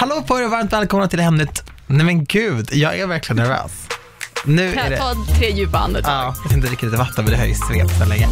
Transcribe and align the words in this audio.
Hallå 0.00 0.22
på 0.26 0.38
er 0.38 0.44
och 0.44 0.50
varmt 0.50 0.72
välkomna 0.72 1.08
till 1.08 1.20
Hemligt. 1.20 1.62
Nej 1.86 2.06
men 2.06 2.24
gud, 2.24 2.68
jag 2.72 2.98
är 2.98 3.06
verkligen 3.06 3.36
nervös. 3.42 3.72
Nu 4.44 4.74
är 4.74 4.90
det... 4.90 4.96
Ta 4.96 5.14
tre 5.38 5.50
djupa 5.50 5.78
andetag. 5.78 6.12
Ja, 6.12 6.34
jag 6.42 6.50
tänkte 6.50 6.68
dricka 6.68 6.86
lite 6.86 6.98
vatten 6.98 7.24
men 7.24 7.32
det 7.32 7.38
har 7.38 7.46
ju 7.46 7.54
svept 7.54 7.98
så 7.98 8.04
länge. 8.04 8.28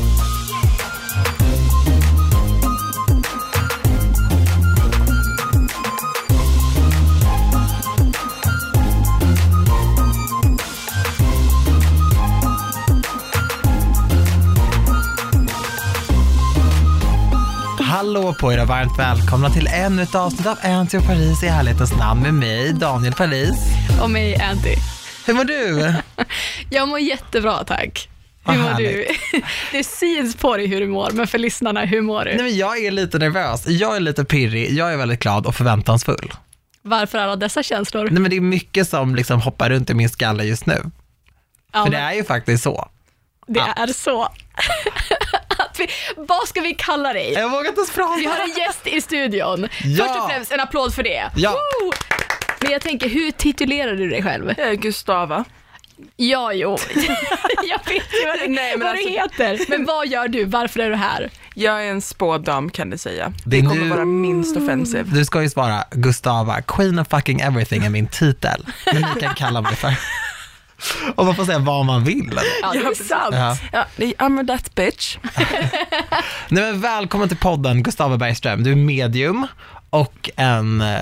Hallå 18.12 18.34
på 18.40 18.52
er 18.52 18.62
och 18.62 18.68
varmt 18.68 18.98
välkomna 18.98 19.50
till 19.50 19.66
ännu 19.66 20.02
ett 20.02 20.14
avsnitt 20.14 20.46
av 20.46 20.58
Anty 20.62 20.98
och 20.98 21.04
Paris 21.06 21.42
i 21.42 21.46
ärlighetens 21.46 21.96
namn 21.98 22.22
med 22.22 22.34
mig, 22.34 22.72
Daniel 22.72 23.12
Paris. 23.12 23.54
Och 24.02 24.10
mig, 24.10 24.36
Anty. 24.36 24.74
Hur 25.26 25.34
mår 25.34 25.44
du? 25.44 25.94
Jag 26.70 26.88
mår 26.88 26.98
jättebra, 26.98 27.64
tack. 27.64 28.08
Vad 28.44 28.56
Hur 28.56 28.62
mår 28.62 28.68
du? 28.70 28.84
härligt. 28.86 29.44
Det 29.72 29.84
syns 29.84 30.36
på 30.36 30.56
dig 30.56 30.66
hur 30.66 30.80
du 30.80 30.86
mår, 30.86 31.10
men 31.12 31.26
för 31.26 31.38
lyssnarna, 31.38 31.84
hur 31.84 32.00
mår 32.00 32.24
du? 32.24 32.30
Nej 32.34 32.42
men 32.42 32.56
jag 32.56 32.84
är 32.84 32.90
lite 32.90 33.18
nervös, 33.18 33.66
jag 33.66 33.96
är 33.96 34.00
lite 34.00 34.24
pirrig, 34.24 34.72
jag 34.72 34.92
är 34.92 34.96
väldigt 34.96 35.20
glad 35.22 35.46
och 35.46 35.54
förväntansfull. 35.54 36.32
Varför 36.82 37.18
alla 37.18 37.36
dessa 37.36 37.62
känslor? 37.62 38.04
Nej 38.10 38.20
men 38.20 38.30
det 38.30 38.36
är 38.36 38.40
mycket 38.40 38.88
som 38.88 39.14
liksom 39.14 39.40
hoppar 39.40 39.70
runt 39.70 39.90
i 39.90 39.94
min 39.94 40.08
skalle 40.08 40.44
just 40.44 40.66
nu. 40.66 40.82
Ja, 41.72 41.84
För 41.84 41.90
det 41.90 41.96
men 41.98 42.06
är 42.06 42.12
ju 42.14 42.24
faktiskt 42.24 42.62
så. 42.64 42.88
Det 43.46 43.58
ja. 43.60 43.72
är 43.72 43.86
så. 43.86 44.22
Att 45.48 45.78
vi, 45.80 45.86
vad 46.16 46.48
ska 46.48 46.60
vi 46.60 46.74
kalla 46.74 47.12
dig? 47.12 47.32
Jag 47.32 47.50
vågar 47.50 47.68
inte 47.68 47.80
ens 47.80 47.90
prata. 47.94 48.16
Vi 48.16 48.26
har 48.26 48.38
en 48.38 48.52
gäst 48.58 48.86
i 48.86 49.00
studion. 49.00 49.68
Ja. 49.84 50.04
Först 50.04 50.20
och 50.20 50.30
främst 50.30 50.52
en 50.52 50.60
applåd 50.60 50.94
för 50.94 51.02
det. 51.02 51.30
Ja. 51.36 51.50
Woo! 51.50 51.92
Men 52.60 52.72
jag 52.72 52.82
tänker, 52.82 53.08
hur 53.08 53.30
titulerar 53.30 53.94
du 53.94 54.10
dig 54.10 54.22
själv? 54.22 54.50
Eh, 54.50 54.72
Gustava. 54.72 55.44
Ja, 56.16 56.52
jo. 56.52 56.78
jag 57.68 57.78
vet 57.92 58.12
ju 58.22 58.26
vad, 58.26 58.38
du- 58.38 58.48
Nej, 58.48 58.76
men 58.76 58.86
vad 58.86 58.96
du 58.96 59.18
alltså- 59.18 59.42
heter. 59.44 59.64
Men 59.68 59.84
vad 59.84 60.06
gör 60.08 60.28
du? 60.28 60.44
Varför 60.44 60.80
är 60.80 60.90
du 60.90 60.96
här? 60.96 61.30
Jag 61.54 61.86
är 61.86 61.90
en 61.90 62.02
spådam 62.02 62.70
kan 62.70 62.90
du 62.90 62.98
säga. 62.98 63.28
Det 63.28 63.50
Det, 63.50 63.58
är 63.58 63.62
kommer 63.68 63.82
nu- 63.82 63.88
vara 63.88 64.04
minst 64.04 64.56
offensive. 64.56 65.02
Du 65.14 65.24
ska 65.24 65.42
ju 65.42 65.50
svara 65.50 65.84
Gustava, 65.90 66.62
Queen 66.62 66.98
of 66.98 67.08
fucking 67.08 67.40
everything 67.40 67.84
är 67.84 67.90
min 67.90 68.06
titel. 68.08 68.66
Men 68.92 69.02
ni 69.14 69.20
kan 69.20 69.34
kalla 69.34 69.60
mig 69.60 69.76
för. 69.76 69.94
Och 71.14 71.24
man 71.26 71.34
får 71.36 71.44
säga 71.44 71.58
vad 71.58 71.84
man 71.86 72.04
vill. 72.04 72.28
eller? 72.30 72.42
Ja, 72.62 72.72
det 72.72 72.78
är 72.78 72.94
sant. 73.04 73.34
Ja. 73.34 73.56
Ja, 73.72 73.86
I'm 74.18 74.46
that 74.46 74.74
bitch. 74.74 75.16
Nej 76.48 76.62
men 76.64 76.80
välkommen 76.80 77.28
till 77.28 77.38
podden 77.38 77.82
Gustava 77.82 78.16
Bergström. 78.16 78.62
Du 78.64 78.72
är 78.72 78.76
medium 78.76 79.46
och 79.90 80.30
en 80.36 80.80
eh, 80.80 80.98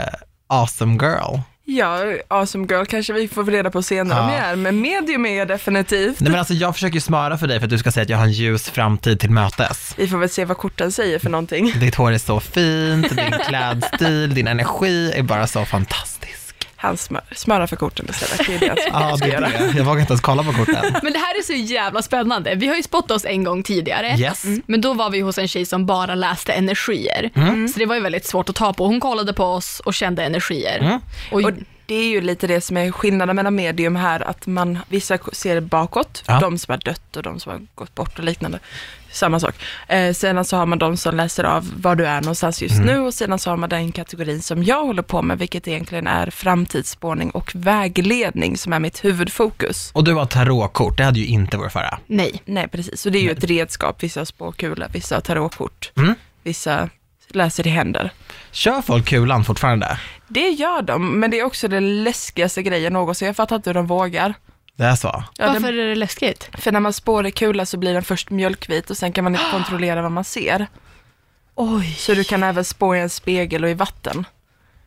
awesome 0.47 0.92
girl. 1.06 1.39
Ja, 1.64 1.98
awesome 2.28 2.67
girl 2.70 2.84
kanske 2.84 3.12
vi 3.12 3.28
får 3.28 3.45
reda 3.45 3.70
på 3.70 3.83
senare 3.83 4.19
Ja. 4.19 4.25
om 4.25 4.33
jag 4.33 4.45
är, 4.45 4.56
men 4.56 4.81
medium 4.81 5.27
är 5.27 5.39
jag 5.39 5.48
definitivt. 5.48 6.20
Nej 6.20 6.31
men 6.31 6.39
alltså 6.39 6.55
jag 6.55 6.75
försöker 6.75 6.94
ju 6.94 7.00
smöra 7.00 7.39
för 7.39 7.47
dig 7.47 7.59
för 7.59 7.65
att 7.67 7.70
du 7.70 7.78
ska 7.78 7.92
säga 7.92 8.03
att 8.03 8.09
jag 8.09 8.17
har 8.19 8.25
en 8.25 8.33
ljus 8.33 8.70
framtid 8.70 9.20
till 9.20 9.31
mötes. 9.31 9.94
Vi 9.98 10.09
får 10.09 10.19
väl 10.19 10.28
se 10.28 10.44
vad 10.44 10.56
korten 10.56 10.92
säger 10.92 11.19
för 11.19 11.31
någonting. 11.31 11.72
Ditt 11.81 11.94
hår 11.94 12.12
är 12.12 12.19
så 12.19 12.41
fint, 12.41 13.17
din 13.17 13.34
klädstil, 13.48 14.34
din 14.34 14.48
energi 14.48 15.12
är 15.15 15.22
bara 15.22 15.47
så 15.47 15.65
fantastisk. 15.65 16.50
Han 16.83 16.97
smör, 16.97 17.23
smörar 17.36 17.67
för 17.67 17.77
korten 17.77 18.06
istället. 18.11 18.47
Det 18.47 18.55
är 18.55 18.59
det 18.61 18.67
jag 18.67 18.78
ska 18.81 18.91
Ja, 18.92 19.17
det 19.17 19.25
är 19.25 19.28
göra. 19.28 19.48
det. 19.48 19.73
Jag 19.78 19.84
vågar 19.84 20.00
inte 20.00 20.12
ens 20.12 20.20
kolla 20.20 20.42
på 20.42 20.53
korten. 20.53 20.84
Men 21.03 21.12
det 21.12 21.19
här 21.19 21.39
är 21.39 21.42
så 21.42 21.53
jävla 21.53 22.03
spännande. 22.03 22.55
Vi 22.55 22.67
har 22.67 22.77
ju 22.77 22.83
spottat 22.83 23.11
oss 23.11 23.25
en 23.25 23.45
gång 23.45 23.62
tidigare. 23.62 24.17
Yes. 24.19 24.45
Men 24.67 24.81
då 24.81 24.95
var 24.95 25.11
vi 25.11 25.20
hos 25.20 25.39
en 25.39 25.48
tjej 25.48 25.67
som 25.67 25.87
bara 25.87 26.14
läste 26.14 26.53
energier. 26.53 27.31
Mm. 27.34 27.69
Så 27.69 27.78
det 27.78 27.87
var 27.87 27.95
ju 27.95 28.00
väldigt 28.00 28.27
svårt 28.27 28.48
att 28.48 28.55
ta 28.56 28.72
på. 28.72 28.87
Hon 28.87 29.00
kollade 29.00 29.33
på 29.33 29.45
oss 29.45 29.81
och 29.84 29.95
kände 29.95 30.25
energier. 30.25 30.78
Mm. 30.78 31.00
Och, 31.33 31.42
Och 31.45 31.53
det 31.87 31.95
är 31.95 32.09
ju 32.09 32.20
lite 32.20 32.47
det 32.47 32.61
som 32.61 32.77
är 32.77 32.91
skillnaden 32.92 33.37
mellan 33.37 33.55
medium 33.55 33.97
här, 33.97 34.28
att 34.28 34.47
man, 34.47 34.78
vissa 34.89 35.19
ser 35.33 35.61
bakåt, 35.61 36.22
Ja. 36.27 36.41
de 36.41 36.59
som 36.59 36.72
har 36.72 36.78
dött 36.78 37.17
och 37.17 37.22
de 37.22 37.41
som 37.41 37.53
har 37.53 37.61
gått 37.75 37.94
bort 37.94 38.19
och 38.19 38.25
liknande. 38.25 38.59
Samma 39.12 39.41
sak. 39.41 39.54
Eh, 39.88 40.12
sedan 40.15 40.44
så 40.44 40.56
har 40.56 40.66
man 40.66 40.78
de 40.78 40.97
som 40.97 41.16
läser 41.16 41.44
av 41.44 41.72
var 41.82 41.94
du 41.97 42.06
är 42.06 42.21
någonstans 42.21 42.62
just 42.62 42.81
nu 42.81 42.98
och 42.98 43.15
sedan 43.15 43.38
så 43.38 43.50
har 43.50 43.56
man 43.56 43.69
den 43.69 43.93
kategorin 43.93 44.43
som 44.43 44.65
jag 44.65 44.84
håller 44.87 45.03
på 45.03 45.22
med, 45.22 45.38
vilket 45.38 45.69
egentligen 45.69 46.06
är 46.06 46.31
framtidsspårning 46.31 47.31
och 47.31 47.53
vägledning 47.54 48.56
som 48.56 48.72
är 48.72 48.78
mitt 48.78 49.04
huvudfokus. 49.04 49.91
Och 49.94 50.04
du 50.04 50.15
har 50.15 50.26
tarotkort, 50.26 50.97
det 50.98 51.04
hade 51.04 51.19
ju 51.21 51.26
inte 51.26 51.56
vår 51.56 51.69
förra. 51.69 51.98
nej. 52.06 52.43
Nej, 52.44 52.69
precis. 52.69 53.00
Så 53.00 53.10
det 53.10 53.19
är 53.19 53.22
ju 53.22 53.31
ett 53.31 53.44
redskap. 53.44 54.03
Vissa 54.03 54.21
har 54.21 54.25
spåkula, 54.25 54.88
vissa 54.93 55.15
har 55.16 55.21
tarotkort, 55.21 55.92
Mm. 55.97 56.15
vissa 56.42 56.88
läser 57.28 57.66
i 57.66 57.71
händer. 57.71 58.10
Kör 58.50 58.82
folk 58.82 59.06
kulan 59.06 59.44
fortfarande? 59.44 59.98
Det 60.28 60.48
gör 60.48 60.82
de, 60.82 61.21
men 61.21 61.31
det 61.31 61.38
är 61.41 61.44
också 61.44 61.69
den 61.69 62.04
läskigaste 62.04 62.62
grejen 62.62 62.92
någonsin. 62.92 63.27
Jag 63.27 63.37
fattar 63.37 63.56
inte 63.56 63.71
hur 63.71 63.75
de 63.75 63.87
vågar. 63.87 64.34
Det 64.76 64.84
är 64.84 64.94
så? 64.94 65.25
Ja, 65.38 65.44
den- 65.44 65.53
Varför 65.54 65.78
är 65.78 65.86
det 65.88 65.94
läskigt? 65.94 66.48
För 66.58 66.72
när 66.72 66.81
man 66.81 66.92
spår 66.92 67.26
i 67.26 67.31
kula 67.32 67.66
så 67.66 67.76
blir 67.78 67.94
den 67.94 68.03
först 68.03 68.31
mjölkvit 68.31 68.91
och 68.91 68.97
sen 68.97 69.12
kan 69.12 69.25
man 69.25 69.34
inte 69.34 69.47
kontrollera 69.50 70.03
vad 70.03 70.12
man 70.12 70.25
ser. 70.25 70.66
Oj. 71.54 71.94
Så 71.98 72.14
du 72.14 72.25
kan 72.25 72.42
även 72.42 72.64
spå 72.64 72.94
i 72.97 73.00
en 73.00 73.10
spegel 73.10 73.64
och 73.64 73.70
i 73.70 73.75
vatten. 73.75 74.26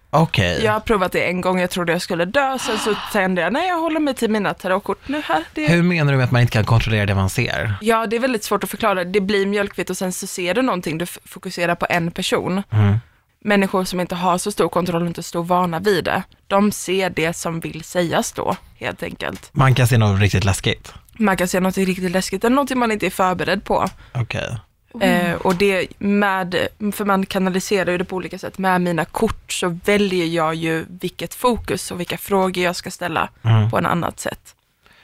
Okej. 0.09 0.61
Jag 0.63 0.71
har 0.71 0.79
provat 0.79 1.11
det 1.11 1.27
en 1.27 1.41
gång, 1.41 1.59
jag 1.59 1.69
trodde 1.69 1.91
jag 1.91 2.01
skulle 2.01 2.25
dö, 2.25 2.57
sen 2.59 2.77
så 2.77 2.95
tände 3.11 3.41
jag, 3.41 3.53
nej 3.53 3.67
jag 3.67 3.79
håller 3.79 3.99
mig 3.99 4.13
till 4.13 4.29
mina 4.31 4.53
tarotkort 4.53 5.07
nu 5.07 5.21
här. 5.25 5.43
Det... 5.53 5.67
Hur 5.67 5.83
menar 5.83 6.11
du 6.11 6.17
med 6.17 6.23
att 6.25 6.31
man 6.31 6.41
inte 6.41 6.53
kan 6.53 6.65
kontrollera 6.65 7.05
det 7.05 7.15
man 7.15 7.29
ser? 7.29 7.75
Ja, 7.81 8.07
det 8.07 8.15
är 8.15 8.19
väldigt 8.19 8.43
svårt 8.43 8.63
att 8.63 8.69
förklara. 8.69 9.03
Det 9.03 9.21
blir 9.21 9.45
mjölkvitt 9.45 9.89
och 9.89 9.97
sen 9.97 10.11
så 10.11 10.27
ser 10.27 10.53
du 10.53 10.61
någonting, 10.61 10.97
du 10.97 11.05
fokuserar 11.05 11.75
på 11.75 11.85
en 11.89 12.11
person. 12.11 12.63
Mm. 12.71 12.97
Människor 13.45 13.83
som 13.83 13.99
inte 13.99 14.15
har 14.15 14.37
så 14.37 14.51
stor 14.51 14.69
kontroll 14.69 15.01
och 15.01 15.07
inte 15.07 15.23
stor 15.23 15.43
vana 15.43 15.79
vid 15.79 16.03
det, 16.03 16.23
de 16.47 16.71
ser 16.71 17.09
det 17.09 17.33
som 17.33 17.59
vill 17.59 17.83
sägas 17.83 18.31
då, 18.31 18.55
helt 18.79 19.03
enkelt. 19.03 19.49
Man 19.51 19.75
kan 19.75 19.87
se 19.87 19.97
något 19.97 20.19
riktigt 20.21 20.43
läskigt? 20.43 20.93
Man 21.17 21.37
kan 21.37 21.47
se 21.47 21.59
något 21.59 21.77
riktigt 21.77 22.11
läskigt, 22.11 22.43
eller 22.43 22.55
någonting 22.55 22.79
man 22.79 22.91
inte 22.91 23.05
är 23.05 23.09
förberedd 23.09 23.63
på. 23.63 23.87
Okej. 24.13 24.57
Eh, 25.01 25.33
och 25.35 25.55
det 25.55 25.87
med, 25.99 26.67
för 26.93 27.05
man 27.05 27.25
kanaliserar 27.25 27.91
ju 27.91 27.97
det 27.97 28.05
på 28.05 28.15
olika 28.15 28.39
sätt. 28.39 28.57
Med 28.57 28.81
mina 28.81 29.05
kort 29.05 29.51
så 29.53 29.79
väljer 29.85 30.25
jag 30.25 30.55
ju 30.55 30.85
vilket 30.89 31.33
fokus 31.35 31.91
och 31.91 31.99
vilka 31.99 32.17
frågor 32.17 32.63
jag 32.63 32.75
ska 32.75 32.91
ställa 32.91 33.29
Mm. 33.43 33.69
på 33.69 33.77
en 33.77 33.85
annat 33.85 34.19
sätt. 34.19 34.55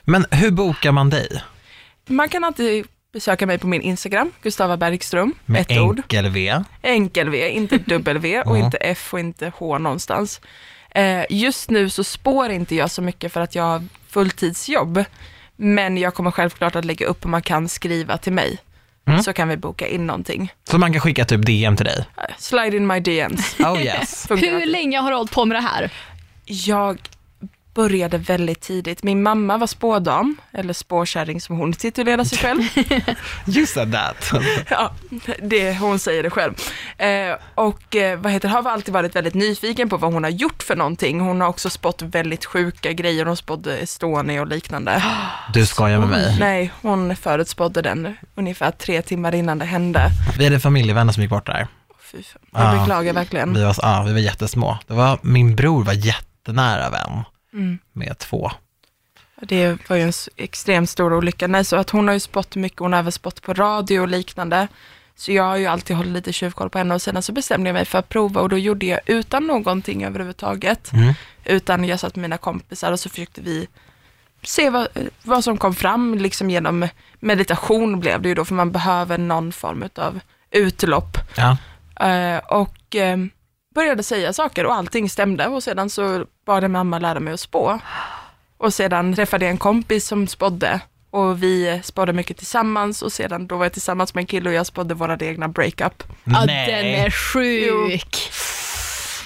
Men 0.03 0.25
hur 0.31 0.51
bokar 0.51 0.91
man 0.91 1.09
dig? 1.09 1.43
Man 2.07 2.29
kan 2.29 2.43
alltid 2.43 2.87
besöka 3.13 3.45
mig 3.47 3.57
på 3.57 3.67
min 3.67 3.81
Instagram, 3.81 4.31
Gustava 4.41 4.77
Bergström, 4.77 5.33
Med 5.45 5.61
ett 5.61 5.77
ord. 5.77 5.99
enkel 5.99 6.29
V? 6.29 6.63
Enkel 6.81 7.29
V, 7.29 7.49
inte 7.49 7.77
W 7.77 8.41
och 8.41 8.57
inte 8.57 8.77
F 8.77 9.13
och 9.13 9.19
inte 9.19 9.51
H 9.55 9.77
någonstans. 9.77 10.41
Eh, 10.91 11.23
just 11.29 11.69
nu 11.69 11.89
så 11.89 12.03
spår 12.03 12.49
inte 12.49 12.75
jag 12.75 12.91
så 12.91 13.01
mycket 13.01 13.33
för 13.33 13.41
att 13.41 13.55
jag 13.55 13.63
har 13.63 13.83
fulltidsjobb. 14.07 15.03
Men 15.55 15.97
jag 15.97 16.13
kommer 16.13 16.31
självklart 16.31 16.75
att 16.75 16.85
lägga 16.85 17.05
upp 17.05 17.25
om 17.25 17.31
man 17.31 17.41
kan 17.41 17.69
skriva 17.69 18.17
till 18.17 18.33
mig. 18.33 18.57
Mm. 19.07 19.23
Så 19.23 19.33
kan 19.33 19.47
vi 19.47 19.57
boka 19.57 19.87
in 19.87 20.07
någonting. 20.07 20.53
Så 20.69 20.77
man 20.77 20.91
kan 20.93 21.01
skicka 21.01 21.25
typ 21.25 21.45
DM 21.45 21.75
till 21.77 21.85
dig? 21.85 22.05
Eh, 22.17 22.23
Slide 22.37 22.77
in 22.77 22.87
my 22.87 22.99
DMs. 22.99 23.55
Oh 23.59 23.81
yes. 23.81 24.27
Hur 24.29 24.65
länge 24.65 24.99
har 24.99 25.11
du 25.11 25.17
hållit 25.17 25.31
på 25.31 25.45
med 25.45 25.57
det 25.57 25.61
här? 25.61 25.91
Jag 26.45 26.99
började 27.73 28.17
väldigt 28.17 28.61
tidigt. 28.61 29.03
Min 29.03 29.23
mamma 29.23 29.57
var 29.57 29.67
spådam, 29.67 30.37
eller 30.53 30.73
spåkärring 30.73 31.41
som 31.41 31.57
hon 31.57 31.73
titulerar 31.73 32.23
sig 32.23 32.37
själv. 32.37 32.61
You 33.47 33.65
said 33.67 33.91
that. 33.93 34.31
ja, 34.69 34.91
det, 35.41 35.77
hon 35.77 35.99
säger 35.99 36.23
det 36.23 36.29
själv. 36.29 36.53
Eh, 36.97 37.35
och 37.55 37.95
eh, 37.95 38.19
vad 38.19 38.31
heter, 38.31 38.49
har 38.49 38.69
alltid 38.69 38.93
varit 38.93 39.15
väldigt 39.15 39.33
nyfiken 39.33 39.89
på 39.89 39.97
vad 39.97 40.13
hon 40.13 40.23
har 40.23 40.31
gjort 40.31 40.63
för 40.63 40.75
någonting. 40.75 41.19
Hon 41.19 41.41
har 41.41 41.47
också 41.47 41.69
spått 41.69 42.01
väldigt 42.01 42.45
sjuka 42.45 42.93
grejer. 42.93 43.25
Hon 43.25 43.37
spådde 43.37 43.77
Estonia 43.77 44.41
och 44.41 44.47
liknande. 44.47 45.03
Du 45.53 45.65
skojar 45.65 45.99
med 45.99 46.09
mig. 46.09 46.37
Nej, 46.39 46.71
hon 46.81 47.15
förutspådde 47.15 47.81
den 47.81 48.15
ungefär 48.35 48.71
tre 48.71 49.01
timmar 49.01 49.35
innan 49.35 49.59
det 49.59 49.65
hände. 49.65 50.09
Vi 50.37 50.43
hade 50.43 50.59
familjevänner 50.59 51.13
som 51.13 51.23
gick 51.23 51.29
bort 51.29 51.45
där. 51.45 51.67
Fy 52.11 52.23
fan, 52.23 52.41
jag 52.51 52.75
Ja. 52.75 52.79
beklagar 52.79 53.13
verkligen. 53.13 53.53
Vi 53.53 53.63
var, 53.63 53.75
ja, 53.81 54.03
vi 54.07 54.11
var 54.13 54.19
jättesmå. 54.19 54.77
Det 54.87 54.93
var, 54.93 55.19
min 55.21 55.55
bror 55.55 55.83
var 55.83 55.93
jättenära 55.93 56.89
vän 56.89 57.23
Mm. 57.53 57.79
med 57.93 58.17
två. 58.17 58.51
Det 59.41 59.89
var 59.89 59.95
ju 59.95 60.03
en 60.03 60.13
extremt 60.35 60.89
stor 60.89 61.13
olycka. 61.13 61.47
Nej, 61.47 61.65
så 61.65 61.75
att 61.75 61.89
hon 61.89 62.07
har 62.07 62.13
ju 62.13 62.19
spått 62.19 62.55
mycket, 62.55 62.79
hon 62.79 62.93
har 62.93 62.99
även 62.99 63.11
spått 63.11 63.41
på 63.41 63.53
radio 63.53 63.99
och 63.99 64.07
liknande. 64.07 64.67
Så 65.15 65.31
jag 65.31 65.43
har 65.43 65.57
ju 65.57 65.65
alltid 65.65 65.95
hållit 65.95 66.11
lite 66.11 66.33
tjuvkoll 66.33 66.69
på 66.69 66.77
henne 66.77 66.93
och 66.93 67.01
sedan 67.01 67.21
så 67.21 67.31
bestämde 67.31 67.69
jag 67.69 67.73
mig 67.73 67.85
för 67.85 67.99
att 67.99 68.09
prova 68.09 68.41
och 68.41 68.49
då 68.49 68.57
gjorde 68.57 68.85
jag 68.85 68.99
utan 69.05 69.47
någonting 69.47 70.03
överhuvudtaget. 70.03 70.93
Mm. 70.93 71.13
Utan 71.45 71.83
jag 71.83 71.99
satt 71.99 72.15
med 72.15 72.21
mina 72.21 72.37
kompisar 72.37 72.91
och 72.91 72.99
så 72.99 73.09
försökte 73.09 73.41
vi 73.41 73.67
se 74.43 74.69
vad, 74.69 74.87
vad 75.23 75.43
som 75.43 75.57
kom 75.57 75.75
fram, 75.75 76.17
liksom 76.17 76.49
genom 76.49 76.87
meditation 77.19 77.99
blev 77.99 78.21
det 78.21 78.29
ju 78.29 78.35
då, 78.35 78.45
för 78.45 78.55
man 78.55 78.71
behöver 78.71 79.17
någon 79.17 79.51
form 79.51 79.89
av 79.95 80.19
utlopp. 80.51 81.17
Ja. 81.35 81.57
Eh, 82.07 82.37
och 82.37 82.95
eh, 82.95 83.17
började 83.75 84.03
säga 84.03 84.33
saker 84.33 84.65
och 84.65 84.75
allting 84.75 85.09
stämde. 85.09 85.47
Och 85.47 85.63
sedan 85.63 85.89
så 85.89 86.25
bad 86.45 86.63
jag 86.63 86.71
mamma 86.71 86.99
lära 86.99 87.19
mig 87.19 87.33
att 87.33 87.39
spå. 87.39 87.79
Och 88.57 88.73
sedan 88.73 89.15
träffade 89.15 89.45
jag 89.45 89.51
en 89.51 89.57
kompis 89.57 90.07
som 90.07 90.27
spådde. 90.27 90.79
Och 91.11 91.43
vi 91.43 91.81
spådde 91.83 92.13
mycket 92.13 92.37
tillsammans. 92.37 93.01
Och 93.01 93.11
sedan 93.13 93.47
då 93.47 93.57
var 93.57 93.65
jag 93.65 93.73
tillsammans 93.73 94.13
med 94.13 94.21
en 94.21 94.27
kille 94.27 94.49
och 94.49 94.55
jag 94.55 94.65
spådde 94.65 94.93
våra 94.93 95.17
egna 95.21 95.47
breakup. 95.47 96.03
Ja, 96.23 96.45
den 96.45 96.85
är 96.85 97.11
sjuk. 97.11 98.31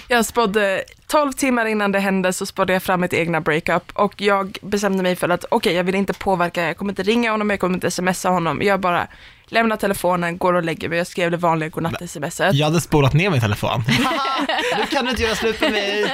Jag 0.07 0.25
spådde 0.25 0.83
12 1.07 1.31
timmar 1.31 1.65
innan 1.65 1.91
det 1.91 1.99
hände 1.99 2.33
så 2.33 2.45
spådde 2.45 2.73
jag 2.73 2.83
fram 2.83 3.01
mitt 3.01 3.13
egna 3.13 3.41
breakup. 3.41 3.83
Och 3.93 4.21
jag 4.21 4.57
bestämde 4.61 5.03
mig 5.03 5.15
för 5.15 5.29
att 5.29 5.45
okej, 5.51 5.73
jag 5.73 5.83
vill 5.83 5.95
inte 5.95 6.13
påverka, 6.13 6.63
jag 6.63 6.77
kommer 6.77 6.91
inte 6.91 7.03
ringa 7.03 7.31
honom, 7.31 7.49
jag 7.49 7.59
kommer 7.59 7.73
inte 7.73 7.91
smsa 7.91 8.29
honom, 8.29 8.61
jag 8.61 8.79
bara 8.79 9.07
lämnar 9.53 9.77
telefonen, 9.77 10.37
går 10.37 10.53
och 10.53 10.63
lägger 10.63 10.89
mig, 10.89 10.97
jag 10.97 11.07
skrev 11.07 11.31
det 11.31 11.37
vanliga 11.37 11.69
godnatt-smset. 11.69 12.53
Jag 12.55 12.65
hade 12.65 12.81
spolat 12.81 13.13
ner 13.13 13.29
min 13.29 13.41
telefon. 13.41 13.83
nu 14.77 14.85
kan 14.91 15.05
du 15.05 15.11
inte 15.11 15.23
göra 15.23 15.35
slut 15.35 15.61
med 15.61 15.71
mig. 15.71 16.05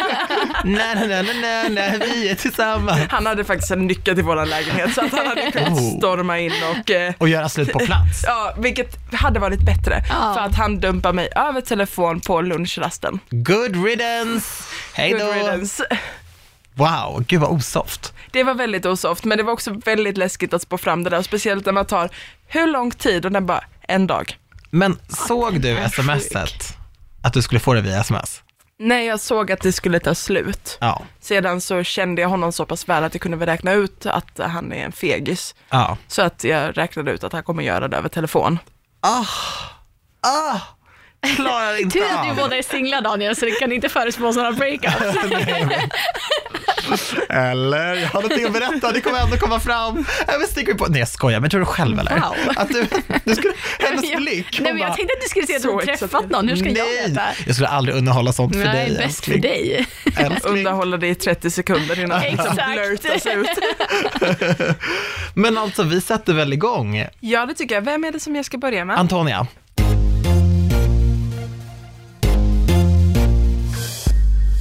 Nej, 0.64 0.96
nej, 0.96 1.08
nej, 1.08 1.26
nej, 1.42 1.70
nej, 1.70 2.00
vi 2.00 2.30
är 2.30 2.36
tillsammans. 2.36 3.00
Han 3.10 3.26
hade 3.26 3.44
faktiskt 3.44 3.72
en 3.72 3.88
nyckel 3.88 4.16
till 4.16 4.24
vår 4.24 4.46
lägenhet 4.46 4.94
så 4.94 5.06
att 5.06 5.12
han 5.12 5.28
hade 5.28 5.52
kunnat 5.52 5.70
Oh. 5.70 5.98
storma 5.98 6.40
in 6.40 6.52
och 6.72 6.92
eh, 6.92 7.14
Och 7.18 7.30
göra 7.30 7.50
slut 7.50 7.72
på 7.72 7.80
plats. 7.80 8.24
Ja, 8.26 8.54
vilket 8.58 9.14
hade 9.14 9.40
varit 9.40 9.60
bättre. 9.62 10.04
Ja. 10.10 10.34
För 10.34 10.42
att 10.42 10.56
han 10.56 10.80
dumpar 10.80 11.14
mig 11.14 11.30
över 11.36 11.62
telefon 11.62 12.20
på 12.22 12.42
lunchrasten. 12.42 13.20
Good 13.30 13.86
riddance. 13.86 14.64
Hej 14.94 15.12
Good 15.12 15.22
då. 15.22 15.66
Wow, 16.80 17.24
gud 17.28 17.42
vad 17.42 17.50
osoft. 17.52 18.14
Det 18.32 18.44
var 18.44 18.54
väldigt 18.54 18.86
osoft, 18.86 19.24
men 19.24 19.38
det 19.38 19.44
var 19.44 19.54
också 19.54 19.72
väldigt 19.86 20.18
läskigt 20.18 20.54
att 20.54 20.62
spå 20.62 20.78
fram 20.78 21.04
det 21.04 21.10
där. 21.10 21.22
Speciellt 21.22 21.66
när 21.66 21.74
man 21.74 21.86
tar, 21.86 22.10
hur 22.48 22.68
lång 22.68 22.92
tid? 22.92 23.26
Och 23.26 23.32
den 23.32 23.46
bara, 23.46 23.64
en 23.82 24.08
dag. 24.08 24.38
Men 24.70 25.00
såg 25.28 25.62
du 25.62 25.78
smset? 25.94 26.78
Att 27.24 27.34
du 27.34 27.42
skulle 27.42 27.60
få 27.60 27.74
det 27.74 27.82
via 27.82 28.00
sms? 28.00 28.42
När 28.80 29.02
jag 29.02 29.20
såg 29.20 29.52
att 29.52 29.62
det 29.62 29.72
skulle 29.72 30.00
ta 30.00 30.16
slut, 30.16 30.78
Ja. 30.82 31.02
sedan 31.20 31.62
så 31.62 31.84
kände 31.84 32.22
jag 32.22 32.30
honom 32.30 32.52
så 32.52 32.66
pass 32.66 32.90
väl 32.90 33.04
att 33.04 33.14
jag 33.14 33.22
kunde 33.22 33.38
väl 33.38 33.46
räkna 33.50 33.72
ut 33.74 34.06
att 34.06 34.40
han 34.40 34.74
är 34.74 34.86
en 34.86 34.92
fegis. 34.92 35.56
Ja. 35.70 35.98
Så 36.08 36.22
att 36.22 36.44
jag 36.44 36.78
räknade 36.78 37.12
ut 37.12 37.24
att 37.24 37.34
han 37.34 37.44
kommer 37.44 37.64
göra 37.64 37.88
det 37.88 37.98
över 37.98 38.10
telefon. 38.10 38.60
Ah, 39.02 39.26
ah, 40.22 40.60
klarar 41.36 41.82
inte 41.82 42.00
Tur 42.00 42.06
att 42.06 42.30
av. 42.30 42.36
båda 42.36 42.58
är 42.58 42.62
singlar 42.64 43.02
Daniel, 43.02 43.36
så 43.36 43.46
det 43.46 43.52
kan 43.52 43.72
inte 43.72 43.90
förespå 43.90 44.34
sådana 44.34 44.52
breakups. 44.52 44.96
Eller, 47.30 47.96
jag 47.96 48.08
har 48.08 48.22
någonting 48.22 48.46
att 48.46 48.54
berätta, 48.54 48.92
det 48.92 49.02
kommer 49.02 49.20
ändå 49.20 49.38
komma 49.38 49.60
fram. 49.60 50.06
Jag 50.28 50.40
vill 50.40 50.48
sticka 50.48 50.76
på. 50.76 50.86
Nej 50.88 51.00
jag 51.00 51.08
skojar, 51.10 51.40
men 51.40 51.50
tror 51.50 51.60
du 51.60 51.66
själv 51.66 52.00
eller? 52.00 52.12
Wow. 52.16 52.36
Att 52.56 52.70
du, 52.70 52.86
du 53.24 53.36
skulle, 53.36 53.54
hennes 53.80 54.06
Jag- 54.12 54.18
blick. 54.22 54.60
Nej, 54.62 54.74
men 54.74 54.82
jag 54.82 54.96
tänkte 54.96 55.14
att 55.18 55.22
du 55.22 55.28
skulle 55.30 55.46
säga 55.48 55.58
att 55.58 55.64
du 55.64 55.70
träffat 55.86 55.90
exalterad. 56.04 56.32
någon. 56.32 56.48
Hur 56.48 56.56
ska 56.56 56.66
jag 56.70 56.76
Nej, 56.88 57.08
veta? 57.10 57.22
jag 57.46 57.56
skulle 57.56 57.68
aldrig 57.68 57.98
underhålla 57.98 58.34
sånt 58.34 58.56
för 58.56 58.64
Nej, 58.64 58.90
dig 58.90 58.98
bäst 58.98 59.26
för 59.26 59.38
dig. 59.38 59.88
älskling. 60.18 60.54
Underhålla 60.58 60.98
det 60.98 61.08
i 61.08 61.16
30 61.16 61.50
sekunder 61.52 62.00
innan 62.00 62.22
det 62.22 62.28
Exakt. 62.28 62.62
blurtas 62.74 63.26
ut. 63.26 63.50
Men 65.34 65.58
alltså 65.58 65.84
vi 65.84 66.02
sätter 66.02 66.34
väl 66.34 66.54
igång. 66.54 67.06
Ja, 67.20 67.46
det 67.46 67.54
tycker 67.54 67.76
jag. 67.76 67.82
Vem 67.82 68.04
är 68.04 68.12
det 68.12 68.20
som 68.20 68.36
jag 68.36 68.46
ska 68.46 68.58
börja 68.58 68.86
med? 68.86 69.00
Antonia, 69.00 69.48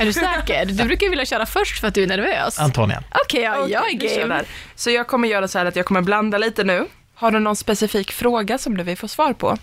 Är 0.01 0.05
du 0.05 0.13
säker? 0.13 0.65
Du 0.67 0.85
brukar 0.85 1.05
ju 1.07 1.11
vilja 1.11 1.25
köra 1.27 1.47
först 1.47 1.81
för 1.81 1.89
att 1.89 1.95
du 1.95 2.03
är 2.03 2.07
nervös. 2.07 2.59
Antonia. 2.59 3.03
Okej, 3.25 3.43
ja, 3.43 3.57
Okej, 3.59 3.73
jag 3.73 3.91
är 3.91 4.27
game. 4.27 4.45
Så 4.75 4.91
jag 4.91 5.07
kommer 5.07 5.29
göra 5.29 5.49
så 5.49 5.59
här 5.59 5.67
att 5.67 5.77
jag 5.77 5.87
kommer 5.87 6.03
blanda 6.03 6.39
lite 6.39 6.65
nu. 6.65 6.87
Har 7.15 7.31
du 7.31 7.39
någon 7.41 7.57
specifik 7.57 8.13
fråga 8.13 8.59
som 8.59 8.77
du 8.77 8.83
vill 8.85 8.97
få 8.97 9.09
svar 9.09 9.33
på? 9.33 9.57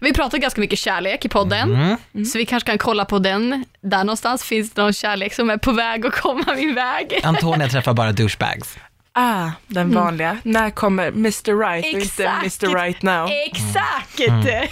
Vi 0.00 0.12
pratar 0.12 0.38
ganska 0.38 0.60
mycket 0.60 0.78
kärlek 0.78 1.24
i 1.24 1.28
podden, 1.28 1.74
Mm. 2.12 2.24
så 2.24 2.38
vi 2.38 2.46
kanske 2.46 2.66
kan 2.66 2.78
kolla 2.78 3.04
på 3.04 3.18
den. 3.18 3.64
Där 3.80 3.98
någonstans 4.04 4.44
finns 4.44 4.70
det 4.72 4.82
någon 4.82 4.92
kärlek 4.92 5.34
som 5.34 5.50
är 5.50 5.56
på 5.56 5.72
väg 5.72 6.06
att 6.06 6.12
komma 6.20 6.54
min 6.56 6.74
väg. 6.74 7.20
Antonia 7.22 7.68
träffar 7.68 7.92
bara 7.94 8.12
douchebags. 8.12 8.76
Ah, 9.18 9.50
den 9.66 9.94
vanliga. 9.94 10.38
När 10.42 10.70
kommer 10.70 11.08
Mr 11.08 11.58
Right 11.58 11.84
och 11.94 12.00
inte 12.00 12.24
Exakt. 12.24 12.62
Mr 12.62 12.76
Right 12.76 13.02
Now? 13.02 13.30
Exakt! 13.30 14.20
Mm. 14.20 14.68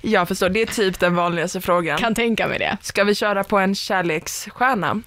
Jag 0.00 0.28
förstår, 0.28 0.48
det 0.48 0.62
är 0.62 0.66
typ 0.66 1.00
den 1.00 1.14
vanligaste 1.14 1.60
frågan. 1.60 1.98
Kan 1.98 2.14
tänka 2.14 2.48
mig 2.48 2.58
det. 2.58 2.76
Ska 2.82 3.04
vi 3.04 3.14
köra 3.14 3.44
på 3.44 3.58
en 3.58 3.74
kärleksstjärna? 3.74 5.02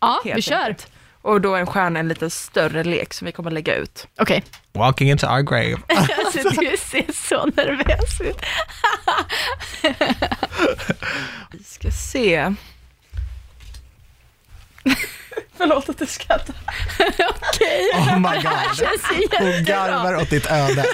Ja, 0.00 0.20
helt 0.24 0.38
vi 0.38 0.42
kör. 0.42 0.56
enkelt? 0.56 0.90
Och 1.22 1.40
då 1.40 1.54
en 1.54 1.66
stjärna 1.66 2.00
en 2.00 2.08
lite 2.08 2.30
större 2.30 2.84
lek 2.84 3.14
som 3.14 3.26
vi 3.26 3.32
kommer 3.32 3.50
lägga 3.50 3.74
ut. 3.74 4.06
Okej. 4.18 4.44
Walking 4.72 5.10
into 5.10 5.26
our 5.26 5.42
grave. 5.42 5.76
Alltså, 6.24 6.60
du 6.60 6.76
ser 6.78 7.12
så 7.12 7.46
nervös 7.46 8.20
ut. 8.20 8.36
Vi 11.50 11.64
ska 11.64 11.90
se. 11.90 12.54
Förlåt 15.56 15.88
att 15.88 15.98
du 15.98 16.06
skrattar. 16.06 16.54
Okej. 17.28 17.90
Oh 17.94 18.18
my 18.18 18.42
god. 18.42 18.88
Hon 19.38 19.64
garvar 19.64 20.16
åt 20.16 20.30
ditt 20.30 20.46
öde. 20.50 20.84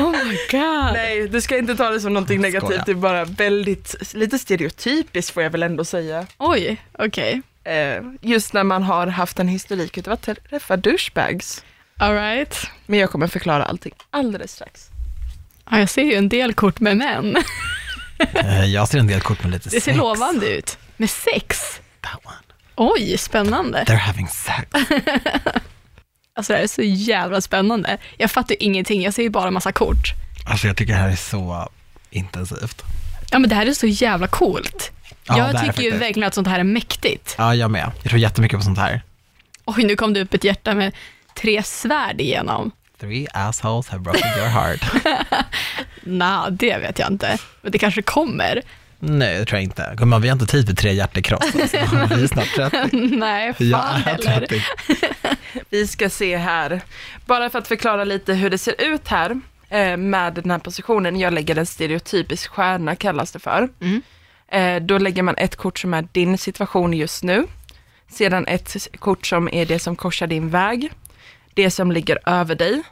Oh 0.00 0.10
my 0.10 0.38
god. 0.50 0.92
Nej, 0.92 1.28
du 1.28 1.40
ska 1.40 1.58
inte 1.58 1.76
ta 1.76 1.90
det 1.90 2.00
som 2.00 2.14
någonting 2.14 2.40
negativt. 2.40 2.86
Det 2.86 2.92
är 2.92 2.94
bara 2.96 3.24
väldigt, 3.24 4.14
lite 4.14 4.38
stereotypiskt 4.38 5.30
får 5.34 5.42
jag 5.42 5.50
väl 5.50 5.62
ändå 5.62 5.84
säga. 5.84 6.26
Oj, 6.38 6.82
okej. 6.98 7.42
Eh, 7.64 8.02
just 8.20 8.52
när 8.52 8.64
man 8.64 8.82
har 8.82 9.06
haft 9.06 9.38
en 9.38 9.48
historik 9.48 9.98
utav 9.98 10.12
att 10.12 10.28
träffa 10.50 10.76
douchebags. 10.76 11.64
All 11.98 12.14
right. 12.14 12.66
Men 12.86 12.98
jag 12.98 13.10
kommer 13.10 13.26
förklara 13.26 13.64
allting 13.64 13.92
alldeles 14.10 14.52
strax. 14.52 14.88
Ja, 15.70 15.78
jag 15.78 15.88
ser 15.90 16.02
ju 16.02 16.14
en 16.14 16.28
del 16.28 16.54
kort 16.54 16.80
med 16.80 16.96
män. 16.96 17.36
Eh, 18.34 18.64
Jag 18.64 18.88
ser 18.88 18.98
en 18.98 19.06
del 19.06 19.20
kort 19.20 19.42
med 19.42 19.52
lite 19.52 19.64
Det 19.68 19.70
ser 19.70 19.80
sex. 19.80 19.96
lovande 19.96 20.48
ut. 20.56 20.78
Med 20.96 21.10
sex? 21.10 21.80
That 22.00 22.20
one. 22.24 22.36
Oj, 22.80 23.18
spännande. 23.18 23.84
They're 23.84 23.96
having 23.96 24.28
sex. 24.28 24.68
Alltså 26.34 26.52
det 26.52 26.56
här 26.56 26.64
är 26.64 26.68
så 26.68 26.82
jävla 26.82 27.40
spännande. 27.40 27.98
Jag 28.16 28.30
fattar 28.30 28.56
ingenting, 28.60 29.02
jag 29.02 29.14
ser 29.14 29.22
ju 29.22 29.30
bara 29.30 29.48
en 29.48 29.54
massa 29.54 29.72
kort. 29.72 30.14
Alltså 30.46 30.66
jag 30.66 30.76
tycker 30.76 30.92
det 30.92 30.98
här 30.98 31.08
är 31.08 31.16
så 31.16 31.68
intensivt. 32.10 32.82
Ja 33.30 33.38
men 33.38 33.50
det 33.50 33.56
här 33.56 33.66
är 33.66 33.72
så 33.72 33.86
jävla 33.86 34.26
coolt. 34.26 34.90
Ja, 35.24 35.52
jag 35.52 35.64
tycker 35.64 35.82
ju 35.82 35.90
verkligen 35.90 36.26
att 36.26 36.34
sånt 36.34 36.46
här 36.48 36.58
är 36.60 36.64
mäktigt. 36.64 37.34
Ja, 37.38 37.54
jag 37.54 37.70
med. 37.70 37.90
Jag 38.02 38.10
tror 38.10 38.20
jättemycket 38.20 38.58
på 38.58 38.64
sånt 38.64 38.78
här. 38.78 39.02
Oj, 39.64 39.84
nu 39.84 39.96
kom 39.96 40.14
det 40.14 40.20
upp 40.20 40.34
ett 40.34 40.44
hjärta 40.44 40.74
med 40.74 40.92
tre 41.34 41.62
svärd 41.62 42.20
igenom. 42.20 42.70
Three 43.00 43.26
assholes 43.34 43.88
have 43.88 44.02
broken 44.02 44.38
your 44.38 44.48
heart. 44.48 44.80
Nja, 46.02 46.46
det 46.50 46.78
vet 46.78 46.98
jag 46.98 47.12
inte. 47.12 47.38
Men 47.62 47.72
det 47.72 47.78
kanske 47.78 48.02
kommer. 48.02 48.62
Nej, 49.00 49.38
det 49.38 49.44
tror 49.44 49.56
jag 49.56 49.62
inte. 49.62 49.94
Gumman, 49.96 50.22
vi 50.22 50.28
har 50.28 50.32
inte 50.32 50.46
tid 50.46 50.66
för 50.66 50.74
tre 50.74 50.92
hjärtekross. 50.92 51.54
Alltså. 51.54 51.76
Vi 52.16 52.22
är 52.22 52.26
snart 52.26 52.72
30. 52.80 52.96
Nej, 53.16 53.54
fan 53.54 53.62
är 53.96 54.00
heller. 54.00 54.46
30. 54.46 54.62
Vi 55.70 55.86
ska 55.86 56.10
se 56.10 56.36
här. 56.36 56.80
Bara 57.26 57.50
för 57.50 57.58
att 57.58 57.68
förklara 57.68 58.04
lite 58.04 58.34
hur 58.34 58.50
det 58.50 58.58
ser 58.58 58.74
ut 58.78 59.08
här 59.08 59.40
eh, 59.68 59.96
med 59.96 60.34
den 60.34 60.50
här 60.50 60.58
positionen. 60.58 61.18
Jag 61.18 61.32
lägger 61.32 61.58
en 61.58 61.66
stereotypisk 61.66 62.50
stjärna 62.50 62.96
kallas 62.96 63.32
det 63.32 63.38
för. 63.38 63.68
Mm. 63.80 64.02
Eh, 64.48 64.82
då 64.86 64.98
lägger 64.98 65.22
man 65.22 65.36
ett 65.38 65.56
kort 65.56 65.78
som 65.78 65.94
är 65.94 66.08
din 66.12 66.38
situation 66.38 66.92
just 66.92 67.22
nu. 67.22 67.44
Sedan 68.10 68.46
ett 68.46 68.76
kort 68.98 69.26
som 69.26 69.48
är 69.52 69.66
det 69.66 69.78
som 69.78 69.96
korsar 69.96 70.26
din 70.26 70.50
väg. 70.50 70.90
Det 71.54 71.70
som 71.70 71.92
ligger 71.92 72.18
över 72.26 72.54
dig. 72.54 72.82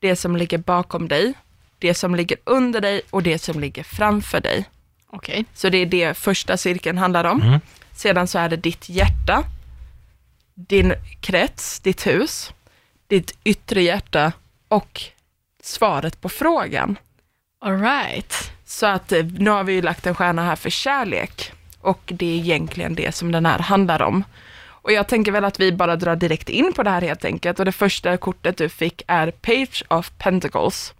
Det 0.00 0.16
som 0.16 0.36
ligger 0.36 0.58
bakom 0.58 1.08
dig. 1.08 1.32
Det 1.78 1.94
som 1.94 2.14
ligger 2.14 2.38
under 2.44 2.80
dig 2.80 3.00
och 3.10 3.22
det 3.22 3.38
som 3.38 3.60
ligger 3.60 3.82
framför 3.82 4.40
dig. 4.40 4.64
Okej. 5.12 5.44
Så 5.54 5.68
det 5.68 5.78
är 5.78 5.86
det 5.86 6.14
första 6.14 6.56
cirkeln 6.56 6.98
handlar 6.98 7.24
om. 7.24 7.42
Mm. 7.42 7.60
Sedan 7.92 8.26
så 8.26 8.38
är 8.38 8.48
det 8.48 8.56
ditt 8.56 8.88
hjärta, 8.88 9.44
din 10.54 10.94
krets, 11.20 11.80
ditt 11.80 12.06
hus, 12.06 12.52
ditt 13.06 13.38
yttre 13.44 13.82
hjärta 13.82 14.32
och 14.68 15.02
svaret 15.62 16.20
på 16.20 16.28
frågan. 16.28 16.98
All 17.60 17.80
right. 17.80 18.52
Så 18.64 18.86
att 18.86 19.12
eh, 19.12 19.24
nu 19.24 19.50
har 19.50 19.64
vi 19.64 19.72
ju 19.72 19.82
lagt 19.82 20.06
en 20.06 20.14
stjärna 20.14 20.44
här 20.44 20.56
för 20.56 20.70
kärlek 20.70 21.52
och 21.80 22.00
det 22.06 22.26
är 22.26 22.36
egentligen 22.36 22.94
det 22.94 23.14
som 23.14 23.32
den 23.32 23.46
här 23.46 23.58
handlar 23.58 24.02
om. 24.02 24.24
Och 24.60 24.92
jag 24.92 25.08
tänker 25.08 25.32
väl 25.32 25.44
att 25.44 25.60
vi 25.60 25.72
bara 25.72 25.96
drar 25.96 26.16
direkt 26.16 26.48
in 26.48 26.72
på 26.72 26.82
det 26.82 26.90
här 26.90 27.02
helt 27.02 27.24
enkelt 27.24 27.58
och 27.58 27.64
det 27.64 27.72
första 27.72 28.16
kortet 28.16 28.56
du 28.56 28.68
fick 28.68 29.02
är 29.06 29.30
Page 29.30 29.84
of 29.88 30.12
Pentacles 30.18 30.94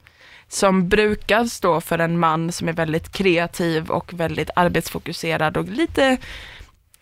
som 0.48 0.88
brukar 0.88 1.44
stå 1.44 1.80
för 1.80 1.98
en 1.98 2.18
man 2.18 2.52
som 2.52 2.68
är 2.68 2.72
väldigt 2.72 3.12
kreativ 3.12 3.90
och 3.90 4.12
väldigt 4.12 4.50
arbetsfokuserad 4.56 5.56
och 5.56 5.68
lite, 5.68 6.16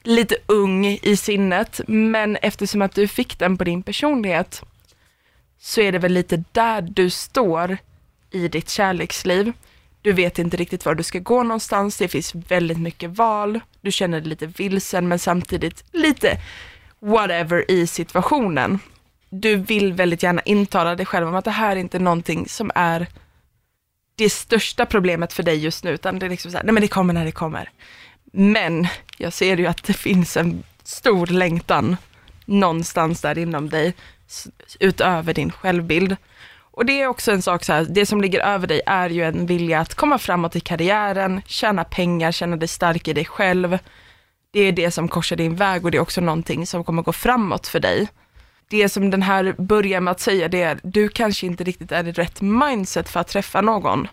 lite 0.03 0.37
ung 0.47 0.87
i 0.87 1.17
sinnet. 1.17 1.81
Men 1.87 2.37
eftersom 2.37 2.83
att 2.83 2.95
du 2.95 3.09
fick 3.09 3.39
den 3.39 3.59
på 3.59 3.65
din 3.65 3.83
personlighet 3.83 4.63
så 5.59 5.81
är 5.81 5.93
det 5.93 5.99
väl 5.99 6.13
lite 6.13 6.45
där 6.53 6.83
du 6.83 7.11
står 7.11 7.79
i 8.31 8.49
ditt 8.49 8.69
kärleksliv. 8.69 9.53
Du 10.03 10.13
vet 10.13 10.39
inte 10.39 10.57
riktigt 10.57 10.85
var 10.85 10.95
du 10.95 11.03
ska 11.03 11.19
gå 11.19 11.43
någonstans, 11.43 11.99
det 11.99 12.09
finns 12.09 12.35
väldigt 12.35 12.79
mycket 12.79 13.11
val, 13.11 13.61
du 13.81 13.93
känner 13.93 14.21
dig 14.21 14.29
lite 14.29 14.47
vilsen 14.47 15.09
men 15.09 15.19
samtidigt 15.19 15.85
lite 15.93 16.39
whatever 17.01 17.71
i 17.71 17.87
situationen. 17.87 18.79
Du 19.31 19.57
vill 19.57 19.93
väldigt 19.93 20.23
gärna 20.23 20.43
intala 20.43 20.95
dig 20.95 21.07
själv 21.07 21.29
om 21.29 21.35
att 21.35 21.45
det 21.45 21.51
här 21.51 21.77
är 21.77 21.81
inte 21.81 21.99
någonting 21.99 22.49
som 22.49 22.71
är 22.75 23.07
det 24.17 24.31
största 24.31 24.87
problemet 24.87 25.33
för 25.33 25.43
dig 25.43 25.57
just 25.57 25.85
nu, 25.85 25.91
utan 25.91 26.19
det 26.19 26.27
är 26.27 26.31
liksom 26.31 26.51
så 26.51 26.57
här, 26.57 26.65
nej 26.65 26.73
men 26.73 26.81
det 26.81 26.89
kommer 26.89 27.15
när 27.15 27.25
det 27.25 27.33
kommer. 27.33 27.71
Men 28.33 28.87
jag 29.19 29.33
ser 29.33 29.57
ju 29.57 29.67
att 29.67 29.85
det 29.85 29.93
finns 29.93 30.37
en 30.37 30.63
stor 30.83 31.27
längtan 31.27 31.97
någonstans 32.45 33.21
där 33.21 33.39
inom 33.39 33.69
dig, 33.69 33.95
utöver 34.81 35.35
din 35.35 35.53
självbild. 35.53 36.17
Och 36.59 36.87
det 36.87 37.03
är 37.03 37.07
också 37.07 37.33
en 37.33 37.43
sak 37.43 37.65
så 37.65 37.73
här, 37.73 37.87
det 37.91 38.07
som 38.07 38.21
ligger 38.21 38.41
över 38.41 38.67
dig 38.67 38.81
är 38.87 39.11
ju 39.11 39.25
en 39.25 39.47
vilja 39.47 39.81
att 39.81 39.95
komma 39.95 40.19
framåt 40.19 40.57
i 40.57 40.61
karriären, 40.61 41.43
tjäna 41.47 41.85
pengar, 41.85 42.33
känna 42.33 42.57
dig 42.57 42.69
stark 42.69 43.09
i 43.09 43.13
dig 43.13 43.25
själv. 43.25 43.79
Det 44.51 44.61
är 44.61 44.73
det 44.73 44.91
som 44.91 45.09
korsar 45.09 45.37
din 45.37 45.57
väg 45.57 45.85
och 45.85 45.91
det 45.91 45.99
är 45.99 46.03
också 46.03 46.21
någonting 46.21 46.67
som 46.67 46.85
kommer 46.85 47.03
gå 47.03 47.13
framåt 47.13 47.67
för 47.67 47.81
dig. 47.81 48.09
Det 48.69 48.89
som 48.89 49.11
den 49.11 49.23
här 49.23 49.55
börjar 49.59 50.01
med 50.01 50.11
att 50.11 50.21
säga 50.21 50.49
det 50.49 50.63
är, 50.63 50.81
du 50.83 51.09
kanske 51.09 51.47
inte 51.47 51.65
riktigt 51.65 51.93
är 51.93 52.09
i 52.09 52.13
rätt 52.13 52.41
mindset 52.41 53.09
för 53.09 53.21
att 53.21 53.29
träffa 53.29 53.61
någon. 53.61 54.09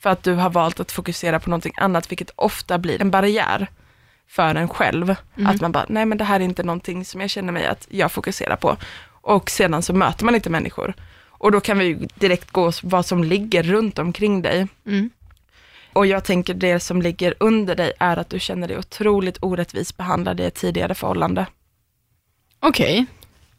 För 0.00 0.10
att 0.10 0.22
du 0.22 0.34
har 0.34 0.50
valt 0.50 0.80
att 0.80 0.92
fokusera 0.92 1.40
på 1.40 1.50
någonting 1.50 1.72
annat, 1.76 2.10
vilket 2.10 2.30
ofta 2.36 2.78
blir 2.78 3.00
en 3.00 3.10
barriär 3.10 3.66
för 4.28 4.54
en 4.54 4.68
själv. 4.68 5.16
Mm. 5.36 5.46
Att 5.46 5.60
man 5.60 5.72
bara, 5.72 5.86
nej 5.88 6.06
men 6.06 6.18
det 6.18 6.24
här 6.24 6.40
är 6.40 6.44
inte 6.44 6.62
någonting 6.62 7.04
som 7.04 7.20
jag 7.20 7.30
känner 7.30 7.52
mig 7.52 7.66
att 7.66 7.86
jag 7.90 8.12
fokuserar 8.12 8.56
på. 8.56 8.76
Och 9.08 9.50
sedan 9.50 9.82
så 9.82 9.92
möter 9.92 10.24
man 10.24 10.34
inte 10.34 10.50
människor. 10.50 10.94
Och 11.28 11.52
då 11.52 11.60
kan 11.60 11.78
vi 11.78 12.08
direkt 12.14 12.50
gå 12.50 12.72
vad 12.82 13.06
som 13.06 13.24
ligger 13.24 13.62
runt 13.62 13.98
omkring 13.98 14.42
dig. 14.42 14.68
Mm. 14.86 15.10
Och 15.92 16.06
jag 16.06 16.24
tänker 16.24 16.54
det 16.54 16.80
som 16.80 17.02
ligger 17.02 17.34
under 17.40 17.74
dig 17.74 17.92
är 17.98 18.16
att 18.16 18.30
du 18.30 18.40
känner 18.40 18.68
dig 18.68 18.78
otroligt 18.78 19.38
orättvist 19.40 19.96
behandlad 19.96 20.40
i 20.40 20.44
ett 20.44 20.54
tidigare 20.54 20.94
förhållande. 20.94 21.46
Okej. 22.60 23.06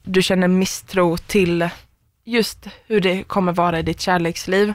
Du 0.10 0.22
känner 0.22 0.48
misstro 0.48 1.18
till 1.18 1.70
just 2.24 2.68
hur 2.88 3.02
det 3.02 3.24
kommer 3.24 3.52
vara 3.52 3.80
i 3.80 3.84
ditt 3.84 4.02
kärleksliv. 4.02 4.74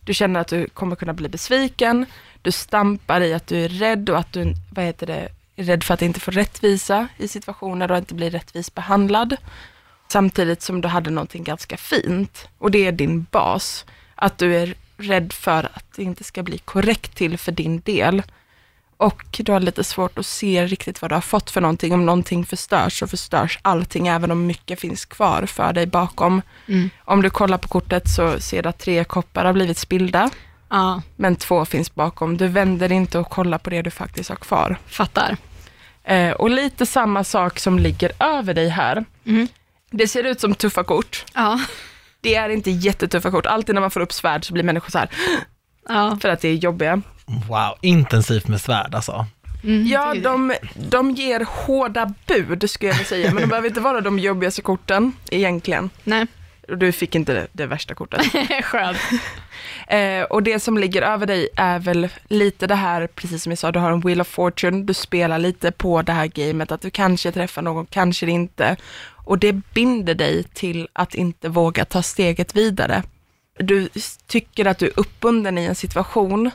Du 0.00 0.14
känner 0.14 0.40
att 0.40 0.48
du 0.48 0.68
kommer 0.68 0.96
kunna 0.96 1.12
bli 1.12 1.28
besviken. 1.28 2.06
Du 2.42 2.52
stampar 2.52 3.20
i 3.20 3.34
att 3.34 3.46
du 3.46 3.64
är 3.64 3.68
rädd 3.68 4.10
och 4.10 4.18
att 4.18 4.32
du, 4.32 4.54
vad 4.70 4.84
heter 4.84 5.06
det, 5.06 5.28
är 5.56 5.64
rädd 5.64 5.84
för 5.84 5.94
att 5.94 6.02
inte 6.02 6.20
få 6.20 6.30
rättvisa 6.30 7.08
i 7.16 7.28
situationer 7.28 7.90
och 7.90 7.98
inte 7.98 8.14
bli 8.14 8.30
rättvist 8.30 8.74
behandlad. 8.74 9.36
Samtidigt 10.08 10.62
som 10.62 10.80
du 10.80 10.88
hade 10.88 11.10
någonting 11.10 11.44
ganska 11.44 11.76
fint 11.76 12.48
och 12.58 12.70
det 12.70 12.86
är 12.86 12.92
din 12.92 13.26
bas. 13.30 13.84
Att 14.14 14.38
du 14.38 14.56
är 14.56 14.74
rädd 14.96 15.32
för 15.32 15.68
att 15.72 15.92
det 15.96 16.02
inte 16.02 16.24
ska 16.24 16.42
bli 16.42 16.58
korrekt 16.58 17.16
till 17.16 17.38
för 17.38 17.52
din 17.52 17.80
del. 17.80 18.22
Och 19.04 19.24
du 19.30 19.52
har 19.52 19.60
lite 19.60 19.84
svårt 19.84 20.18
att 20.18 20.26
se 20.26 20.66
riktigt 20.66 21.02
vad 21.02 21.10
du 21.10 21.14
har 21.14 21.20
fått 21.20 21.50
för 21.50 21.60
någonting. 21.60 21.92
Om 21.94 22.06
någonting 22.06 22.46
förstörs 22.46 22.98
så 22.98 23.06
förstörs 23.06 23.58
allting, 23.62 24.08
även 24.08 24.30
om 24.30 24.46
mycket 24.46 24.80
finns 24.80 25.04
kvar 25.04 25.46
för 25.46 25.72
dig 25.72 25.86
bakom. 25.86 26.42
Mm. 26.68 26.90
Om 27.04 27.22
du 27.22 27.30
kollar 27.30 27.58
på 27.58 27.68
kortet 27.68 28.08
så 28.08 28.40
ser 28.40 28.62
du 28.62 28.68
att 28.68 28.78
tre 28.78 29.04
koppar 29.04 29.44
har 29.44 29.52
blivit 29.52 29.78
spillda, 29.78 30.30
Ja, 30.70 31.02
men 31.16 31.36
två 31.36 31.64
finns 31.64 31.94
bakom. 31.94 32.36
Du 32.36 32.48
vänder 32.48 32.92
inte 32.92 33.18
och 33.18 33.30
kollar 33.30 33.58
på 33.58 33.70
det 33.70 33.82
du 33.82 33.90
faktiskt 33.90 34.28
har 34.28 34.36
kvar. 34.36 34.76
fattar. 34.86 35.36
Eh, 36.04 36.30
och 36.32 36.50
lite 36.50 36.86
samma 36.86 37.24
sak 37.24 37.58
som 37.58 37.78
ligger 37.78 38.12
över 38.18 38.54
dig 38.54 38.68
här. 38.68 39.04
Mm. 39.26 39.48
Det 39.90 40.08
ser 40.08 40.24
ut 40.24 40.40
som 40.40 40.54
tuffa 40.54 40.84
kort. 40.84 41.24
Ja. 41.34 41.60
Det 42.20 42.34
är 42.34 42.48
inte 42.48 42.70
jättetuffa 42.70 43.30
kort. 43.30 43.46
Alltid 43.46 43.74
när 43.74 43.80
man 43.82 43.90
får 43.90 44.00
upp 44.00 44.12
svärd 44.12 44.44
så 44.44 44.52
blir 44.52 44.64
människor 44.64 44.90
så 44.90 44.98
här, 44.98 45.08
Ja. 45.88 46.18
för 46.22 46.28
att 46.28 46.40
det 46.40 46.48
är 46.48 46.54
jobbiga. 46.54 47.02
Wow, 47.26 47.74
intensivt 47.80 48.48
med 48.48 48.60
svärd 48.60 48.94
alltså. 48.94 49.26
Mm, 49.64 49.86
Ja, 49.86 50.14
de, 50.14 50.54
de 50.74 51.10
ger 51.10 51.46
hårda 51.66 52.14
bud 52.26 52.70
skulle 52.70 52.88
jag 52.90 52.94
vilja 52.94 53.08
säga, 53.08 53.32
men 53.32 53.40
de 53.42 53.46
behöver 53.46 53.68
inte 53.68 53.80
vara 53.80 54.00
de 54.00 54.18
jobbigaste 54.18 54.62
korten 54.62 55.12
egentligen. 55.30 55.90
Nej, 56.04 56.26
Och 56.68 56.78
du 56.78 56.92
fick 56.92 57.14
inte 57.14 57.34
det, 57.34 57.46
det 57.52 57.66
värsta 57.66 57.94
kortet. 57.94 58.20
skönt. 58.64 58.98
Eh, 59.88 60.22
och 60.22 60.42
det 60.42 60.60
som 60.60 60.78
ligger 60.78 61.02
över 61.02 61.26
dig 61.26 61.48
är 61.56 61.78
väl 61.78 62.08
lite 62.28 62.66
det 62.66 62.74
här, 62.74 63.06
precis 63.06 63.42
som 63.42 63.52
jag 63.52 63.58
sa, 63.58 63.72
du 63.72 63.78
har 63.78 63.90
en 63.92 64.00
Wheel 64.00 64.20
of 64.20 64.28
Fortune, 64.28 64.82
du 64.84 64.94
spelar 64.94 65.38
lite 65.38 65.72
på 65.72 66.02
det 66.02 66.12
här 66.12 66.26
gamet, 66.26 66.72
att 66.72 66.80
du 66.80 66.90
kanske 66.90 67.32
träffar 67.32 67.62
någon, 67.62 67.86
kanske 67.86 68.26
inte. 68.26 68.76
Och 69.06 69.38
det 69.38 69.52
binder 69.52 70.14
dig 70.14 70.42
till 70.42 70.88
att 70.92 71.14
inte 71.14 71.48
våga 71.48 71.84
ta 71.84 72.02
steget 72.02 72.56
vidare. 72.56 73.02
Du 73.58 73.88
tycker 74.26 74.64
att 74.66 74.78
du 74.78 74.86
är 74.86 74.92
uppbunden 75.00 75.58
i 75.58 75.64
en 75.64 75.74
situation 75.74 76.50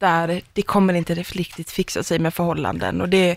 där 0.00 0.42
det 0.52 0.62
kommer 0.62 0.94
inte 0.94 1.14
riktigt 1.14 1.70
fixa 1.70 2.02
sig 2.02 2.18
med 2.18 2.34
förhållanden 2.34 3.00
och 3.00 3.08
det, 3.08 3.36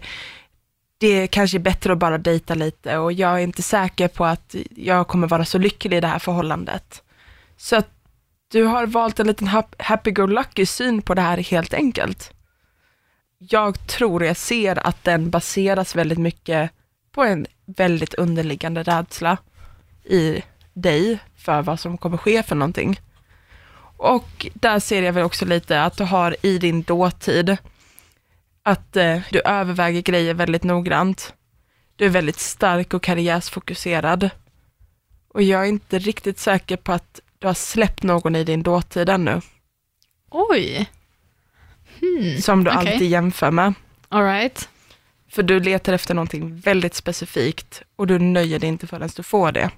det 0.97 1.27
kanske 1.27 1.57
är 1.57 1.59
bättre 1.59 1.93
att 1.93 1.99
bara 1.99 2.17
dejta 2.17 2.55
lite 2.55 2.97
och 2.97 3.13
jag 3.13 3.33
är 3.33 3.43
inte 3.43 3.61
säker 3.61 4.07
på 4.07 4.25
att 4.25 4.55
jag 4.75 5.07
kommer 5.07 5.27
vara 5.27 5.45
så 5.45 5.57
lycklig 5.57 5.97
i 5.97 6.01
det 6.01 6.07
här 6.07 6.19
förhållandet. 6.19 7.03
Så 7.57 7.75
att 7.75 7.89
du 8.51 8.63
har 8.63 8.85
valt 8.85 9.19
en 9.19 9.27
liten 9.27 9.47
happy-go-lucky 9.77 10.65
syn 10.65 11.01
på 11.01 11.13
det 11.13 11.21
här 11.21 11.37
helt 11.37 11.73
enkelt. 11.73 12.31
Jag 13.37 13.87
tror 13.87 14.25
jag 14.25 14.37
ser 14.37 14.87
att 14.87 15.03
den 15.03 15.29
baseras 15.29 15.95
väldigt 15.95 16.19
mycket 16.19 16.71
på 17.11 17.23
en 17.23 17.45
väldigt 17.65 18.13
underliggande 18.13 18.83
rädsla 18.83 19.37
i 20.03 20.41
dig 20.73 21.19
för 21.35 21.61
vad 21.61 21.79
som 21.79 21.97
kommer 21.97 22.17
ske 22.17 22.43
för 22.43 22.55
någonting. 22.55 22.99
Och 23.97 24.47
där 24.53 24.79
ser 24.79 25.03
jag 25.03 25.13
väl 25.13 25.23
också 25.23 25.45
lite 25.45 25.83
att 25.83 25.97
du 25.97 26.03
har 26.03 26.35
i 26.41 26.57
din 26.57 26.81
dåtid 26.83 27.57
att 28.63 28.95
eh, 28.95 29.19
du 29.31 29.41
överväger 29.41 30.01
grejer 30.01 30.33
väldigt 30.33 30.63
noggrant. 30.63 31.33
Du 31.95 32.05
är 32.05 32.09
väldigt 32.09 32.39
stark 32.39 32.93
och 32.93 33.03
karriärsfokuserad. 33.03 34.29
Och 35.27 35.41
jag 35.41 35.61
är 35.61 35.65
inte 35.69 35.99
riktigt 35.99 36.39
säker 36.39 36.77
på 36.77 36.91
att 36.91 37.19
du 37.39 37.47
har 37.47 37.53
släppt 37.53 38.03
någon 38.03 38.35
i 38.35 38.43
din 38.43 38.63
dåtid 38.63 39.09
ännu, 39.09 39.41
Oj. 40.29 40.89
Hmm. 41.99 42.41
som 42.41 42.63
du 42.63 42.71
okej. 42.71 42.93
alltid 42.93 43.09
jämför 43.09 43.51
med. 43.51 43.73
All 44.09 44.23
right. 44.23 44.69
För 45.29 45.43
du 45.43 45.59
letar 45.59 45.93
efter 45.93 46.13
någonting 46.13 46.59
väldigt 46.59 46.93
specifikt 46.95 47.81
och 47.95 48.07
du 48.07 48.19
nöjer 48.19 48.59
dig 48.59 48.69
inte 48.69 48.87
förrän 48.87 49.09
du 49.15 49.23
får 49.23 49.51
det. 49.51 49.71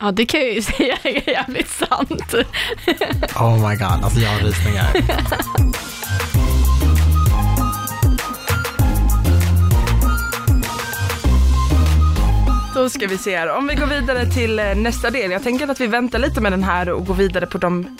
Ja, 0.00 0.12
det 0.12 0.26
kan 0.26 0.40
jag 0.40 0.54
ju 0.54 0.62
säga 0.76 0.96
är 1.02 1.28
jävligt 1.30 1.68
sant. 1.68 2.34
Oh 3.36 3.68
my 3.68 3.76
god, 3.76 4.04
alltså 4.04 4.20
jag 4.20 4.30
har 4.30 4.40
rysningar. 4.40 4.86
Då 12.74 12.90
ska 12.90 13.06
vi 13.06 13.18
se 13.18 13.36
här, 13.36 13.56
om 13.56 13.66
vi 13.66 13.74
går 13.74 13.86
vidare 13.86 14.26
till 14.26 14.58
eh, 14.58 14.74
nästa 14.74 15.10
del. 15.10 15.30
Jag 15.30 15.42
tänker 15.42 15.68
att 15.68 15.80
vi 15.80 15.86
väntar 15.86 16.18
lite 16.18 16.40
med 16.40 16.52
den 16.52 16.64
här 16.64 16.90
och 16.90 17.06
går 17.06 17.14
vidare 17.14 17.46
på 17.46 17.58
de 17.58 17.98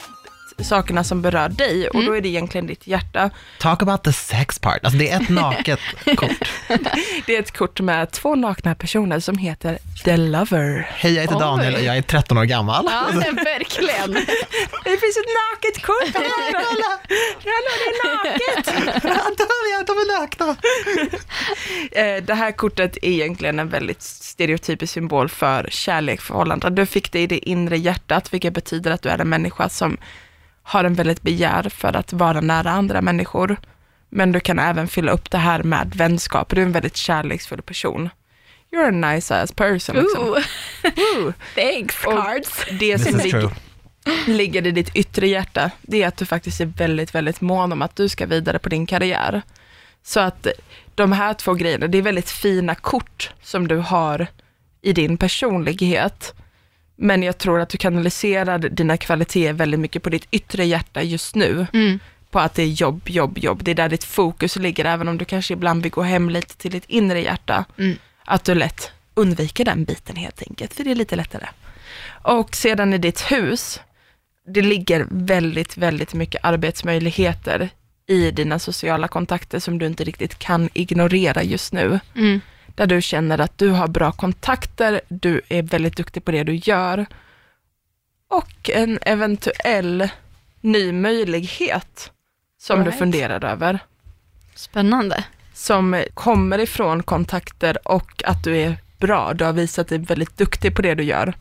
sakerna 0.65 1.05
som 1.05 1.23
berör 1.23 1.49
dig 1.49 1.89
och 1.89 2.05
då 2.05 2.13
är 2.17 2.21
det 2.21 2.29
egentligen 2.29 2.67
ditt 2.67 2.87
hjärta. 2.87 3.31
Talk 3.59 3.83
about 3.83 4.05
the 4.05 4.13
sex 4.13 4.59
part. 4.59 4.85
Alltså 4.85 4.99
det 4.99 5.11
är 5.11 5.21
ett 5.23 5.29
naket 5.29 5.81
kort. 6.17 6.49
Det 7.27 7.37
är 7.37 7.41
ett 7.41 7.57
kort 7.57 7.81
med 7.81 8.11
två 8.11 8.35
nakna 8.35 8.75
personer 8.75 9.21
som 9.21 9.39
heter 9.39 9.79
The 10.05 10.17
Lover. 10.17 10.91
Hej, 10.95 11.13
jag 11.15 11.23
heter 11.23 11.35
Oj. 11.37 11.41
Daniel 11.41 11.75
och 11.75 11.81
jag 11.81 11.97
är 11.97 12.03
13 12.03 12.39
år 12.39 12.45
gammal. 12.45 12.89
Ja, 12.91 13.07
verkligen. 13.33 14.13
Det 14.85 14.97
finns 15.01 15.17
ett 15.17 15.33
naket 15.53 15.83
kort 15.83 16.15
här! 16.15 16.53
Kolla! 16.53 16.99
Kolla, 17.43 17.73
det 17.79 17.91
är 17.91 18.15
naket! 18.15 18.69
Antonija, 19.05 19.83
de 19.87 19.93
är 19.93 20.21
nakna. 20.21 20.57
Eh, 21.93 22.23
Det 22.25 22.35
här 22.35 22.53
kortet 22.53 22.97
är 22.97 23.09
egentligen 23.11 23.59
en 23.59 23.69
väldigt 23.69 24.03
stereotypisk 24.03 24.93
symbol 24.93 25.29
för 25.29 25.69
kärlek, 25.71 26.21
förhållanden. 26.21 26.75
Du 26.75 26.87
fick 26.87 27.13
det 27.13 27.21
i 27.21 27.27
det 27.27 27.49
inre 27.49 27.79
hjärtat, 27.79 28.33
vilket 28.35 28.55
betyder 28.55 28.91
att 28.91 29.03
du 29.03 29.09
är 29.09 29.19
en 29.19 29.29
människa 29.29 29.69
som 29.69 29.97
har 30.67 30.85
en 30.85 30.95
väldigt 30.95 31.23
begär 31.23 31.69
för 31.69 31.97
att 31.97 32.13
vara 32.13 32.41
nära 32.41 32.71
andra 32.71 33.03
människor. 33.03 33.57
Men 34.11 34.33
du 34.33 34.41
kan 34.41 34.59
även 34.59 34.89
fylla 34.89 35.13
upp 35.13 35.31
det 35.31 35.39
här 35.39 35.63
med 35.63 35.93
vänskap. 35.95 36.49
Du 36.49 36.61
är 36.61 36.67
en 36.67 36.73
väldigt 36.73 36.97
kärleksfull 36.97 37.63
person. 37.63 38.09
You're 38.73 38.89
a 38.89 39.13
nice 39.13 39.43
ass 39.43 39.53
person. 39.53 39.97
Liksom. 39.97 40.25
Ooh, 40.25 41.33
thanks 41.55 42.05
Och 42.05 42.13
cards. 42.13 42.65
Det 42.71 42.99
This 42.99 43.11
som 43.11 43.21
true. 43.21 43.51
ligger 44.27 44.67
i 44.67 44.71
ditt 44.71 44.97
yttre 44.97 45.29
hjärta, 45.29 45.71
det 45.83 46.03
är 46.03 46.09
att 46.09 46.17
du 46.17 46.27
faktiskt 46.27 46.61
är 46.61 46.67
väldigt, 46.67 47.15
väldigt 47.15 47.41
mån 47.41 47.73
om 47.73 47.83
att 47.83 47.97
du 47.97 48.09
ska 48.09 48.27
vidare 48.27 48.59
på 48.59 48.69
din 48.69 48.87
karriär. 48.87 49.43
Så 50.03 50.21
att 50.21 50.47
de 50.95 51.13
här 51.13 51.35
två 51.35 51.55
grejerna, 51.55 51.87
det 51.87 51.99
är 51.99 52.03
väldigt 52.03 52.31
fina 52.31 52.75
kort 52.75 53.31
som 53.43 53.69
du 53.69 53.77
har 53.77 54.27
i 54.83 54.93
din 54.93 55.17
personlighet. 55.17 56.35
Men 56.97 57.23
jag 57.23 57.39
tror 57.39 57.61
att 57.61 57.69
du 57.69 57.79
kanaliserar 57.79 58.59
dina 58.59 58.97
kvaliteter 58.97 59.53
väldigt 59.53 59.81
mycket 59.81 60.03
på 60.03 60.11
ditt 60.11 60.27
yttre 60.31 60.65
hjärta 60.65 61.03
just 61.03 61.35
nu. 61.35 61.67
Mm. 61.73 61.99
På 62.31 62.39
att 62.41 62.55
det 62.55 62.63
är 62.63 62.67
jobb, 62.67 63.09
jobb, 63.09 63.39
jobb. 63.39 63.65
Det 63.65 63.71
är 63.71 63.75
där 63.75 63.89
ditt 63.89 64.05
fokus 64.05 64.57
ligger, 64.57 64.85
även 64.85 65.09
om 65.09 65.19
du 65.19 65.25
kanske 65.25 65.55
ibland 65.55 65.83
vill 65.83 65.93
gå 65.93 66.03
hem 66.03 66.31
lite 66.31 66.57
till 66.57 66.71
ditt 66.71 66.85
inre 66.87 67.23
hjärta. 67.23 67.65
Mm. 67.79 67.97
Att 68.25 68.45
du 68.45 68.55
lätt 68.55 68.91
undviker 69.15 69.65
den 69.65 69.85
biten 69.85 70.17
helt 70.17 70.43
enkelt, 70.49 70.75
för 70.75 70.85
det 70.85 70.91
är 70.91 70.95
lite 70.95 71.17
lättare. 71.17 71.47
Och 72.23 72.57
sedan 72.57 72.95
i 72.95 72.99
ditt 72.99 73.21
hus, 73.21 73.81
det 74.47 74.63
ligger 74.63 75.07
väldigt, 75.11 75.77
väldigt 75.77 76.15
mycket 76.15 76.45
arbetsmöjligheter 76.45 77.71
i 78.07 78.31
dina 78.31 78.59
sociala 78.59 79.09
kontakter 79.09 79.59
som 79.59 79.79
du 79.79 79.87
inte 79.87 80.05
riktigt 80.05 80.39
kan 80.39 80.69
ignorera 80.73 81.43
just 81.43 81.73
nu. 81.73 82.01
Mm. 82.17 82.41
Där 82.77 82.87
du 82.87 83.03
känner 83.03 83.39
att 83.39 83.59
du 83.59 83.71
har 83.71 83.89
bra 83.89 84.13
kontakter, 84.13 85.01
du 85.09 85.41
är 85.49 85.63
väldigt 85.63 85.97
duktig 85.97 86.25
på 86.25 86.31
det 86.31 86.45
du 86.45 86.55
gör. 86.55 87.07
Och 88.29 88.71
en 88.71 88.99
eventuell 89.03 90.09
ny 90.61 90.93
möjlighet 90.93 92.13
som 92.59 92.77
du 92.77 92.81
Alright. 92.81 92.99
funderar 92.99 93.45
över. 93.45 93.79
Spännande. 94.55 95.25
Som 95.55 96.05
kommer 96.15 96.59
ifrån 96.59 97.03
kontakter 97.03 97.89
och 97.89 98.23
att 98.25 98.45
du 98.45 98.57
är 98.57 98.77
bra. 98.99 99.35
Du 99.35 99.45
har 99.45 99.53
visat 99.53 99.89
dig 99.89 99.99
väldigt 99.99 100.37
duktig 100.37 100.77
på 100.77 100.83
det 100.83 100.95
du 100.95 101.03
gör. 101.03 101.35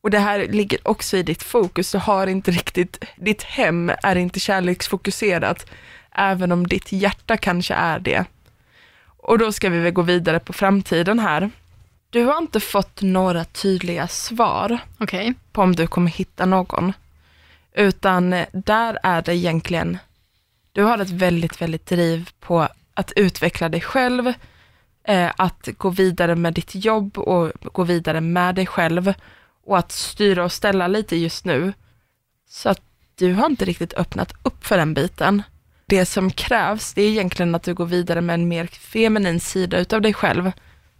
Och 0.00 0.10
det 0.10 0.18
här 0.18 0.46
ligger 0.46 0.88
också 0.88 1.16
i 1.16 1.22
ditt 1.22 1.42
fokus. 1.42 1.92
Du 1.92 1.98
har 1.98 2.26
inte 2.26 2.50
riktigt, 2.50 3.04
ditt 3.16 3.42
hem 3.42 3.92
är 4.02 4.16
inte 4.16 4.40
kärleksfokuserat, 4.40 5.66
även 6.12 6.52
om 6.52 6.66
ditt 6.66 6.92
hjärta 6.92 7.36
kanske 7.36 7.74
är 7.74 7.98
det. 7.98 8.24
Och 9.18 9.38
då 9.38 9.52
ska 9.52 9.68
vi 9.70 9.78
väl 9.78 9.92
gå 9.92 10.02
vidare 10.02 10.38
på 10.38 10.52
framtiden 10.52 11.18
här. 11.18 11.50
Du 12.10 12.24
har 12.24 12.38
inte 12.38 12.60
fått 12.60 13.02
några 13.02 13.44
tydliga 13.44 14.08
svar 14.08 14.78
Okej. 14.98 15.34
på 15.52 15.62
om 15.62 15.74
du 15.74 15.86
kommer 15.86 16.10
hitta 16.10 16.46
någon. 16.46 16.92
Utan 17.72 18.32
eh, 18.32 18.46
där 18.52 18.98
är 19.02 19.22
det 19.22 19.36
egentligen, 19.36 19.98
du 20.72 20.82
har 20.82 20.98
ett 20.98 21.10
väldigt, 21.10 21.62
väldigt 21.62 21.86
driv 21.86 22.30
på 22.40 22.68
att 22.94 23.12
utveckla 23.16 23.68
dig 23.68 23.80
själv, 23.80 24.32
eh, 25.04 25.32
att 25.36 25.68
gå 25.76 25.90
vidare 25.90 26.34
med 26.34 26.54
ditt 26.54 26.74
jobb 26.74 27.18
och 27.18 27.52
gå 27.72 27.84
vidare 27.84 28.20
med 28.20 28.54
dig 28.54 28.66
själv 28.66 29.14
och 29.64 29.78
att 29.78 29.92
styra 29.92 30.44
och 30.44 30.52
ställa 30.52 30.86
lite 30.86 31.16
just 31.16 31.44
nu. 31.44 31.72
Så 32.48 32.68
att 32.68 32.82
du 33.14 33.32
har 33.34 33.46
inte 33.46 33.64
riktigt 33.64 33.94
öppnat 33.94 34.32
upp 34.42 34.64
för 34.64 34.76
den 34.76 34.94
biten. 34.94 35.42
Det 35.88 36.06
som 36.06 36.30
krävs, 36.30 36.94
det 36.94 37.02
är 37.02 37.08
egentligen 37.08 37.54
att 37.54 37.62
du 37.62 37.74
går 37.74 37.86
vidare 37.86 38.20
med 38.20 38.34
en 38.34 38.48
mer 38.48 38.66
feminin 38.66 39.40
sida 39.40 39.78
utav 39.78 40.02
dig 40.02 40.14
själv. 40.14 40.52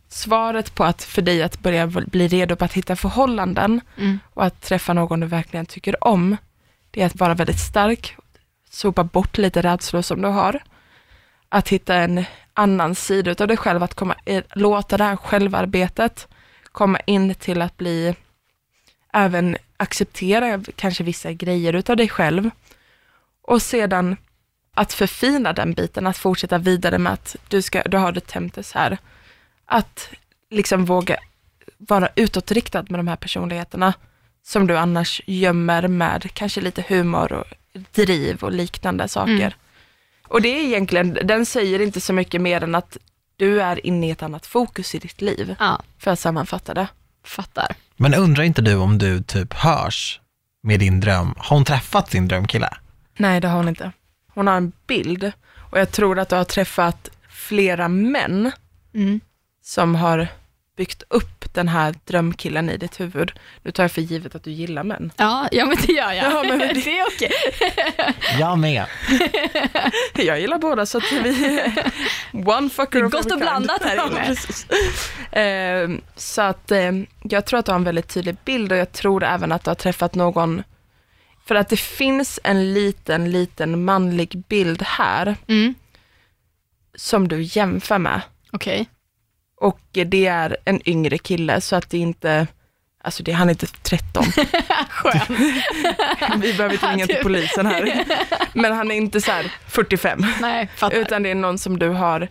Svaret 0.08 0.74
på 0.74 0.84
att 0.84 1.02
för 1.02 1.22
dig 1.22 1.42
att 1.42 1.60
börja 1.60 1.86
bli 1.86 2.28
redo 2.28 2.56
på 2.56 2.64
att 2.64 2.72
hitta 2.72 2.96
förhållanden 2.96 3.80
Mm. 3.96 4.18
och 4.34 4.44
att 4.44 4.60
träffa 4.60 4.92
någon 4.92 5.20
du 5.20 5.26
verkligen 5.26 5.66
tycker 5.66 6.04
om, 6.04 6.36
det 6.90 7.02
är 7.02 7.06
att 7.06 7.16
vara 7.16 7.34
väldigt 7.34 7.60
stark, 7.60 8.16
sopa 8.70 9.04
bort 9.04 9.38
lite 9.38 9.62
rädslor 9.62 10.02
som 10.02 10.22
du 10.22 10.28
har. 10.28 10.62
Att 11.48 11.68
hitta 11.68 11.94
en 11.94 12.24
annan 12.54 12.94
sida 12.94 13.30
utav 13.30 13.48
dig 13.48 13.56
själv, 13.56 13.82
att 13.82 13.94
komma, 13.94 14.14
låta 14.54 14.96
det 14.96 15.04
här 15.04 15.16
självarbetet 15.16 16.28
komma 16.72 17.00
in 17.06 17.34
till 17.34 17.62
att 17.62 17.76
bli, 17.76 18.14
även 19.12 19.56
acceptera 19.76 20.60
kanske 20.76 21.04
vissa 21.04 21.32
grejer 21.32 21.72
utav 21.72 21.96
dig 21.96 22.08
själv. 22.08 22.50
Och 23.42 23.62
sedan 23.62 24.16
att 24.78 24.92
förfina 24.92 25.52
den 25.52 25.72
biten, 25.74 26.06
att 26.06 26.18
fortsätta 26.18 26.58
vidare 26.58 26.98
med 26.98 27.12
att 27.12 27.36
du, 27.48 27.62
ska, 27.62 27.82
du 27.82 27.96
har 27.96 28.12
det 28.12 28.26
temptes 28.26 28.72
här. 28.72 28.98
Att 29.66 30.10
liksom 30.50 30.84
våga 30.84 31.16
vara 31.78 32.08
utåtriktad 32.16 32.84
med 32.88 32.98
de 32.98 33.08
här 33.08 33.16
personligheterna 33.16 33.94
som 34.46 34.66
du 34.66 34.78
annars 34.78 35.20
gömmer 35.26 35.88
med 35.88 36.34
kanske 36.34 36.60
lite 36.60 36.84
humor 36.88 37.32
och 37.32 37.44
driv 37.92 38.42
och 38.44 38.52
liknande 38.52 39.08
saker. 39.08 39.32
Mm. 39.32 39.52
Och 40.28 40.42
det 40.42 40.48
är 40.48 40.64
egentligen, 40.64 41.18
den 41.24 41.46
säger 41.46 41.80
inte 41.80 42.00
så 42.00 42.12
mycket 42.12 42.40
mer 42.40 42.62
än 42.64 42.74
att 42.74 42.96
du 43.36 43.62
är 43.62 43.86
inne 43.86 44.08
i 44.08 44.10
ett 44.10 44.22
annat 44.22 44.46
fokus 44.46 44.94
i 44.94 44.98
ditt 44.98 45.20
liv, 45.20 45.56
Ja, 45.58 45.82
för 45.98 46.10
att 46.10 46.18
sammanfatta 46.18 46.74
det. 46.74 46.88
fattar. 47.24 47.74
Men 47.96 48.14
undrar 48.14 48.44
inte 48.44 48.62
du 48.62 48.74
om 48.76 48.98
du 48.98 49.22
typ 49.22 49.54
hörs 49.54 50.20
med 50.62 50.80
din 50.80 51.00
dröm? 51.00 51.34
Har 51.36 51.56
hon 51.56 51.64
träffat 51.64 52.10
sin 52.10 52.28
drömkille? 52.28 52.68
Nej, 53.16 53.40
det 53.40 53.48
har 53.48 53.56
hon 53.56 53.68
inte. 53.68 53.92
Hon 54.38 54.46
har 54.46 54.56
en 54.56 54.72
bild 54.86 55.32
och 55.70 55.78
jag 55.78 55.90
tror 55.92 56.18
att 56.18 56.28
du 56.28 56.36
har 56.36 56.44
träffat 56.44 57.10
flera 57.30 57.88
män 57.88 58.52
Mm. 58.94 59.20
som 59.62 59.94
har 59.94 60.28
byggt 60.76 61.02
upp 61.08 61.54
den 61.54 61.68
här 61.68 61.94
drömkillen 62.04 62.70
i 62.70 62.76
ditt 62.76 63.00
huvud. 63.00 63.32
Nu 63.62 63.70
tar 63.70 63.84
jag 63.84 63.92
för 63.92 64.00
givet 64.02 64.34
att 64.34 64.44
du 64.44 64.50
gillar 64.50 64.84
män. 64.84 65.12
Ja, 65.16 65.48
ja, 65.52 65.66
men 65.66 65.76
det 65.86 65.92
gör 65.92 66.12
jag. 66.12 66.32
Ja, 66.32 66.42
men 66.48 66.58
det- 66.58 66.66
det 66.84 66.98
är 66.98 67.04
okej. 67.06 67.32
Jag 68.40 68.58
med. 68.58 68.84
Jag 70.14 70.40
gillar 70.40 70.58
båda 70.58 70.86
så 70.86 70.98
att 70.98 71.12
vi 71.12 71.60
one 72.46 72.70
fucker 72.70 72.98
Det 73.00 73.06
är 73.06 73.10
gott 73.10 73.32
och 73.32 73.38
blandat 73.38 73.82
här 73.82 73.94
inne. 74.06 74.16
Ja, 74.18 74.24
precis. 74.26 74.66
Eh, 75.32 75.88
så 76.16 76.42
att 76.42 76.70
eh, 76.70 76.92
jag 77.22 77.44
tror 77.44 77.58
att 77.60 77.66
du 77.66 77.72
har 77.72 77.78
en 77.78 77.84
väldigt 77.84 78.08
tydlig 78.08 78.36
bild 78.44 78.72
och 78.72 78.78
jag 78.78 78.92
tror 78.92 79.24
även 79.24 79.52
att 79.52 79.64
du 79.64 79.70
har 79.70 79.74
träffat 79.74 80.14
någon 80.14 80.62
för 81.48 81.54
att 81.54 81.68
det 81.68 81.76
finns 81.80 82.40
en 82.44 82.72
liten, 82.74 83.30
liten 83.30 83.84
manlig 83.84 84.42
bild 84.48 84.82
här 84.82 85.36
Mm. 85.48 85.74
som 86.94 87.28
du 87.28 87.42
jämför 87.42 87.98
med. 87.98 88.20
Okej. 88.52 88.88
Och 89.60 89.80
det 89.92 90.26
är 90.26 90.56
en 90.64 90.88
yngre 90.88 91.18
kille 91.18 91.60
så 91.60 91.76
att 91.76 91.90
det 91.90 91.98
inte, 91.98 92.46
alltså 93.04 93.22
det, 93.22 93.32
han 93.32 93.48
är 93.48 93.52
inte 93.52 93.66
13. 93.66 94.24
Skönt. 94.90 95.30
Vi 96.42 96.54
behöver 96.54 96.72
inte 96.72 96.86
ringa 96.92 97.06
till 97.06 97.14
Typ. 97.14 97.22
polisen 97.24 97.66
här. 97.66 98.04
Men 98.54 98.72
han 98.72 98.90
är 98.90 98.94
inte 98.94 99.20
så 99.20 99.30
här 99.32 99.52
45. 99.68 100.24
Nej, 100.40 100.68
fattar. 100.76 100.96
Utan 100.96 101.22
det 101.22 101.30
är 101.30 101.34
någon 101.34 101.58
som 101.58 101.78
du 101.78 101.88
har 101.88 102.28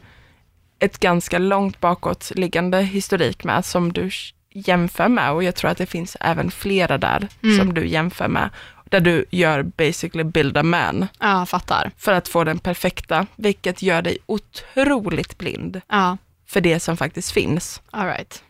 ett 0.80 1.00
ganska 1.00 1.38
långt 1.38 1.80
bakåtliggande 1.80 2.82
historik 2.82 3.44
med 3.44 3.66
som 3.66 3.94
du 3.94 4.10
jämför 4.54 5.08
med 5.08 5.32
och 5.32 5.44
jag 5.44 5.56
tror 5.56 5.72
att 5.72 5.78
det 5.78 5.86
finns 5.86 6.18
även 6.22 6.52
flera 6.52 6.98
där 6.98 7.28
Mm. 7.44 7.58
som 7.58 7.74
du 7.74 7.88
jämför 7.88 8.28
med. 8.28 8.50
Där 8.90 9.00
du 9.00 9.26
gör 9.30 9.64
basically 9.64 10.24
build 10.24 10.58
a 10.58 10.64
man 10.64 11.08
Ja, 11.20 11.46
fattar. 11.46 11.92
för 11.98 12.14
att 12.14 12.28
få 12.28 12.44
den 12.44 12.60
perfekta, 12.60 13.26
vilket 13.36 13.82
gör 13.82 14.02
dig 14.02 14.18
otroligt 14.26 15.38
blind 15.38 15.82
Ja, 15.88 16.18
för 16.48 16.62
det 16.62 16.80
som 16.80 16.98
faktiskt 16.98 17.32
finns. 17.32 17.82
all 17.92 18.06
right. 18.08 18.44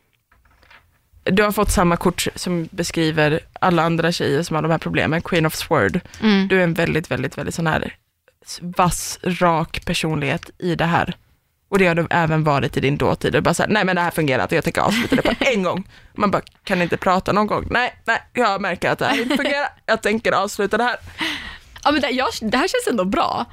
Du 1.24 1.44
har 1.44 1.52
fått 1.52 1.72
samma 1.72 1.98
kort 1.98 2.28
som 2.36 2.68
beskriver 2.72 3.40
alla 3.60 3.84
andra 3.84 4.12
tjejer 4.12 4.44
som 4.44 4.56
har 4.56 4.62
de 4.64 4.72
här 4.72 4.78
problemen, 4.78 5.22
Queen 5.22 5.46
of 5.46 5.56
Sword. 5.56 6.00
Mm. 6.22 6.48
Du 6.48 6.60
är 6.60 6.64
en 6.64 6.74
väldigt, 6.74 7.12
väldigt, 7.12 7.38
väldigt 7.38 7.56
sån 7.56 7.68
här 7.68 7.96
vass, 8.62 9.20
rak 9.24 9.86
personlighet 9.86 10.50
i 10.58 10.76
det 10.76 10.86
här. 10.86 11.16
Och 11.70 11.80
det 11.80 11.88
har 11.88 11.96
du 11.96 12.08
även 12.10 12.44
varit 12.44 12.78
i 12.78 12.80
din 12.80 12.98
dåtid. 12.98 13.34
Du 13.34 13.42
bara 13.42 13.54
såhär, 13.54 13.70
nej 13.70 13.86
men 13.86 13.96
det 13.96 14.02
här 14.02 14.12
fungerar 14.12 14.44
inte, 14.44 14.56
jag 14.56 14.64
tänker 14.64 14.82
avsluta 14.82 15.16
det 15.16 15.22
på 15.22 15.34
en 15.40 15.64
gång. 15.64 15.88
Man 16.14 16.32
bara, 16.32 16.42
kan 16.64 16.82
inte 16.82 16.98
prata 16.98 17.32
någon 17.32 17.48
gång? 17.48 17.68
Nej, 17.72 17.94
nej, 18.06 18.22
jag 18.34 18.62
märker 18.62 18.90
att 18.92 19.00
det 19.00 19.06
här 19.06 19.22
inte 19.22 19.38
fungerar. 19.38 19.70
Jag 19.86 20.02
tänker 20.02 20.32
avsluta 20.32 20.78
det 20.78 20.84
här. 20.84 20.96
Ja, 21.84 21.92
men 21.92 22.02
det, 22.02 22.10
jag, 22.10 22.28
det 22.42 22.58
här 22.58 22.68
känns 22.68 22.88
ändå 22.90 23.06
bra. 23.06 23.46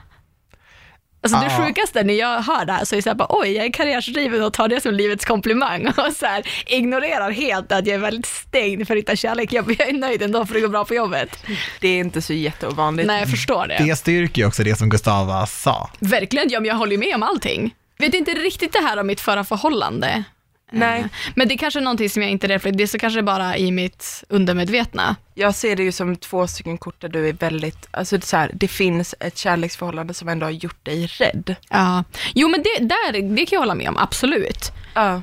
Alltså 1.23 1.39
det 1.39 1.47
Ja. 1.59 1.67
sjukaste 1.67 2.03
när 2.03 2.15
jag 2.15 2.43
hör 2.43 2.65
det 2.65 2.73
här 2.73 2.85
så 2.85 2.95
är 2.95 2.97
det 2.97 3.03
så 3.03 3.09
här 3.11 3.15
bara, 3.17 3.27
oj, 3.31 3.53
jag 3.53 3.65
är 3.67 3.73
karriärsdriven 3.73 4.43
och 4.45 4.53
tar 4.53 4.69
det 4.69 4.81
som 4.81 4.95
livets 4.95 5.25
komplimang 5.25 5.87
och 5.97 6.13
så 6.17 6.27
här, 6.27 6.49
ignorerar 6.67 7.31
helt 7.31 7.73
att 7.73 7.87
jag 7.87 7.95
är 7.95 7.99
väldigt 7.99 8.27
stängd 8.27 8.87
för 8.87 8.95
att 8.95 8.99
hitta 8.99 9.17
kärlek. 9.17 9.53
Jag, 9.53 9.77
jag 9.79 9.89
är 9.89 9.93
nöjd 9.93 10.23
ändå 10.23 10.39
för 10.47 10.55
att 10.55 10.55
det 10.55 10.61
går 10.61 10.69
bra 10.69 10.85
på 10.85 10.95
jobbet. 10.95 11.45
Det 11.81 11.89
är 11.89 11.99
inte 11.99 12.23
så 12.23 12.33
jätteovanligt. 12.33 13.07
Nej, 13.07 13.21
jag 13.21 13.31
förstår 13.31 13.67
det. 13.67 13.77
Det 13.85 13.97
styrker 13.97 14.43
ju 14.43 14.49
också 14.49 14.63
det 14.63 14.77
som 14.79 14.89
Gustava 14.89 15.47
sa. 15.47 15.91
Verkligen, 15.99 16.49
ja, 16.51 16.61
men 16.61 16.69
jag 16.69 16.75
håller 16.77 16.93
ju 16.93 16.99
med 16.99 17.15
om 17.15 17.23
allting. 17.23 17.75
Vet 18.05 18.15
inte 18.15 18.35
riktigt 18.35 18.73
det 18.73 18.79
här 18.81 19.01
om 19.01 19.07
mitt 19.07 19.21
förra 19.21 19.45
förhållande. 19.45 20.25
Nej, 20.71 21.01
Eh, 21.01 21.07
Men 21.35 21.49
det 21.49 21.55
är 21.55 21.59
kanske 21.59 21.81
är 21.81 21.83
någonting 21.83 22.11
som 22.11 22.23
jag 22.23 22.31
inte 22.31 22.47
reflekterar, 22.47 22.79
det 22.79 22.83
är 22.83 22.87
så 22.87 22.99
kanske 22.99 23.23
bara 23.23 23.57
i 23.57 23.71
mitt 23.71 24.25
undermedvetna. 24.29 25.17
jag 25.35 25.55
ser 25.55 25.77
det 25.77 25.83
ju 25.83 25.93
som 25.93 26.17
två 26.17 26.47
stycken 26.47 26.79
kort 26.79 27.01
där 27.01 27.09
du 27.09 27.29
är 27.29 27.33
väldigt, 27.33 27.89
alltså 27.91 28.17
det, 28.17 28.25
är 28.25 28.27
så 28.27 28.37
här, 28.37 28.51
det 28.55 28.69
finns 28.69 29.15
ett 29.21 29.39
kärleksförhållande 29.39 30.15
som 30.15 30.29
ändå 30.29 30.47
har 30.47 30.51
gjort 30.51 30.85
dig 30.85 31.07
rädd. 31.07 31.57
Ja. 31.69 32.05
Jo 32.35 32.49
men 32.49 32.63
det, 32.63 32.85
där, 32.85 33.13
det 33.37 33.47
kan 33.47 33.57
jag 33.57 33.61
hålla 33.61 33.75
med 33.75 33.89
om, 33.89 33.97
absolut. 33.97 34.73
Ja, 34.95 35.23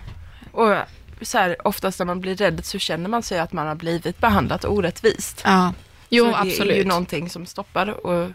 och 0.52 0.76
så 1.22 1.38
här, 1.38 1.68
oftast 1.68 2.00
när 2.00 2.06
man 2.06 2.22
blir 2.22 2.36
rädd 2.36 2.66
så 2.66 2.80
känner 2.80 3.10
man 3.10 3.24
sig 3.24 3.40
att 3.40 3.54
man 3.54 3.68
har 3.68 3.76
blivit 3.76 4.20
behandlat 4.20 4.66
orättvist. 4.66 5.42
Ja. 5.46 5.74
Jo, 6.10 6.26
så 6.26 6.32
det 6.32 6.38
absolut. 6.38 6.74
är 6.74 6.78
ju 6.78 6.86
någonting 6.86 7.30
som 7.30 7.46
stoppar 7.46 8.06
och 8.06 8.32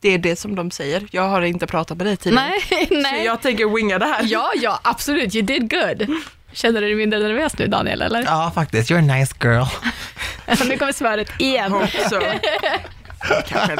det 0.00 0.08
är 0.08 0.18
det 0.18 0.36
som 0.36 0.54
de 0.54 0.70
säger. 0.70 1.06
Jag 1.10 1.28
har 1.28 1.42
inte 1.42 1.66
pratat 1.66 1.96
med 1.96 2.06
dig 2.06 2.16
tidigare. 2.16 2.52
Nej, 2.70 2.86
Så 2.88 2.94
nej. 2.94 3.24
jag 3.24 3.42
tänker 3.42 3.74
winga 3.76 3.98
det 3.98 4.06
här. 4.06 4.20
Ja, 4.24 4.50
ja, 4.56 4.80
absolut. 4.84 5.34
You 5.34 5.44
did 5.44 5.70
good. 5.70 6.06
Känner 6.52 6.80
du 6.80 6.86
dig 6.86 6.96
mindre 6.96 7.18
nervös 7.18 7.58
nu 7.58 7.66
Daniel, 7.66 8.02
eller? 8.02 8.22
Ja, 8.22 8.52
faktiskt. 8.54 8.90
You're 8.90 8.98
a 9.12 9.16
nice 9.16 9.34
girl. 9.42 9.64
nu 10.68 10.78
kommer 10.78 10.92
svaret 10.92 11.30
igen. 11.38 11.72
Hope 11.72 12.08
so. 12.08 12.20
Kanske. 13.46 13.76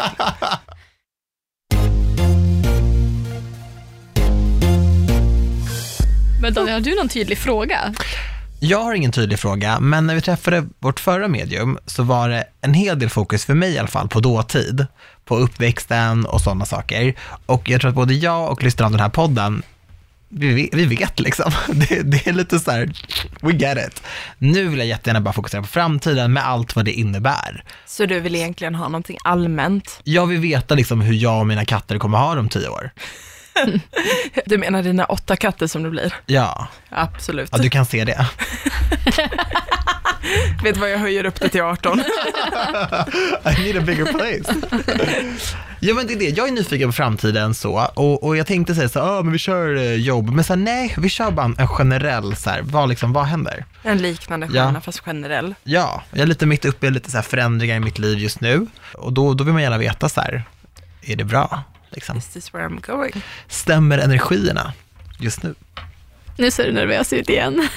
Men 6.43 6.55
Daniel, 6.55 6.75
har 6.75 6.81
du 6.81 6.97
någon 6.97 7.09
tydlig 7.09 7.39
fråga? 7.39 7.95
Jag 8.63 8.79
har 8.79 8.95
ingen 8.95 9.13
tydlig 9.13 9.39
fråga, 9.39 9.81
men 9.81 10.07
när 10.07 10.15
vi 10.15 10.21
träffade 10.21 10.67
vårt 10.79 11.01
förra 11.01 11.29
medium 11.29 11.79
så 11.87 12.03
var 12.03 12.29
det 12.29 12.45
en 12.61 12.75
hel 12.75 12.99
del 12.99 13.11
fokus, 13.11 13.45
för 13.45 13.55
mig 13.55 13.73
i 13.73 13.79
alla 13.79 13.89
fall, 13.89 14.09
på 14.09 14.21
dåtid, 14.21 14.87
på 15.25 15.37
uppväxten 15.37 16.27
och 16.27 16.41
sådana 16.41 16.67
saker. 16.67 17.15
Och 17.47 17.71
jag 17.71 17.81
tror 17.81 17.89
att 17.89 17.95
både 17.95 18.15
jag 18.15 18.53
och 18.53 18.63
lyssnarna 18.63 18.87
av 18.87 18.93
den 18.93 19.01
här 19.01 19.09
podden, 19.09 19.63
vi 20.29 20.71
vi 20.73 20.85
vet 20.85 21.21
liksom. 21.21 21.53
Det, 21.69 22.03
det 22.03 22.27
är 22.27 22.33
lite 22.33 22.59
så 22.59 22.71
här, 22.71 22.93
we 23.41 23.53
get 23.53 23.79
it. 23.89 24.03
Nu 24.39 24.69
vill 24.69 24.79
jag 24.79 24.89
jättegärna 24.89 25.21
bara 25.21 25.33
fokusera 25.33 25.63
på 25.63 25.69
framtiden 25.69 26.33
med 26.33 26.49
allt 26.49 26.77
vad 26.77 26.85
det 26.85 26.93
innebär. 26.93 27.65
Så 27.87 28.07
du 28.07 28.21
vill 28.21 28.35
egentligen 28.35 28.75
ha 28.75 28.89
någonting 28.89 29.19
allmänt? 29.25 30.01
Jag 30.05 30.27
vill 30.27 30.41
veta 30.41 30.75
liksom 30.75 31.01
hur 31.01 31.15
jag 31.15 31.41
och 31.41 31.47
mina 31.47 31.65
katter 31.65 31.99
kommer 31.99 32.19
ha 32.19 32.35
det 32.35 32.41
om 32.41 32.49
tio 32.49 32.69
år. 32.69 32.91
Du 34.47 34.59
menar 34.59 34.83
dina 34.83 35.05
åtta 35.05 35.37
katter 35.37 35.67
som 35.67 35.83
det 35.83 35.91
blir? 35.91 36.15
Ja, 36.27 36.69
Absolut. 36.89 37.49
ja 37.53 37.59
du 37.59 37.71
kan 37.71 37.87
se 37.87 38.05
det. 38.05 38.27
Vet 40.63 40.75
du 40.75 40.81
vad 40.81 40.91
jag 40.91 40.99
höjer 40.99 41.25
upp 41.27 41.41
det 41.41 41.49
till 41.49 41.63
18? 41.63 42.01
I 43.45 43.63
need 43.63 43.77
a 43.77 43.81
bigger 43.87 44.05
place. 44.13 44.55
ja 45.81 45.95
men 45.95 46.07
det 46.07 46.13
är 46.13 46.19
det, 46.19 46.29
jag 46.29 46.49
är 46.49 46.53
nyfiken 46.53 46.89
på 46.89 46.93
framtiden 46.93 47.55
så 47.55 47.91
och, 47.95 48.23
och 48.25 48.37
jag 48.37 48.47
tänkte 48.47 48.75
säga 48.75 48.89
så 48.89 48.99
ja 48.99 49.23
men 49.23 49.33
vi 49.33 49.39
kör 49.39 49.77
eh, 49.77 49.95
jobb, 49.95 50.31
men 50.31 50.45
så 50.45 50.53
här, 50.53 50.61
nej, 50.61 50.95
vi 50.99 51.09
kör 51.09 51.31
bara 51.31 51.45
en, 51.45 51.57
en 51.59 51.69
generell 51.69 52.37
så 52.37 52.51
här, 52.51 52.61
vad 52.63 52.89
liksom, 52.89 53.13
vad 53.13 53.25
händer? 53.25 53.65
En 53.83 53.99
liknande 53.99 54.47
Ja. 54.47 54.53
stjärna 54.53 54.81
fast 54.81 55.01
generell. 55.01 55.55
Ja, 55.65 56.03
jag 56.11 56.21
är 56.21 56.27
lite 56.27 56.47
mitt 56.47 56.65
uppe 56.65 56.87
i 56.87 56.91
lite 56.91 57.11
så 57.11 57.17
här 57.17 57.23
förändringar 57.23 57.77
i 57.77 57.81
mitt 57.81 57.99
liv 57.99 58.19
just 58.19 58.41
nu 58.41 58.67
och 58.95 59.13
då, 59.13 59.35
då 59.35 59.45
vill 59.45 59.53
man 59.53 59.63
gärna 59.63 59.79
veta 59.79 60.09
så 60.09 60.21
här, 60.21 60.43
är 61.03 61.17
det 61.17 61.25
bra? 61.25 61.63
Liksom. 61.91 62.17
Is 62.19 62.29
this 62.29 62.55
where 62.55 62.69
I'm 62.69 62.87
going? 62.97 63.23
Stämmer 63.49 63.99
energierna? 63.99 64.73
just 65.19 65.43
nu. 65.43 65.55
Nu 66.37 66.51
ser 66.51 66.67
du 66.67 66.73
nervös 66.73 67.13
ut 67.13 67.29
igen. 67.31 67.69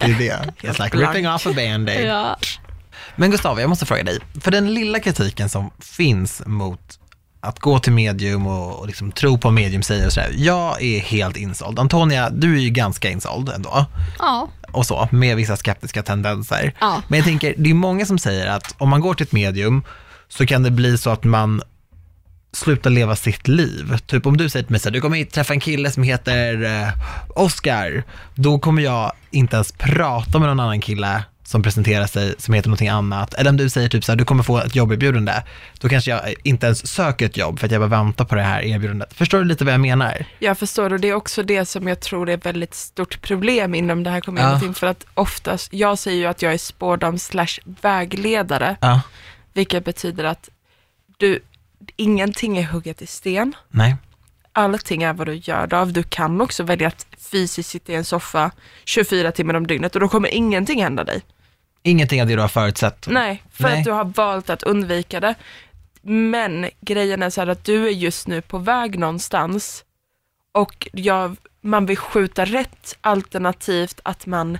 Det 0.00 0.06
är 0.06 0.18
det. 0.18 0.52
It's 0.68 0.84
like 0.84 0.96
ripping 0.98 1.28
off 1.28 1.46
a 1.46 1.52
band-aid. 1.56 2.06
ja. 2.06 2.36
Men 3.16 3.30
Gustav, 3.30 3.60
jag 3.60 3.68
måste 3.68 3.86
fråga 3.86 4.02
dig. 4.02 4.18
För 4.40 4.50
den 4.50 4.74
lilla 4.74 5.00
kritiken 5.00 5.48
som 5.48 5.70
finns 5.80 6.42
mot 6.46 6.98
att 7.40 7.58
gå 7.60 7.78
till 7.78 7.92
medium 7.92 8.46
och, 8.46 8.80
och 8.80 8.86
liksom 8.86 9.12
tro 9.12 9.38
på 9.38 9.50
medium 9.50 9.82
säger 9.82 10.06
och 10.06 10.12
sådär. 10.12 10.30
Jag 10.36 10.82
är 10.82 11.00
helt 11.00 11.36
insåld. 11.36 11.78
Antonia, 11.78 12.30
du 12.30 12.54
är 12.56 12.60
ju 12.60 12.70
ganska 12.70 13.10
insåld 13.10 13.48
ändå. 13.48 13.86
ja. 14.18 14.48
Och 14.72 14.86
så, 14.86 15.08
med 15.12 15.36
vissa 15.36 15.56
skeptiska 15.56 16.02
tendenser. 16.02 16.72
Ja. 16.80 17.02
Men 17.08 17.16
jag 17.18 17.26
tänker, 17.26 17.54
det 17.58 17.70
är 17.70 17.74
många 17.74 18.06
som 18.06 18.18
säger 18.18 18.46
att 18.46 18.74
om 18.78 18.88
man 18.88 19.00
går 19.00 19.14
till 19.14 19.26
ett 19.26 19.32
medium 19.32 19.82
så 20.28 20.46
kan 20.46 20.62
det 20.62 20.70
bli 20.70 20.98
så 20.98 21.10
att 21.10 21.24
man 21.24 21.62
slutar 22.56 22.90
leva 22.90 23.16
sitt 23.16 23.48
liv. 23.48 23.96
Typ 24.06 24.26
om 24.26 24.36
du 24.36 24.48
säger 24.48 24.64
till 24.64 24.72
mig 24.72 24.80
så 24.80 24.88
här, 24.88 24.92
du 24.92 25.00
kommer 25.00 25.24
träffa 25.24 25.52
en 25.52 25.60
kille 25.60 25.90
som 25.90 26.02
heter 26.02 26.62
eh, 26.64 26.88
Oscar, 27.28 28.04
då 28.34 28.58
kommer 28.58 28.82
jag 28.82 29.12
inte 29.30 29.56
ens 29.56 29.72
prata 29.72 30.38
med 30.38 30.48
någon 30.48 30.60
annan 30.60 30.80
kille 30.80 31.22
som 31.44 31.62
presenterar 31.62 32.06
sig 32.06 32.34
som 32.38 32.54
heter 32.54 32.68
någonting 32.68 32.88
annat. 32.88 33.34
Eller 33.34 33.50
om 33.50 33.56
du 33.56 33.68
säger 33.70 33.88
typ 33.88 34.04
så 34.04 34.12
här, 34.12 34.16
du 34.16 34.24
kommer 34.24 34.42
få 34.42 34.58
ett 34.58 34.76
jobberbjudande, 34.76 35.32
då 35.80 35.88
kanske 35.88 36.10
jag 36.10 36.34
inte 36.44 36.66
ens 36.66 36.86
söker 36.86 37.26
ett 37.26 37.36
jobb 37.36 37.58
för 37.58 37.66
att 37.66 37.72
jag 37.72 37.80
bara 37.80 38.02
väntar 38.02 38.24
på 38.24 38.34
det 38.34 38.42
här 38.42 38.62
erbjudandet. 38.62 39.14
Förstår 39.14 39.38
du 39.38 39.44
lite 39.44 39.64
vad 39.64 39.74
jag 39.74 39.80
menar? 39.80 40.26
Jag 40.38 40.58
förstår 40.58 40.92
och 40.92 41.00
det 41.00 41.08
är 41.08 41.14
också 41.14 41.42
det 41.42 41.64
som 41.66 41.88
jag 41.88 42.00
tror 42.00 42.30
är 42.30 42.34
ett 42.34 42.46
väldigt 42.46 42.74
stort 42.74 43.20
problem 43.22 43.74
inom 43.74 44.02
det 44.02 44.10
här 44.10 44.20
communityn. 44.20 44.68
Ja. 44.68 44.74
För 44.74 44.86
att 44.86 45.06
oftast, 45.14 45.72
jag 45.72 45.98
säger 45.98 46.18
ju 46.18 46.26
att 46.26 46.42
jag 46.42 46.52
är 46.52 46.58
spårdam 46.58 47.18
slash 47.18 47.58
vägledare, 47.80 48.76
Ja. 48.80 49.00
vilket 49.52 49.84
betyder 49.84 50.24
att 50.24 50.48
du, 51.16 51.40
ingenting 51.96 52.58
är 52.58 52.62
hugget 52.62 53.02
i 53.02 53.06
sten. 53.06 53.54
Nej. 53.68 53.96
Allting 54.52 55.02
är 55.02 55.12
vad 55.12 55.26
du 55.26 55.34
gör 55.34 55.66
det 55.66 55.78
av. 55.78 55.92
Du 55.92 56.02
kan 56.02 56.40
också 56.40 56.62
välja 56.62 56.88
att 56.88 57.06
fysiskt 57.18 57.70
sitta 57.70 57.92
i 57.92 57.94
en 57.94 58.04
soffa 58.04 58.50
24 58.84 59.32
timmar 59.32 59.54
om 59.54 59.66
dygnet 59.66 59.94
och 59.94 60.00
då 60.00 60.08
kommer 60.08 60.34
ingenting 60.34 60.82
hända 60.82 61.04
dig. 61.04 61.22
Ingenting 61.82 62.22
av 62.22 62.28
det 62.28 62.34
du 62.34 62.40
har 62.40 62.48
förutsett. 62.48 63.06
Nej, 63.08 63.42
för 63.50 63.62
Nej. 63.64 63.78
att 63.78 63.84
du 63.84 63.90
har 63.90 64.04
valt 64.04 64.50
att 64.50 64.62
undvika 64.62 65.20
det. 65.20 65.34
Men 66.02 66.70
grejen 66.80 67.22
är 67.22 67.30
så 67.30 67.40
här 67.40 67.48
att 67.48 67.64
du 67.64 67.86
är 67.86 67.90
just 67.90 68.26
nu 68.26 68.40
på 68.40 68.58
väg 68.58 68.98
någonstans 68.98 69.84
och 70.52 70.88
jag, 70.92 71.36
man 71.60 71.86
vill 71.86 71.96
skjuta 71.96 72.44
rätt 72.44 72.98
alternativt 73.00 74.00
att 74.02 74.26
man 74.26 74.58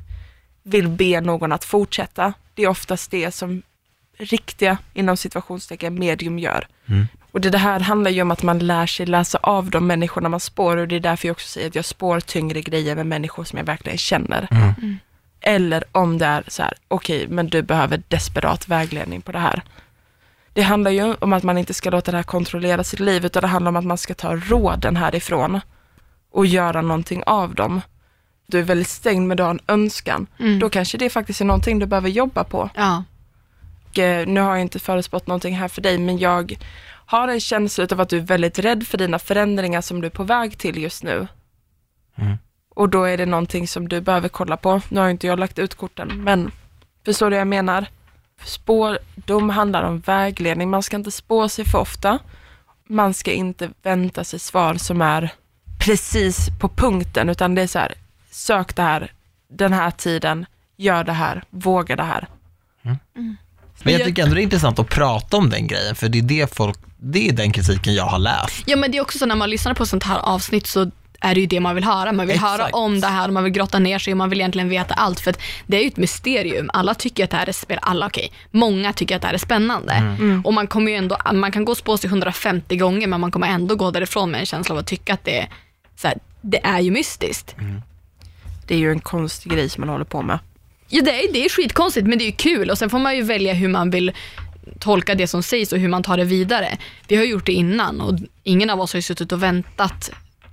vill 0.62 0.88
be 0.88 1.20
någon 1.20 1.52
att 1.52 1.64
fortsätta. 1.64 2.32
Det 2.54 2.62
är 2.62 2.68
oftast 2.68 3.10
det 3.10 3.30
som 3.30 3.62
riktiga, 4.18 4.78
inom 4.94 5.16
situationstecken, 5.16 5.94
medium 5.94 6.38
gör. 6.38 6.66
Mm. 6.86 7.06
Och 7.32 7.40
det, 7.40 7.50
det 7.50 7.58
här 7.58 7.80
handlar 7.80 8.10
ju 8.10 8.22
om 8.22 8.30
att 8.30 8.42
man 8.42 8.58
lär 8.58 8.86
sig 8.86 9.06
läsa 9.06 9.38
av 9.42 9.70
de 9.70 9.86
människorna 9.86 10.28
man 10.28 10.40
spår 10.40 10.76
och 10.76 10.88
det 10.88 10.96
är 10.96 11.00
därför 11.00 11.28
jag 11.28 11.32
också 11.32 11.48
säger 11.48 11.68
att 11.68 11.74
jag 11.74 11.84
spår 11.84 12.20
tyngre 12.20 12.60
grejer 12.60 12.96
med 12.96 13.06
människor 13.06 13.44
som 13.44 13.58
jag 13.58 13.66
verkligen 13.66 13.98
känner. 13.98 14.48
Mm. 14.50 14.98
Eller 15.40 15.84
om 15.92 16.18
det 16.18 16.26
är 16.26 16.44
så 16.48 16.62
här, 16.62 16.74
okej, 16.88 17.28
men 17.28 17.46
du 17.46 17.62
behöver 17.62 18.02
desperat 18.08 18.68
vägledning 18.68 19.22
på 19.22 19.32
det 19.32 19.38
här. 19.38 19.62
Det 20.52 20.62
handlar 20.62 20.90
ju 20.90 21.14
om 21.14 21.32
att 21.32 21.42
man 21.42 21.58
inte 21.58 21.74
ska 21.74 21.90
låta 21.90 22.10
det 22.10 22.16
här 22.16 22.24
kontrollera 22.24 22.84
sitt 22.84 23.00
liv, 23.00 23.24
utan 23.24 23.40
det 23.40 23.48
handlar 23.48 23.68
om 23.68 23.76
att 23.76 23.84
man 23.84 23.98
ska 23.98 24.14
ta 24.14 24.36
råden 24.36 24.96
härifrån 24.96 25.60
och 26.32 26.46
göra 26.46 26.82
någonting 26.82 27.22
av 27.26 27.54
dem. 27.54 27.80
Du 28.46 28.58
är 28.58 28.62
väldigt 28.62 28.88
stängd 28.88 29.28
men 29.28 29.36
du 29.36 29.42
har 29.42 29.50
en 29.50 29.60
önskan. 29.68 30.26
Mm. 30.38 30.58
Då 30.58 30.68
kanske 30.68 30.98
det 30.98 31.10
faktiskt 31.10 31.40
är 31.40 31.44
någonting 31.44 31.78
du 31.78 31.86
behöver 31.86 32.08
jobba 32.08 32.44
på. 32.44 32.70
ja. 32.74 33.04
Och, 33.96 34.00
eh, 34.00 34.26
nu 34.26 34.40
har 34.40 34.50
jag 34.50 34.60
inte 34.60 34.78
förutspått 34.78 35.26
någonting 35.26 35.56
här 35.56 35.68
för 35.68 35.82
dig, 35.82 35.98
men 35.98 36.18
jag 36.18 36.58
har 37.06 37.28
en 37.28 37.40
känsla 37.40 37.86
av 37.92 38.00
att 38.00 38.08
du 38.08 38.16
är 38.16 38.20
väldigt 38.20 38.58
rädd 38.58 38.86
för 38.86 38.98
dina 38.98 39.18
förändringar 39.18 39.80
som 39.80 40.00
du 40.00 40.06
är 40.06 40.10
på 40.10 40.24
väg 40.24 40.58
till 40.58 40.82
just 40.82 41.02
nu. 41.02 41.26
Mm. 42.16 42.36
Och 42.74 42.88
då 42.88 43.04
är 43.04 43.16
det 43.16 43.26
någonting 43.26 43.68
som 43.68 43.88
du 43.88 44.00
behöver 44.00 44.28
kolla 44.28 44.56
på. 44.56 44.80
Nu 44.88 45.00
har 45.00 45.08
inte 45.08 45.26
jag 45.26 45.38
lagt 45.38 45.58
ut 45.58 45.74
korten, 45.74 46.24
men 46.24 46.50
förstår 47.04 47.30
du 47.30 47.36
vad 47.36 47.40
jag 47.40 47.48
menar? 47.48 47.86
Spårdom 48.44 49.50
handlar 49.50 49.82
om 49.82 50.00
vägledning. 50.00 50.70
Man 50.70 50.82
ska 50.82 50.96
inte 50.96 51.10
spå 51.10 51.48
sig 51.48 51.64
för 51.64 51.78
ofta. 51.78 52.18
Man 52.84 53.14
ska 53.14 53.32
inte 53.32 53.70
vänta 53.82 54.24
sig 54.24 54.38
svar 54.38 54.74
som 54.74 55.02
är 55.02 55.32
precis 55.86 56.48
på 56.60 56.68
punkten, 56.68 57.28
utan 57.28 57.54
det 57.54 57.62
är 57.62 57.66
så 57.66 57.78
här, 57.78 57.94
sök 58.30 58.76
det 58.76 58.82
här, 58.82 59.12
den 59.48 59.72
här 59.72 59.90
tiden, 59.90 60.46
gör 60.76 61.04
det 61.04 61.12
här, 61.12 61.42
våga 61.50 61.96
det 61.96 62.02
här. 62.02 62.28
Men 63.86 63.94
jag 63.94 64.08
tycker 64.08 64.22
ändå 64.22 64.34
det 64.34 64.40
är 64.40 64.42
intressant 64.42 64.78
att 64.78 64.88
prata 64.88 65.36
om 65.36 65.50
den 65.50 65.66
grejen, 65.66 65.94
för 65.94 66.08
det 66.08 66.18
är 66.18 66.22
det 66.22 66.54
folk, 66.54 66.78
det 66.96 67.28
är 67.28 67.32
den 67.32 67.52
kritiken 67.52 67.94
jag 67.94 68.04
har 68.04 68.18
läst. 68.18 68.62
ja, 68.66 68.76
men 68.76 68.90
det 68.90 68.98
är 68.98 69.02
också 69.02 69.18
så 69.18 69.26
när 69.26 69.36
man 69.36 69.50
lyssnar 69.50 69.74
på 69.74 69.86
sånt 69.86 70.04
här 70.04 70.18
avsnitt 70.18 70.66
så 70.66 70.90
är 71.20 71.34
det 71.34 71.40
ju 71.40 71.46
det 71.46 71.60
man 71.60 71.74
vill 71.74 71.84
höra. 71.84 72.12
Man 72.12 72.26
vill 72.26 72.36
Exakt. 72.36 72.60
höra 72.60 72.68
om 72.72 73.00
det 73.00 73.06
här 73.06 73.28
och 73.28 73.34
man 73.34 73.44
vill 73.44 73.52
grotta 73.52 73.78
ner 73.78 73.98
sig 73.98 74.12
och 74.12 74.16
man 74.16 74.30
vill 74.30 74.40
egentligen 74.40 74.68
veta 74.68 74.94
allt. 74.94 75.20
För 75.20 75.30
att 75.30 75.40
det 75.66 75.76
är 75.76 75.80
ju 75.80 75.88
ett 75.88 75.96
mysterium. 75.96 76.70
Alla 76.72 76.94
tycker 76.94 77.24
att 77.24 77.30
det 77.30 77.36
här 77.36 77.48
är 77.48 77.52
spel. 77.52 77.78
Alla 77.82 78.06
okej, 78.06 78.32
många 78.50 78.92
tycker 78.92 79.16
att 79.16 79.22
det 79.22 79.26
här 79.28 79.34
är 79.34 79.38
spännande. 79.38 80.16
Och 80.44 80.54
man 80.54 80.66
kommer 80.66 80.90
ju 80.90 80.96
ändå, 80.96 81.18
man 81.32 81.52
kan 81.52 81.64
gå 81.64 81.72
och 81.72 81.78
spå 81.78 81.98
sig 81.98 82.08
150 82.08 82.76
gånger 82.76 83.06
men 83.06 83.20
man 83.20 83.30
kommer 83.30 83.46
ändå 83.46 83.74
gå 83.74 83.90
därifrån 83.90 84.30
med 84.30 84.40
en 84.40 84.46
känsla 84.46 84.74
av 84.74 84.78
att 84.78 84.86
tycka 84.86 85.14
att 85.14 85.24
det 85.24 85.40
är, 85.40 85.48
så 85.96 86.08
här, 86.08 86.18
det 86.40 86.66
är 86.66 86.80
ju 86.80 86.90
mystiskt. 86.90 87.54
Det 88.66 88.74
är 88.74 88.78
ju 88.78 88.90
en 88.90 89.00
konstig 89.00 89.52
grej 89.52 89.68
som 89.68 89.80
man 89.80 89.88
håller 89.88 90.04
på 90.04 90.22
med. 90.22 90.38
Ja, 90.88 91.02
det 91.02 91.24
är, 91.24 91.32
det 91.32 91.44
är 91.44 91.48
skitkonstigt 91.48 92.06
men 92.06 92.18
det 92.18 92.24
är 92.24 92.26
ju 92.26 92.32
kul 92.32 92.70
och 92.70 92.78
sen 92.78 92.90
får 92.90 92.98
man 92.98 93.16
ju 93.16 93.22
välja 93.22 93.54
hur 93.54 93.68
man 93.68 93.90
vill 93.90 94.12
tolka 94.78 95.14
det 95.14 95.26
som 95.26 95.42
sägs 95.42 95.72
och 95.72 95.78
hur 95.78 95.88
man 95.88 96.02
tar 96.02 96.16
det 96.16 96.24
vidare. 96.24 96.78
Vi 97.08 97.16
har 97.16 97.24
gjort 97.24 97.46
det 97.46 97.52
innan 97.52 98.00
och 98.00 98.18
ingen 98.42 98.70
av 98.70 98.80
oss 98.80 98.92
har 98.92 98.98
ju 98.98 99.02
suttit 99.02 99.32
och 99.32 99.42
väntat, 99.42 100.10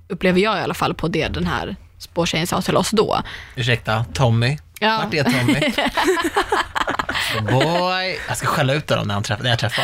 upplever 0.08 0.40
jag 0.40 0.58
i 0.58 0.60
alla 0.60 0.74
fall, 0.74 0.94
på 0.94 1.08
det 1.08 1.28
den 1.28 1.46
här 1.46 1.76
spårtjejen 1.98 2.46
sa 2.46 2.62
till 2.62 2.76
oss 2.76 2.90
då. 2.90 3.22
Ursäkta, 3.56 4.04
Tommy? 4.12 4.58
Ja. 4.78 5.00
Vart 5.04 5.14
är 5.14 5.24
Tommy? 5.24 5.72
Så 7.34 7.40
boy, 7.52 8.18
jag 8.28 8.36
ska 8.36 8.46
skälla 8.46 8.74
ut 8.74 8.90
honom 8.90 9.06
när, 9.06 9.14
han 9.14 9.22
träff, 9.22 9.40
när 9.42 9.50
jag 9.50 9.58
träffar 9.58 9.82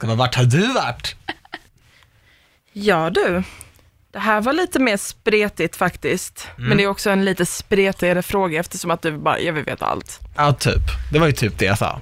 honom. 0.00 0.18
Vart 0.18 0.34
har 0.34 0.44
du 0.44 0.72
varit? 0.72 1.16
Ja 2.72 3.10
du, 3.10 3.42
det 4.16 4.20
här 4.20 4.40
var 4.40 4.52
lite 4.52 4.78
mer 4.78 4.96
spretigt 4.96 5.76
faktiskt. 5.76 6.48
Men 6.56 6.76
det 6.76 6.84
är 6.84 6.88
också 6.88 7.10
en 7.10 7.24
lite 7.24 7.46
spretigare 7.46 8.22
fråga 8.22 8.60
eftersom 8.60 8.90
att 8.90 9.02
du 9.02 9.18
bara, 9.18 9.40
jag 9.40 9.52
vill 9.52 9.64
veta 9.64 9.86
allt. 9.86 10.20
Ja, 10.36 10.52
typ. 10.52 10.82
Det 11.12 11.18
var 11.18 11.26
ju 11.26 11.32
typ 11.32 11.58
det 11.58 11.64
jag 11.64 11.78
sa. 11.78 12.00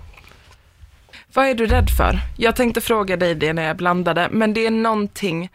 Vad 1.32 1.46
är 1.46 1.54
du 1.54 1.66
rädd 1.66 1.90
för? 1.98 2.18
Jag 2.36 2.56
tänkte 2.56 2.80
fråga 2.80 3.16
dig 3.16 3.34
det 3.34 3.52
när 3.52 3.62
jag 3.62 3.76
blandade, 3.76 4.28
men 4.30 4.54
det 4.54 4.66
är 4.66 4.70
någonting 4.70 5.50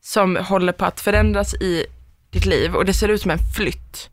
som 0.00 0.36
håller 0.36 0.72
på 0.72 0.84
att 0.84 1.00
förändras 1.00 1.54
i 1.54 1.86
ditt 2.30 2.46
liv 2.46 2.74
och 2.74 2.84
det 2.84 2.94
ser 2.94 3.08
ut 3.08 3.22
som 3.22 3.30
en 3.30 3.52
flytt. 3.56 4.10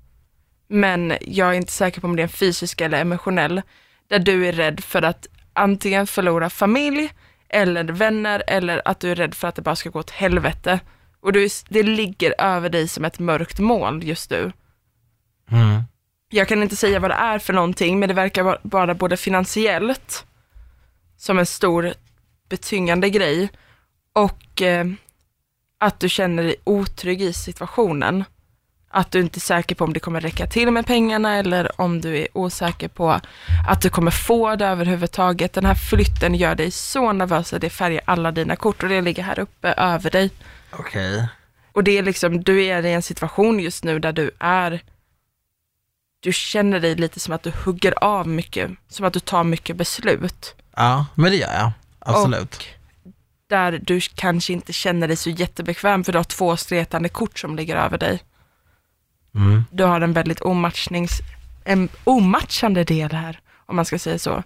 Men 0.70 1.14
jag 1.22 1.50
är 1.50 1.54
inte 1.54 1.72
säker 1.72 2.02
på 2.02 2.08
om 2.08 2.16
det 2.16 2.22
är 2.22 2.24
en 2.24 2.30
fysisk 2.30 2.82
eller 2.82 3.02
emotionell, 3.02 3.62
där 4.10 4.20
du 4.20 4.48
är 4.48 4.54
rädd 4.54 4.84
för 4.84 5.02
att 5.02 5.28
antingen 5.54 6.08
förlora 6.08 6.50
familj 6.50 7.14
eller 7.50 7.84
vänner 7.84 8.44
eller 8.48 8.82
att 8.86 9.00
du 9.00 9.12
är 9.12 9.16
rädd 9.16 9.34
för 9.34 9.48
att 9.48 9.56
det 9.56 9.62
bara 9.62 9.76
ska 9.76 9.90
gå 9.90 10.00
åt 10.00 10.12
helvete. 10.12 10.80
Och 11.22 11.34
du, 11.34 11.50
det 11.70 11.84
ligger 11.84 12.36
över 12.38 12.70
dig 12.70 12.88
som 12.88 13.06
ett 13.06 13.20
mörkt 13.20 13.60
moln 13.60 14.02
just 14.02 14.30
nu. 14.30 14.52
Mm. 15.52 15.82
Jag 16.30 16.48
kan 16.48 16.64
inte 16.64 16.76
säga 16.76 17.00
vad 17.00 17.12
det 17.12 17.16
är 17.16 17.40
för 17.40 17.54
någonting, 17.54 18.00
men 18.00 18.08
det 18.10 18.14
verkar 18.16 18.44
va- 18.44 18.60
vara 18.62 18.94
både 18.94 19.18
finansiellt, 19.18 20.26
som 21.18 21.40
en 21.40 21.46
stor 21.46 21.94
betyngande 22.50 23.10
grej, 23.10 23.50
och 24.14 24.62
eh, 24.62 24.86
att 25.80 26.00
du 26.00 26.10
känner 26.10 26.44
dig 26.44 26.56
otrygg 26.64 27.22
i 27.22 27.34
situationen. 27.34 28.24
Att 28.94 29.12
du 29.12 29.20
inte 29.20 29.38
är 29.38 29.42
säker 29.42 29.76
på 29.76 29.84
om 29.84 29.94
det 29.94 30.00
kommer 30.00 30.22
räcka 30.22 30.48
till 30.48 30.72
med 30.72 30.86
pengarna 30.86 31.36
eller 31.36 31.82
om 31.82 32.02
du 32.02 32.18
är 32.18 32.28
osäker 32.34 32.88
på 32.88 33.20
att 33.68 33.82
du 33.82 33.90
kommer 33.90 34.12
få 34.12 34.56
det 34.56 34.66
överhuvudtaget. 34.66 35.54
Den 35.54 35.66
här 35.66 35.76
flytten 35.76 36.36
gör 36.36 36.56
dig 36.56 36.72
så 36.72 37.14
nervös 37.14 37.54
att 37.54 37.62
det 37.62 37.70
färgar 37.70 38.02
alla 38.06 38.32
dina 38.32 38.56
kort 38.56 38.84
och 38.84 38.90
det 38.90 39.02
ligger 39.02 39.24
här 39.24 39.40
uppe 39.40 39.74
över 39.74 40.10
dig. 40.10 40.30
Okej. 40.72 41.28
Och 41.72 41.84
det 41.84 41.98
är 41.98 42.04
liksom, 42.04 42.44
du 42.44 42.64
är 42.66 42.86
i 42.86 42.94
en 42.94 43.02
situation 43.02 43.60
just 43.60 43.84
nu 43.84 44.00
där 44.00 44.12
du 44.14 44.32
är, 44.40 44.82
du 46.20 46.34
känner 46.34 46.80
dig 46.80 46.96
lite 46.96 47.20
som 47.20 47.34
att 47.34 47.44
du 47.44 47.52
hugger 47.66 48.04
av 48.04 48.28
mycket, 48.28 48.72
som 48.88 49.06
att 49.06 49.14
du 49.14 49.20
tar 49.20 49.44
mycket 49.44 49.76
beslut. 49.76 50.56
Ja, 50.76 51.06
men 51.16 51.32
det 51.32 51.38
gör 51.38 51.54
jag. 51.54 51.72
Absolut. 52.00 52.56
Och 52.56 53.12
där 53.48 53.80
du 53.84 54.02
kanske 54.02 54.54
inte 54.54 54.74
känner 54.74 55.08
dig 55.08 55.18
så 55.18 55.30
jättebekväm 55.30 56.04
för 56.04 56.12
du 56.12 56.20
har 56.20 56.24
två 56.24 56.58
stretande 56.58 57.10
kort 57.10 57.40
som 57.40 57.56
ligger 57.56 57.76
över 57.76 57.98
dig. 57.98 58.24
Mm. 59.36 59.64
Du 59.72 59.84
har 59.84 60.02
en 60.02 60.14
väldigt 60.14 60.42
omatchnings, 60.42 61.12
en 61.64 61.90
omatchande 62.04 62.84
del 62.84 63.12
här, 63.12 63.40
om 63.66 63.76
man 63.76 63.86
ska 63.86 64.00
säga 64.00 64.20
så. 64.20 64.44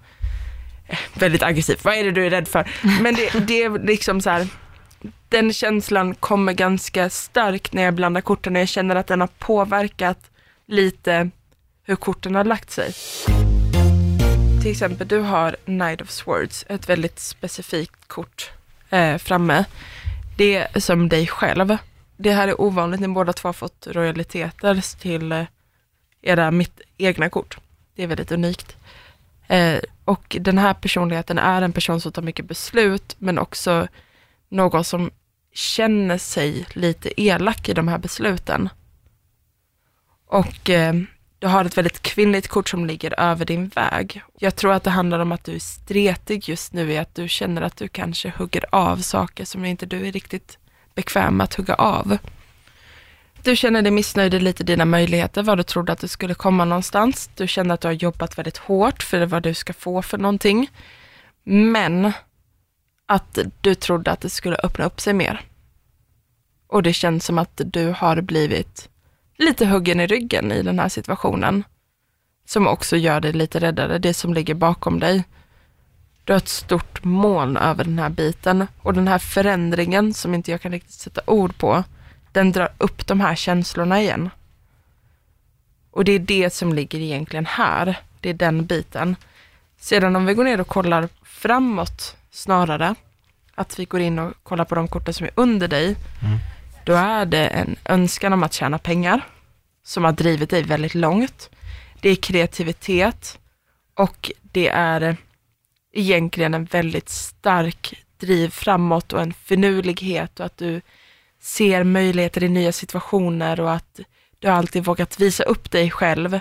Eh, 0.88 0.98
Väldigt 1.14 1.44
aggressivt, 1.44 1.84
vad 1.86 1.94
är 1.94 2.04
det 2.04 2.12
du 2.12 2.26
är 2.26 2.30
rädd 2.30 2.48
för? 2.48 2.72
Men 3.02 3.16
det, 3.16 3.48
det 3.48 3.64
är 3.64 3.86
liksom 3.86 4.22
så 4.22 4.30
här, 4.30 4.48
den 5.30 5.54
känslan 5.54 6.16
kommer 6.16 6.54
ganska 6.54 7.10
starkt 7.10 7.74
när 7.74 7.84
jag 7.84 7.94
blandar 7.94 8.22
korten 8.22 8.56
och 8.56 8.62
jag 8.62 8.68
känner 8.68 8.96
att 8.96 9.08
den 9.08 9.22
har 9.22 9.30
påverkat 9.40 10.32
lite 10.66 11.30
hur 11.84 11.96
korten 11.96 12.36
har 12.36 12.44
lagt 12.44 12.72
sig. 12.72 12.94
Till 14.62 14.72
exempel, 14.72 15.08
du 15.08 15.20
har 15.20 15.56
Knight 15.66 16.02
of 16.02 16.10
Swords, 16.10 16.66
ett 16.70 16.90
väldigt 16.90 17.20
specifikt 17.20 18.08
kort 18.08 18.52
eh, 18.90 19.18
framme. 19.18 19.66
Det 20.38 20.56
är 20.56 20.80
som 20.80 21.10
dig 21.10 21.28
själv. 21.28 21.78
det 22.18 22.32
här 22.32 22.48
är 22.48 22.62
ovanligt, 22.62 23.00
ni 23.00 23.08
båda 23.08 23.34
två 23.34 23.48
har 23.48 23.54
fått 23.54 23.88
royaliteter 23.88 25.00
till 25.00 25.32
eh, 25.32 25.44
era 26.22 26.52
mitt 26.52 26.82
egna 26.98 27.30
kort. 27.30 27.58
Det 27.96 28.04
är 28.04 28.08
väldigt 28.08 28.32
unikt. 28.32 28.76
Eh, 29.48 29.80
och 30.06 30.38
den 30.40 30.58
här 30.58 30.74
personligheten 30.74 31.38
är 31.38 31.62
en 31.62 31.74
person 31.74 32.02
som 32.02 32.12
tar 32.12 32.22
mycket 32.22 32.46
beslut, 32.46 33.16
men 33.20 33.40
också 33.40 33.88
någon 34.50 34.84
som 34.84 35.12
känner 35.54 36.18
sig 36.18 36.66
lite 36.74 37.22
elak 37.22 37.70
i 37.70 37.74
de 37.74 37.88
här 37.88 37.98
besluten. 37.98 38.70
Och 40.28 40.70
eh, 40.70 40.94
du 41.40 41.48
har 41.48 41.66
ett 41.66 41.78
väldigt 41.78 42.02
kvinnligt 42.02 42.48
kort 42.48 42.70
som 42.70 42.86
ligger 42.86 43.20
över 43.20 43.46
din 43.46 43.68
väg. 43.68 44.22
Jag 44.40 44.56
tror 44.56 44.74
att 44.74 44.84
det 44.84 44.90
handlar 44.90 45.20
om 45.20 45.32
att 45.32 45.44
du 45.44 45.56
är 45.56 45.60
stretig 45.60 46.50
just 46.50 46.74
nu 46.74 46.92
i 46.92 46.98
att 46.98 47.16
du 47.16 47.28
känner 47.28 47.62
att 47.62 47.78
du 47.78 47.88
kanske 47.88 48.34
hugger 48.38 48.66
av 48.72 48.98
saker 48.98 49.46
som 49.46 49.66
inte 49.66 49.86
du 49.86 50.08
är 50.08 50.12
riktigt 50.12 50.58
bekväm 50.96 51.38
med 51.38 51.44
att 51.44 51.54
hugga 51.54 51.74
av. 51.74 52.18
Du 53.44 53.56
känner 53.56 53.82
dig 53.82 53.92
missnöjd 53.92 54.34
i 54.34 54.40
lite 54.40 54.64
dina 54.64 54.86
möjligheter, 54.86 55.44
vad 55.44 55.58
du 55.58 55.64
trodde 55.64 55.92
att 55.92 56.00
du 56.00 56.08
skulle 56.08 56.34
komma 56.34 56.66
någonstans. 56.66 57.30
Du 57.36 57.48
känner 57.48 57.74
att 57.74 57.82
du 57.82 57.88
har 57.88 57.94
jobbat 57.94 58.38
väldigt 58.38 58.58
hårt 58.58 59.04
för 59.04 59.26
vad 59.26 59.44
du 59.44 59.54
ska 59.54 59.74
få 59.74 60.02
för 60.02 60.18
någonting. 60.18 60.70
Men 61.44 62.12
att 63.06 63.40
du 63.62 63.76
trodde 63.76 64.12
att 64.12 64.22
det 64.22 64.30
skulle 64.30 64.56
öppna 64.64 64.86
upp 64.86 65.02
sig 65.02 65.14
mer. 65.14 65.42
Och 66.68 66.84
det 66.84 66.94
känns 66.94 67.26
som 67.26 67.38
att 67.38 67.62
du 67.66 67.92
har 67.98 68.22
blivit 68.22 68.90
lite 69.38 69.66
huggen 69.66 70.00
i 70.00 70.08
ryggen 70.08 70.52
i 70.52 70.62
den 70.62 70.80
här 70.80 70.90
situationen. 70.90 71.64
Som 72.46 72.68
också 72.68 72.98
gör 72.98 73.22
dig 73.22 73.34
lite 73.34 73.60
räddare, 73.60 73.98
det 73.98 74.14
som 74.14 74.34
ligger 74.34 74.54
bakom 74.54 75.00
dig. 75.00 75.24
Du 76.24 76.34
har 76.34 76.38
ett 76.38 76.48
stort 76.48 77.04
moln 77.04 77.58
över 77.58 77.84
den 77.84 78.00
här 78.00 78.10
biten 78.10 78.68
och 78.82 78.94
den 78.94 79.08
här 79.08 79.18
förändringen 79.18 80.14
som 80.14 80.34
inte 80.34 80.52
jag 80.52 80.62
kan 80.62 80.72
riktigt 80.72 80.94
sätta 80.94 81.22
ord 81.26 81.58
på, 81.58 81.84
den 82.32 82.52
drar 82.52 82.70
upp 82.78 83.08
de 83.08 83.22
här 83.22 83.36
känslorna 83.36 84.02
igen. 84.02 84.30
Och 85.92 86.06
det 86.06 86.12
är 86.12 86.20
det 86.20 86.54
som 86.54 86.74
ligger 86.74 87.00
egentligen 87.00 87.46
här, 87.46 88.00
det 88.20 88.30
är 88.30 88.34
den 88.34 88.66
biten. 88.66 89.16
Sedan 89.78 90.16
om 90.16 90.26
vi 90.26 90.34
går 90.34 90.44
ner 90.44 90.62
och 90.62 90.68
kollar 90.68 91.10
framåt 91.24 92.16
snarare, 92.36 92.96
att 93.56 93.80
vi 93.80 93.86
går 93.86 94.02
in 94.02 94.20
och 94.20 94.34
kollar 94.44 94.66
på 94.66 94.76
de 94.76 94.88
korten 94.88 95.14
som 95.14 95.26
är 95.26 95.32
under 95.36 95.68
dig, 95.68 95.86
mm. 95.86 96.38
då 96.86 96.94
är 96.94 97.26
det 97.26 97.48
en 97.48 97.76
önskan 97.86 98.34
om 98.34 98.44
att 98.44 98.54
tjäna 98.54 98.78
pengar 98.78 99.28
som 99.84 100.04
har 100.04 100.12
drivit 100.12 100.50
dig 100.50 100.64
väldigt 100.64 100.96
långt. 100.96 101.50
Det 102.02 102.10
är 102.10 102.16
kreativitet 102.16 103.40
och 103.94 104.32
det 104.42 104.68
är 104.68 105.18
egentligen 105.94 106.54
en 106.54 106.66
väldigt 106.66 107.10
stark 107.10 108.04
driv 108.18 108.50
framåt 108.50 109.14
och 109.14 109.22
en 109.22 109.34
finurlighet 109.34 110.40
och 110.40 110.46
att 110.46 110.58
du 110.58 110.82
ser 111.42 111.84
möjligheter 111.84 112.44
i 112.44 112.50
nya 112.50 112.72
situationer 112.72 113.60
och 113.60 113.74
att 113.74 114.00
du 114.40 114.48
alltid 114.48 114.86
vågat 114.86 115.20
visa 115.20 115.44
upp 115.44 115.72
dig 115.72 115.92
själv 115.92 116.40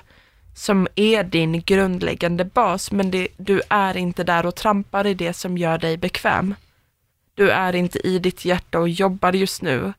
som 0.54 0.88
är 0.94 1.24
din 1.24 1.60
grundläggande 1.60 2.44
bas, 2.44 2.92
men 2.92 3.10
det, 3.10 3.28
du 3.36 3.62
är 3.68 3.96
inte 3.96 4.24
där 4.24 4.46
och 4.46 4.54
trampar 4.54 5.06
i 5.06 5.14
det 5.14 5.32
som 5.32 5.58
gör 5.58 5.78
dig 5.78 5.96
bekväm. 5.96 6.54
Du 7.34 7.50
är 7.50 7.74
inte 7.74 8.06
i 8.06 8.18
ditt 8.18 8.44
hjärta 8.44 8.78
och 8.78 8.88
jobbar 8.88 9.32
just 9.32 9.62
nu 9.62 9.92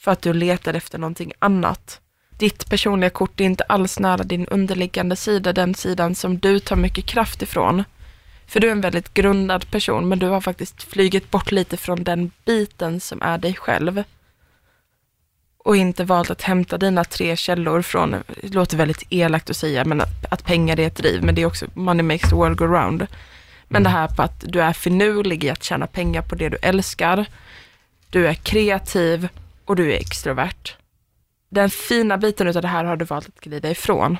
för 0.00 0.10
att 0.10 0.22
du 0.22 0.32
letar 0.32 0.74
efter 0.74 0.98
någonting 0.98 1.32
annat. 1.38 2.00
Ditt 2.38 2.70
personliga 2.70 3.10
kort 3.10 3.40
är 3.40 3.44
inte 3.44 3.64
alls 3.64 3.98
nära 3.98 4.22
din 4.24 4.46
underliggande 4.46 5.16
sida, 5.16 5.52
den 5.52 5.74
sidan 5.74 6.14
som 6.14 6.38
du 6.38 6.58
tar 6.58 6.76
mycket 6.76 7.06
kraft 7.06 7.42
ifrån. 7.42 7.84
För 8.46 8.60
du 8.60 8.68
är 8.68 8.72
en 8.72 8.80
väldigt 8.80 9.14
grundad 9.14 9.70
person, 9.70 10.08
men 10.08 10.18
du 10.18 10.26
har 10.26 10.40
faktiskt 10.40 10.82
flygit 10.82 11.30
bort 11.30 11.52
lite 11.52 11.76
från 11.76 12.04
den 12.04 12.30
biten 12.44 13.00
som 13.00 13.22
är 13.22 13.38
dig 13.38 13.54
själv. 13.54 14.04
Och 15.64 15.76
inte 15.76 16.04
valt 16.04 16.30
att 16.30 16.42
hämta 16.42 16.78
dina 16.78 17.04
tre 17.04 17.36
källor 17.36 17.82
från, 17.82 18.10
det 18.42 18.54
låter 18.54 18.76
väldigt 18.76 19.02
elakt 19.10 19.50
att 19.50 19.56
säga, 19.56 19.84
men 19.84 20.00
att, 20.00 20.32
att 20.32 20.44
pengar 20.44 20.80
är 20.80 20.86
ett 20.86 20.96
driv, 20.96 21.24
men 21.24 21.34
det 21.34 21.42
är 21.42 21.46
också 21.46 21.66
money 21.74 22.02
makes 22.02 22.30
the 22.30 22.36
world 22.36 22.58
go 22.58 22.64
round. 22.64 23.06
Men 23.68 23.82
det 23.82 23.88
här 23.88 24.08
på 24.08 24.22
att 24.22 24.44
du 24.46 24.62
är 24.62 24.72
finurlig 24.72 25.44
i 25.44 25.50
att 25.50 25.62
tjäna 25.62 25.86
pengar 25.86 26.22
på 26.22 26.34
det 26.34 26.48
du 26.48 26.56
älskar, 26.62 27.26
du 28.10 28.26
är 28.26 28.34
kreativ 28.34 29.28
och 29.64 29.76
du 29.76 29.92
är 29.92 29.96
extrovert. 29.96 30.76
Den 31.48 31.70
fina 31.70 32.18
biten 32.18 32.48
av 32.48 32.62
det 32.62 32.68
här 32.68 32.84
har 32.84 32.96
du 32.96 33.04
valt 33.04 33.28
att 33.28 33.40
glida 33.40 33.70
ifrån. 33.70 34.18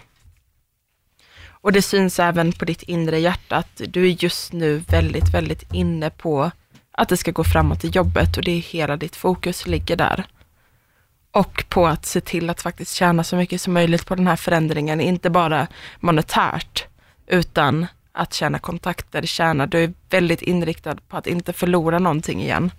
Och 1.49 1.73
det 1.73 1.83
syns 1.83 2.19
även 2.19 2.53
på 2.53 2.65
ditt 2.65 2.83
inre 2.83 3.19
hjärta 3.19 3.57
att 3.57 3.81
du 3.89 4.05
är 4.05 4.25
just 4.25 4.53
nu 4.53 4.79
väldigt, 4.79 5.35
väldigt 5.35 5.73
inne 5.73 6.11
på 6.11 6.51
att 6.93 7.09
det 7.09 7.17
ska 7.17 7.31
gå 7.31 7.45
framåt 7.45 7.85
i 7.85 7.89
jobbet 7.89 8.37
och 8.37 8.45
det 8.45 8.51
är 8.51 8.61
hela 8.61 8.97
ditt 8.97 9.17
fokus 9.17 9.67
ligger 9.67 9.97
där. 9.97 10.27
Och 11.33 11.65
på 11.69 11.87
att 11.87 12.07
se 12.07 12.21
till 12.21 12.51
att 12.51 12.61
faktiskt 12.61 12.95
tjäna 12.95 13.25
så 13.25 13.37
mycket 13.37 13.61
som 13.61 13.73
möjligt 13.73 14.07
på 14.07 14.15
den 14.15 14.27
här 14.27 14.37
förändringen, 14.37 15.01
inte 15.01 15.31
bara 15.31 15.67
monetärt, 16.01 16.85
utan 17.27 17.87
att 18.13 18.35
tjäna 18.35 18.59
kontakter, 18.59 19.23
tjäna, 19.23 19.67
du 19.67 19.85
är 19.85 19.93
väldigt 20.11 20.43
inriktad 20.43 20.97
på 21.09 21.17
att 21.17 21.27
inte 21.27 21.53
förlora 21.53 21.99
någonting 21.99 22.43
igen. 22.43 22.71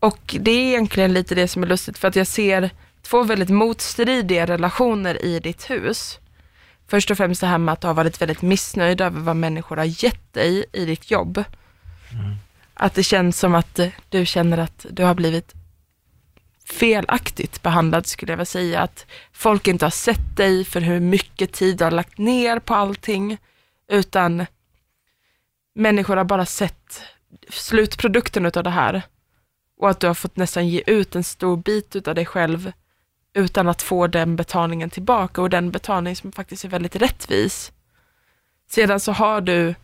Och 0.00 0.36
det 0.40 0.50
är 0.50 0.68
egentligen 0.68 1.12
lite 1.12 1.34
det 1.34 1.48
som 1.48 1.62
är 1.62 1.66
lustigt, 1.66 1.98
för 1.98 2.08
att 2.08 2.16
jag 2.16 2.26
ser 2.26 2.70
två 3.02 3.22
väldigt 3.22 3.48
motstridiga 3.48 4.46
relationer 4.46 5.24
i 5.24 5.40
ditt 5.40 5.70
hus. 5.70 6.18
Först 6.88 7.10
och 7.10 7.16
främst 7.16 7.40
det 7.40 7.46
här 7.46 7.58
med 7.58 7.72
att 7.72 7.80
du 7.80 7.86
har 7.86 7.94
varit 7.94 8.20
väldigt 8.20 8.42
missnöjd 8.42 9.00
över 9.00 9.20
vad 9.20 9.36
människor 9.36 9.76
har 9.76 10.04
gett 10.04 10.32
dig 10.32 10.64
i 10.72 10.84
ditt 10.84 11.10
jobb. 11.10 11.44
Mm. 12.12 12.36
Att 12.74 12.94
det 12.94 13.02
känns 13.02 13.38
som 13.38 13.54
att 13.54 13.80
du 14.08 14.26
känner 14.26 14.58
att 14.58 14.86
du 14.90 15.04
har 15.04 15.14
blivit 15.14 15.54
felaktigt 16.66 17.62
behandlad 17.62 18.06
skulle 18.06 18.32
jag 18.32 18.36
vilja 18.36 18.46
säga. 18.46 18.80
Att 18.80 19.06
folk 19.32 19.68
inte 19.68 19.84
har 19.84 19.90
sett 19.90 20.36
dig 20.36 20.64
för 20.64 20.80
hur 20.80 21.00
mycket 21.00 21.52
tid 21.52 21.78
du 21.78 21.84
har 21.84 21.90
lagt 21.90 22.18
ner 22.18 22.58
på 22.58 22.74
allting, 22.74 23.38
utan 23.88 24.46
människor 25.74 26.16
har 26.16 26.24
bara 26.24 26.46
sett 26.46 27.02
slutprodukten 27.48 28.46
av 28.46 28.62
det 28.62 28.70
här 28.70 29.02
och 29.78 29.90
att 29.90 30.00
du 30.00 30.06
har 30.06 30.14
fått 30.14 30.36
nästan 30.36 30.68
ge 30.68 30.82
ut 30.86 31.16
en 31.16 31.24
stor 31.24 31.56
bit 31.56 32.08
av 32.08 32.14
dig 32.14 32.26
själv 32.26 32.72
utan 33.34 33.68
att 33.68 33.82
få 33.82 34.06
den 34.06 34.36
betalningen 34.36 34.90
tillbaka 34.90 35.42
och 35.42 35.50
den 35.50 35.70
betalning 35.70 36.16
som 36.16 36.32
faktiskt 36.32 36.64
är 36.64 36.68
väldigt 36.68 36.96
rättvis. 36.96 37.72
Sedan 38.68 39.00
så 39.00 39.12
har 39.12 39.40
du 39.40 39.74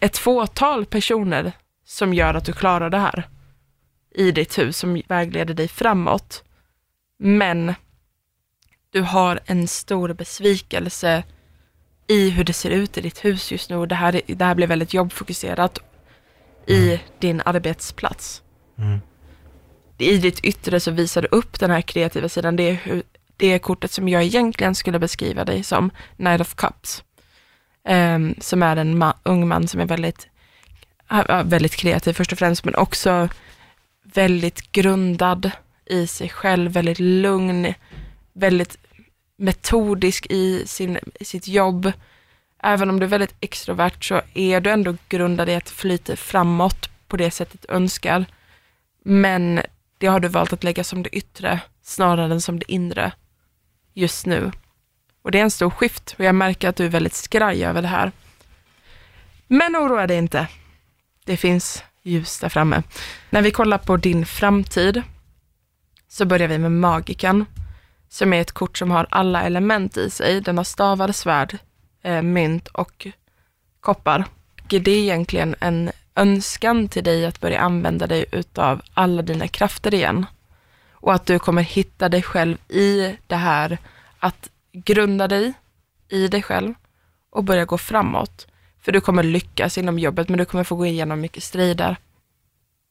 ett 0.00 0.18
fåtal 0.18 0.86
personer 0.86 1.52
som 1.84 2.14
gör 2.14 2.34
att 2.34 2.44
du 2.44 2.52
klarar 2.52 2.90
det 2.90 2.98
här 2.98 3.28
i 4.14 4.30
ditt 4.30 4.58
hus, 4.58 4.78
som 4.78 5.02
vägleder 5.08 5.54
dig 5.54 5.68
framåt. 5.68 6.44
Men 7.18 7.74
du 8.90 9.00
har 9.00 9.40
en 9.46 9.68
stor 9.68 10.12
besvikelse 10.12 11.22
i 12.06 12.30
hur 12.30 12.44
det 12.44 12.52
ser 12.52 12.70
ut 12.70 12.98
i 12.98 13.00
ditt 13.00 13.24
hus 13.24 13.52
just 13.52 13.70
nu. 13.70 13.86
Det 13.86 13.94
här, 13.94 14.20
det 14.26 14.44
här 14.44 14.54
blir 14.54 14.66
väldigt 14.66 14.94
jobbfokuserat 14.94 15.78
i 16.66 17.00
din 17.18 17.42
arbetsplats. 17.44 18.42
Mm 18.78 19.00
i 19.98 20.18
ditt 20.18 20.40
yttre 20.40 20.80
så 20.80 20.90
visar 20.90 21.22
du 21.22 21.28
upp 21.30 21.60
den 21.60 21.70
här 21.70 21.80
kreativa 21.80 22.28
sidan. 22.28 22.56
Det 22.56 22.62
är, 22.62 22.74
hur, 22.74 23.02
det 23.36 23.46
är 23.46 23.58
kortet 23.58 23.90
som 23.90 24.08
jag 24.08 24.22
egentligen 24.22 24.74
skulle 24.74 24.98
beskriva 24.98 25.44
dig 25.44 25.62
som, 25.62 25.90
Knight 26.16 26.40
of 26.40 26.54
Cups. 26.54 27.04
Um, 27.88 28.34
som 28.40 28.62
är 28.62 28.76
en 28.76 28.98
ma 28.98 29.14
ung 29.22 29.48
man 29.48 29.68
som 29.68 29.80
är 29.80 29.86
väldigt, 29.86 30.28
väldigt 31.44 31.76
kreativ 31.76 32.12
först 32.12 32.32
och 32.32 32.38
främst, 32.38 32.64
men 32.64 32.74
också 32.74 33.28
väldigt 34.14 34.72
grundad 34.72 35.50
i 35.86 36.06
sig 36.06 36.28
själv, 36.28 36.70
väldigt 36.70 36.98
lugn, 36.98 37.74
väldigt 38.32 38.78
metodisk 39.36 40.26
i, 40.30 40.66
sin, 40.66 40.98
i 41.20 41.24
sitt 41.24 41.48
jobb. 41.48 41.92
Även 42.62 42.90
om 42.90 43.00
du 43.00 43.06
är 43.06 43.10
väldigt 43.10 43.34
extrovert 43.40 44.04
så 44.04 44.20
är 44.34 44.60
du 44.60 44.70
ändå 44.70 44.96
grundad 45.08 45.48
i 45.48 45.54
att 45.54 45.70
flyta 45.70 46.16
framåt 46.16 46.90
på 47.08 47.16
det 47.16 47.30
sättet 47.30 47.64
du 47.68 47.74
önskar. 47.74 48.24
Men 49.04 49.60
det 49.98 50.06
har 50.06 50.20
du 50.20 50.28
valt 50.28 50.52
att 50.52 50.64
lägga 50.64 50.84
som 50.84 51.02
det 51.02 51.16
yttre 51.16 51.60
snarare 51.82 52.32
än 52.32 52.40
som 52.40 52.58
det 52.58 52.72
inre 52.72 53.12
just 53.94 54.26
nu. 54.26 54.52
Och 55.22 55.30
det 55.30 55.38
är 55.38 55.42
en 55.42 55.50
stor 55.50 55.70
skift 55.70 56.14
och 56.18 56.24
jag 56.24 56.34
märker 56.34 56.68
att 56.68 56.76
du 56.76 56.84
är 56.84 56.88
väldigt 56.88 57.14
skraj 57.14 57.64
över 57.64 57.82
det 57.82 57.88
här. 57.88 58.12
Men 59.46 59.76
oroa 59.76 60.06
dig 60.06 60.18
inte. 60.18 60.48
Det 61.24 61.36
finns 61.36 61.82
ljus 62.04 62.38
där 62.38 62.48
framme. 62.48 62.82
När 63.30 63.42
vi 63.42 63.50
kollar 63.50 63.78
på 63.78 63.96
din 63.96 64.26
framtid 64.26 65.02
så 66.08 66.24
börjar 66.24 66.48
vi 66.48 66.58
med 66.58 66.72
magikan 66.72 67.46
som 68.08 68.32
är 68.32 68.40
ett 68.40 68.52
kort 68.52 68.78
som 68.78 68.90
har 68.90 69.06
alla 69.10 69.42
element 69.42 69.96
i 69.96 70.10
sig. 70.10 70.40
Den 70.40 70.56
har 70.56 70.64
stavar, 70.64 71.12
svärd, 71.12 71.58
eh, 72.02 72.22
mynt 72.22 72.68
och 72.68 73.06
koppar. 73.80 74.24
Det 74.68 74.76
är 74.76 74.88
egentligen 74.88 75.54
en 75.60 75.90
önskan 76.14 76.88
till 76.88 77.04
dig 77.04 77.26
att 77.26 77.40
börja 77.40 77.60
använda 77.60 78.06
dig 78.06 78.24
utav 78.32 78.82
alla 78.94 79.22
dina 79.22 79.48
krafter 79.48 79.94
igen. 79.94 80.26
Och 80.92 81.14
att 81.14 81.26
du 81.26 81.38
kommer 81.38 81.62
hitta 81.62 82.08
dig 82.08 82.22
själv 82.22 82.56
i 82.68 83.16
det 83.26 83.36
här 83.36 83.78
att 84.18 84.50
grunda 84.72 85.28
dig 85.28 85.52
i 86.08 86.28
dig 86.28 86.42
själv 86.42 86.74
och 87.30 87.44
börja 87.44 87.64
gå 87.64 87.78
framåt. 87.78 88.46
För 88.84 88.92
du 88.92 89.00
kommer 89.00 89.22
lyckas 89.22 89.78
inom 89.78 89.98
jobbet, 89.98 90.28
men 90.28 90.38
du 90.38 90.44
kommer 90.44 90.64
få 90.64 90.76
gå 90.76 90.86
igenom 90.86 91.20
mycket 91.20 91.42
strider. 91.42 91.96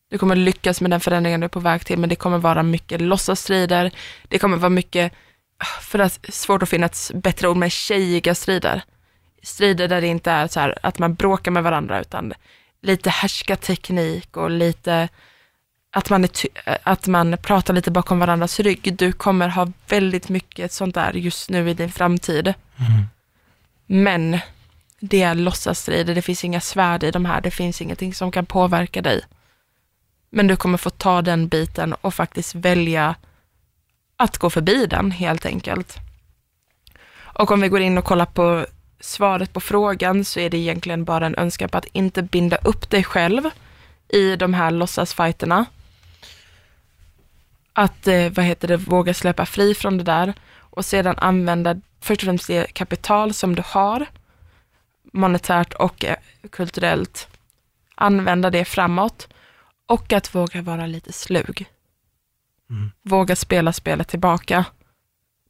Du 0.10 0.18
kommer 0.18 0.36
lyckas 0.36 0.82
med 0.82 0.92
den 0.92 1.00
förändringen 1.00 1.40
du 1.40 1.46
är 1.46 1.50
på 1.50 1.60
väg 1.60 1.86
till, 1.86 2.00
men 2.00 2.10
det 2.10 2.16
kommer 2.16 2.38
vara 2.38 2.64
mycket 2.64 3.02
låtsasstrider. 3.02 3.92
Det 4.28 4.40
kommer 4.40 4.58
vara 4.58 4.70
mycket, 4.70 5.14
för 5.82 6.00
att 6.00 6.20
svårt 6.30 6.64
att 6.64 6.70
finna 6.70 6.86
ett 6.86 7.12
bättre 7.14 7.48
ord, 7.48 7.58
men 7.58 7.70
tjejiga 7.70 8.36
strider. 8.36 8.84
Strider 9.44 9.88
där 9.88 10.02
det 10.02 10.08
inte 10.08 10.32
är 10.32 10.48
så 10.48 10.60
här 10.60 10.78
att 10.84 11.00
man 11.00 11.16
bråkar 11.16 11.52
med 11.52 11.64
varandra, 11.64 12.02
utan 12.02 12.34
lite 12.82 13.10
härskarteknik 13.10 14.38
och 14.38 14.52
lite 14.52 15.10
att 15.92 16.10
man, 16.10 16.24
är 16.24 16.30
att 16.84 17.08
man 17.08 17.38
pratar 17.38 17.74
lite 17.74 17.92
bakom 17.92 18.20
varandras 18.20 18.60
rygg. 18.60 18.96
Du 18.98 19.12
kommer 19.12 19.48
ha 19.48 19.72
väldigt 19.88 20.30
mycket 20.30 20.72
sånt 20.72 20.96
där 20.96 21.14
just 21.14 21.50
nu 21.50 21.70
i 21.70 21.74
din 21.74 21.92
framtid. 21.92 22.54
Mm. 22.78 23.08
Men 23.86 24.40
det 25.06 25.22
är 25.22 25.36
låtsasstrider, 25.36 26.16
det 26.16 26.22
finns 26.22 26.44
inga 26.44 26.62
svärd 26.62 27.04
i 27.04 27.12
de 27.12 27.26
här, 27.26 27.42
det 27.42 27.52
finns 27.52 27.82
ingenting 27.82 28.13
som 28.13 28.32
kan 28.32 28.46
påverka 28.46 29.02
dig. 29.02 29.22
Men 30.30 30.48
du 30.48 30.56
kommer 30.56 30.78
få 30.78 30.89
ta 30.89 31.22
den 31.22 31.48
biten 31.48 31.94
och 31.94 32.13
faktiskt 32.13 32.56
välja 32.56 33.16
att 34.18 34.38
gå 34.38 34.50
förbi 34.50 34.86
den 34.86 35.12
helt 35.12 35.46
enkelt. 35.46 35.98
Och 37.16 37.52
om 37.52 37.62
vi 37.62 37.70
går 37.70 37.82
in 37.82 37.98
och 37.98 38.06
kollar 38.06 38.26
på 38.26 38.66
svaret 39.00 39.54
på 39.54 39.60
frågan 39.60 40.26
så 40.26 40.39
är 40.39 40.50
det 40.50 40.58
egentligen 40.58 41.06
bara 41.06 41.26
en 41.26 41.36
önskan 41.36 41.70
på 41.70 41.78
att 41.78 41.88
inte 41.92 42.22
binda 42.22 42.58
upp 42.58 42.89
dig 42.89 43.04
själv 43.04 43.44
i 44.08 44.36
de 44.36 44.54
här 44.54 44.72
låtsasfighterna. 44.72 45.66
Att, 47.74 48.08
eh, 48.08 48.30
vad 48.30 48.46
heter 48.46 48.68
det, 48.68 48.78
våga 48.78 49.13
släppa 49.13 49.46
fri 49.46 49.76
från 49.76 49.98
det 49.98 50.04
där 50.04 50.34
och 50.60 50.86
sedan 50.86 51.16
använda 51.18 51.82
först 52.02 52.22
och 52.22 52.26
främst 52.26 52.48
det 52.48 52.74
kapital 52.74 53.34
som 53.34 53.56
du 53.56 53.63
har, 53.66 54.08
monetärt 55.13 55.73
och 55.73 56.06
eh, 56.06 56.15
kulturellt, 56.49 57.28
använda 57.95 58.49
det 58.49 58.65
framåt 58.65 59.28
och 59.86 60.13
att 60.13 60.36
våga 60.36 60.62
vara 60.62 60.86
lite 60.86 61.13
slug. 61.13 61.65
Mm. 62.69 62.91
Våga 63.02 63.36
spela 63.36 63.73
spelet 63.73 64.08
tillbaka, 64.08 64.65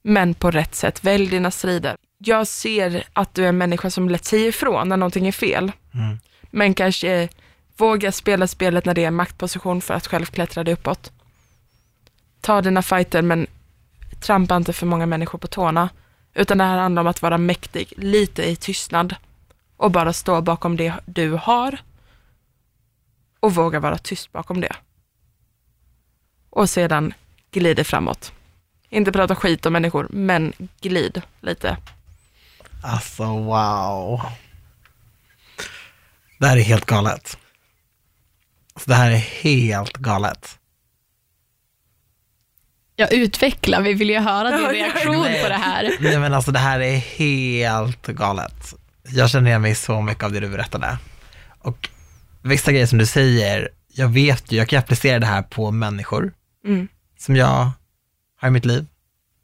men 0.01 0.33
på 0.33 0.51
rätt 0.51 0.75
sätt. 0.75 1.03
Välj 1.03 1.29
dina 1.29 1.51
strider. 1.51 1.97
Jag 2.17 2.47
ser 2.47 3.03
att 3.13 3.33
du 3.33 3.43
är 3.43 3.49
en 3.49 3.57
människa 3.57 3.89
som 3.89 4.09
lätt 4.09 4.25
säger 4.25 4.49
ifrån 4.49 4.89
när 4.89 4.97
någonting 4.97 5.27
är 5.27 5.31
fel, 5.31 5.71
Mm. 5.93 6.19
men 6.51 6.73
kanske 6.73 7.29
våga 7.77 8.11
spela 8.11 8.47
spelet 8.47 8.85
när 8.85 8.93
det 8.93 9.03
är 9.03 9.11
maktposition 9.11 9.81
för 9.81 9.93
att 9.93 10.07
själv 10.07 10.25
klättra 10.25 10.63
dig 10.63 10.73
uppåt. 10.73 11.11
Ta 12.41 12.61
dina 12.61 12.81
fighter, 12.81 13.21
men 13.21 13.47
trampa 14.19 14.55
inte 14.55 14.73
för 14.73 14.85
många 14.85 15.05
människor 15.05 15.39
på 15.39 15.47
tårna, 15.47 15.89
utan 16.33 16.57
det 16.57 16.63
här 16.63 16.77
handlar 16.77 17.01
om 17.01 17.07
att 17.07 17.21
vara 17.21 17.37
mäktig, 17.37 17.93
lite 17.97 18.49
i 18.49 18.55
tystnad 18.55 19.15
och 19.77 19.91
bara 19.91 20.13
stå 20.13 20.41
bakom 20.41 20.77
det 20.77 20.93
du 21.05 21.31
har 21.31 21.77
och 23.39 23.55
våga 23.55 23.79
vara 23.79 23.97
tyst 23.97 24.31
bakom 24.31 24.61
det. 24.61 24.75
Och 26.49 26.69
sedan 26.69 27.13
glider 27.51 27.83
framåt. 27.83 28.31
Inte 28.89 29.11
prata 29.11 29.35
skit 29.35 29.65
om 29.65 29.73
människor, 29.73 30.07
men 30.09 30.53
glid 30.81 31.21
lite. 31.41 31.77
Alltså 32.83 33.23
wow. 33.23 34.21
Det 36.39 36.47
här 36.47 36.57
är 36.57 36.61
helt 36.61 36.85
galet. 36.85 37.37
Alltså, 38.73 38.89
det 38.89 38.95
här 38.95 39.11
är 39.11 39.17
helt 39.17 39.97
galet. 39.97 40.59
Jag 42.95 43.13
utvecklar, 43.13 43.81
vi 43.81 43.93
vill 43.93 44.09
ju 44.09 44.19
höra 44.19 44.51
din 44.51 44.61
Ja, 44.61 44.73
reaktion 44.73 45.23
på 45.43 45.49
det 45.49 45.53
här. 45.53 45.97
Nej 45.99 46.19
men 46.19 46.33
alltså 46.33 46.51
det 46.51 46.59
här 46.59 46.79
är 46.79 46.97
helt 46.97 48.07
galet. 48.07 48.73
Jag 49.09 49.29
känner 49.29 49.49
igen 49.49 49.61
mig 49.61 49.75
så 49.75 50.01
mycket 50.01 50.23
av 50.23 50.31
det 50.31 50.39
du 50.39 50.49
berättade. 50.49 50.97
Och 51.59 51.89
vissa 52.41 52.71
grejer 52.71 52.85
som 52.85 52.97
du 52.97 53.05
säger, 53.05 53.69
jag 53.87 54.07
vet 54.07 54.51
ju, 54.51 54.57
jag 54.57 54.69
kan 54.69 54.79
applicera 54.79 55.19
det 55.19 55.25
här 55.25 55.41
på 55.41 55.71
människor 55.71 56.33
Mm. 56.65 56.87
som 57.19 57.35
jag 57.35 57.71
har 58.41 58.47
i 58.47 58.51
mitt 58.51 58.65
liv, 58.65 58.85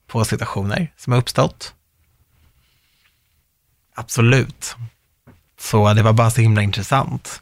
på 0.07 0.25
situationer 0.25 0.93
som 0.97 1.13
har 1.13 1.19
uppstått. 1.19 1.73
Absolut. 3.95 4.75
Så 5.59 5.93
det 5.93 6.03
var 6.03 6.13
bara 6.13 6.31
så 6.31 6.41
himla 6.41 6.61
intressant. 6.61 7.41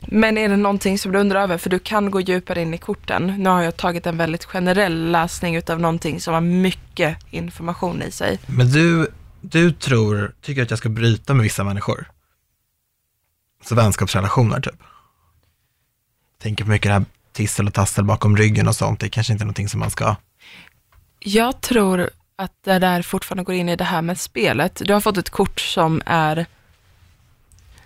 Men 0.00 0.38
är 0.38 0.48
det 0.48 0.56
någonting 0.56 0.98
som 0.98 1.12
du 1.12 1.18
undrar 1.18 1.40
över? 1.42 1.58
För 1.58 1.70
du 1.70 1.78
kan 1.78 2.10
gå 2.10 2.20
djupare 2.20 2.62
in 2.62 2.74
i 2.74 2.78
korten. 2.78 3.34
Nu 3.38 3.50
har 3.50 3.62
jag 3.62 3.76
tagit 3.76 4.06
en 4.06 4.16
väldigt 4.16 4.44
generell 4.44 5.10
läsning 5.10 5.56
utav 5.56 5.80
någonting 5.80 6.20
som 6.20 6.34
har 6.34 6.40
mycket 6.40 7.16
information 7.30 8.02
i 8.02 8.10
sig. 8.10 8.38
Men 8.46 8.72
du, 8.72 9.10
du 9.50 9.72
tror, 9.72 10.34
tycker 10.40 10.62
att 10.62 10.70
jag 10.70 10.78
ska 10.78 10.88
bryta 10.88 11.34
med 11.34 11.42
vissa 11.42 11.64
människor? 11.64 12.10
Så 13.64 13.74
vänskapsrelationer 13.74 14.60
typ? 14.60 14.82
Tänker 16.42 16.64
på 16.64 16.70
mycket 16.70 16.88
det 16.88 16.92
här 16.92 17.04
tissel 17.32 17.66
och 17.66 17.74
tassel 17.74 18.04
bakom 18.04 18.36
ryggen 18.36 18.68
och 18.68 18.76
sånt. 18.76 19.00
Det 19.00 19.06
är 19.06 19.10
kanske 19.10 19.32
inte 19.32 19.44
någonting 19.44 19.68
som 19.68 19.80
man 19.80 19.90
ska... 19.90 20.16
Jag 21.20 21.60
tror 21.60 22.10
att 22.36 22.52
det 22.64 22.78
där 22.78 23.02
fortfarande 23.02 23.44
går 23.44 23.54
in 23.54 23.68
i 23.68 23.76
det 23.76 23.84
här 23.84 24.02
med 24.02 24.20
spelet. 24.20 24.82
Du 24.84 24.92
har 24.92 25.00
fått 25.00 25.16
ett 25.16 25.30
kort 25.30 25.60
som 25.60 26.02
är 26.06 26.46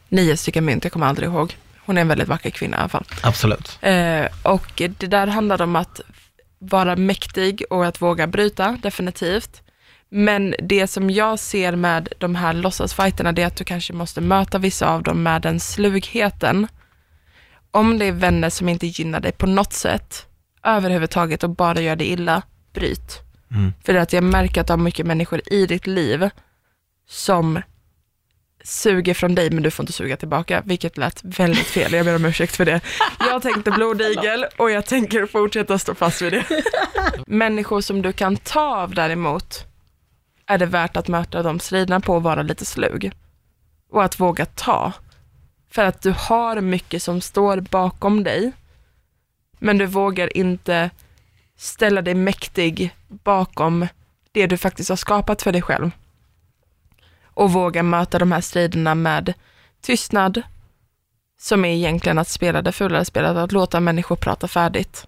nio 0.08 0.36
stycken 0.36 0.64
mynt, 0.64 0.84
jag 0.84 0.92
kommer 0.92 1.06
aldrig 1.06 1.28
ihåg. 1.28 1.56
Hon 1.84 1.96
är 1.96 2.00
en 2.00 2.08
väldigt 2.08 2.28
vacker 2.28 2.50
kvinna 2.50 2.76
i 2.76 2.80
alla 2.80 2.88
fall. 2.88 3.04
Absolut. 3.22 3.78
Eh, 3.80 4.26
och 4.42 4.72
det 4.76 5.06
där 5.06 5.26
handlar 5.26 5.62
om 5.62 5.76
att 5.76 6.00
vara 6.58 6.96
mäktig 6.96 7.64
och 7.70 7.86
att 7.86 8.02
våga 8.02 8.26
bryta, 8.26 8.78
definitivt. 8.82 9.61
Men 10.14 10.54
det 10.58 10.86
som 10.86 11.10
jag 11.10 11.38
ser 11.38 11.76
med 11.76 12.08
de 12.18 12.34
här 12.34 12.52
låtsasfighterna, 12.52 13.32
det 13.32 13.42
är 13.42 13.46
att 13.46 13.56
du 13.56 13.64
kanske 13.64 13.92
måste 13.92 14.20
möta 14.20 14.58
vissa 14.58 14.88
av 14.88 15.02
dem 15.02 15.22
med 15.22 15.42
den 15.42 15.60
slugheten. 15.60 16.68
Om 17.70 17.98
det 17.98 18.04
är 18.04 18.12
vänner 18.12 18.50
som 18.50 18.68
inte 18.68 18.86
gynnar 18.86 19.20
dig 19.20 19.32
på 19.32 19.46
något 19.46 19.72
sätt, 19.72 20.26
överhuvudtaget 20.62 21.44
och 21.44 21.50
bara 21.50 21.80
gör 21.80 21.96
dig 21.96 22.06
illa, 22.06 22.42
bryt. 22.74 23.20
Mm. 23.50 23.72
För 23.84 23.94
att 23.94 24.12
jag 24.12 24.24
märker 24.24 24.60
att 24.60 24.66
du 24.66 24.72
har 24.72 24.78
mycket 24.78 25.06
människor 25.06 25.40
i 25.46 25.66
ditt 25.66 25.86
liv 25.86 26.30
som 27.08 27.62
suger 28.64 29.14
från 29.14 29.34
dig, 29.34 29.50
men 29.50 29.62
du 29.62 29.70
får 29.70 29.82
inte 29.82 29.92
suga 29.92 30.16
tillbaka, 30.16 30.62
vilket 30.64 30.96
lät 30.96 31.24
väldigt 31.24 31.66
fel. 31.66 31.92
Jag 31.92 32.06
ber 32.06 32.16
om 32.16 32.24
ursäkt 32.24 32.56
för 32.56 32.64
det. 32.64 32.80
Jag 33.18 33.42
tänkte 33.42 33.70
blodigel 33.70 34.46
och 34.56 34.70
jag 34.70 34.86
tänker 34.86 35.26
fortsätta 35.26 35.78
stå 35.78 35.94
fast 35.94 36.22
vid 36.22 36.32
det. 36.32 36.44
Människor 37.26 37.80
som 37.80 38.02
du 38.02 38.12
kan 38.12 38.36
ta 38.36 38.76
av 38.76 38.94
däremot, 38.94 39.71
är 40.52 40.58
det 40.58 40.66
värt 40.66 40.96
att 40.96 41.08
möta 41.08 41.42
de 41.42 41.60
striderna 41.60 42.00
på 42.00 42.14
och 42.14 42.22
vara 42.22 42.42
lite 42.42 42.64
slug. 42.64 43.12
Och 43.90 44.04
att 44.04 44.20
våga 44.20 44.46
ta. 44.46 44.92
För 45.70 45.84
att 45.84 46.02
du 46.02 46.14
har 46.18 46.60
mycket 46.60 47.02
som 47.02 47.20
står 47.20 47.60
bakom 47.60 48.24
dig, 48.24 48.52
men 49.58 49.78
du 49.78 49.86
vågar 49.86 50.36
inte 50.36 50.90
ställa 51.56 52.02
dig 52.02 52.14
mäktig 52.14 52.94
bakom 53.08 53.86
det 54.32 54.46
du 54.46 54.56
faktiskt 54.56 54.88
har 54.88 54.96
skapat 54.96 55.42
för 55.42 55.52
dig 55.52 55.62
själv. 55.62 55.90
Och 57.24 57.52
våga 57.52 57.82
möta 57.82 58.18
de 58.18 58.32
här 58.32 58.40
striderna 58.40 58.94
med 58.94 59.34
tystnad, 59.80 60.42
som 61.40 61.64
är 61.64 61.68
egentligen 61.68 62.18
att 62.18 62.28
spela 62.28 62.62
det 62.62 62.72
fulare 62.72 63.04
spelet, 63.04 63.36
att 63.36 63.52
låta 63.52 63.80
människor 63.80 64.16
prata 64.16 64.48
färdigt. 64.48 65.06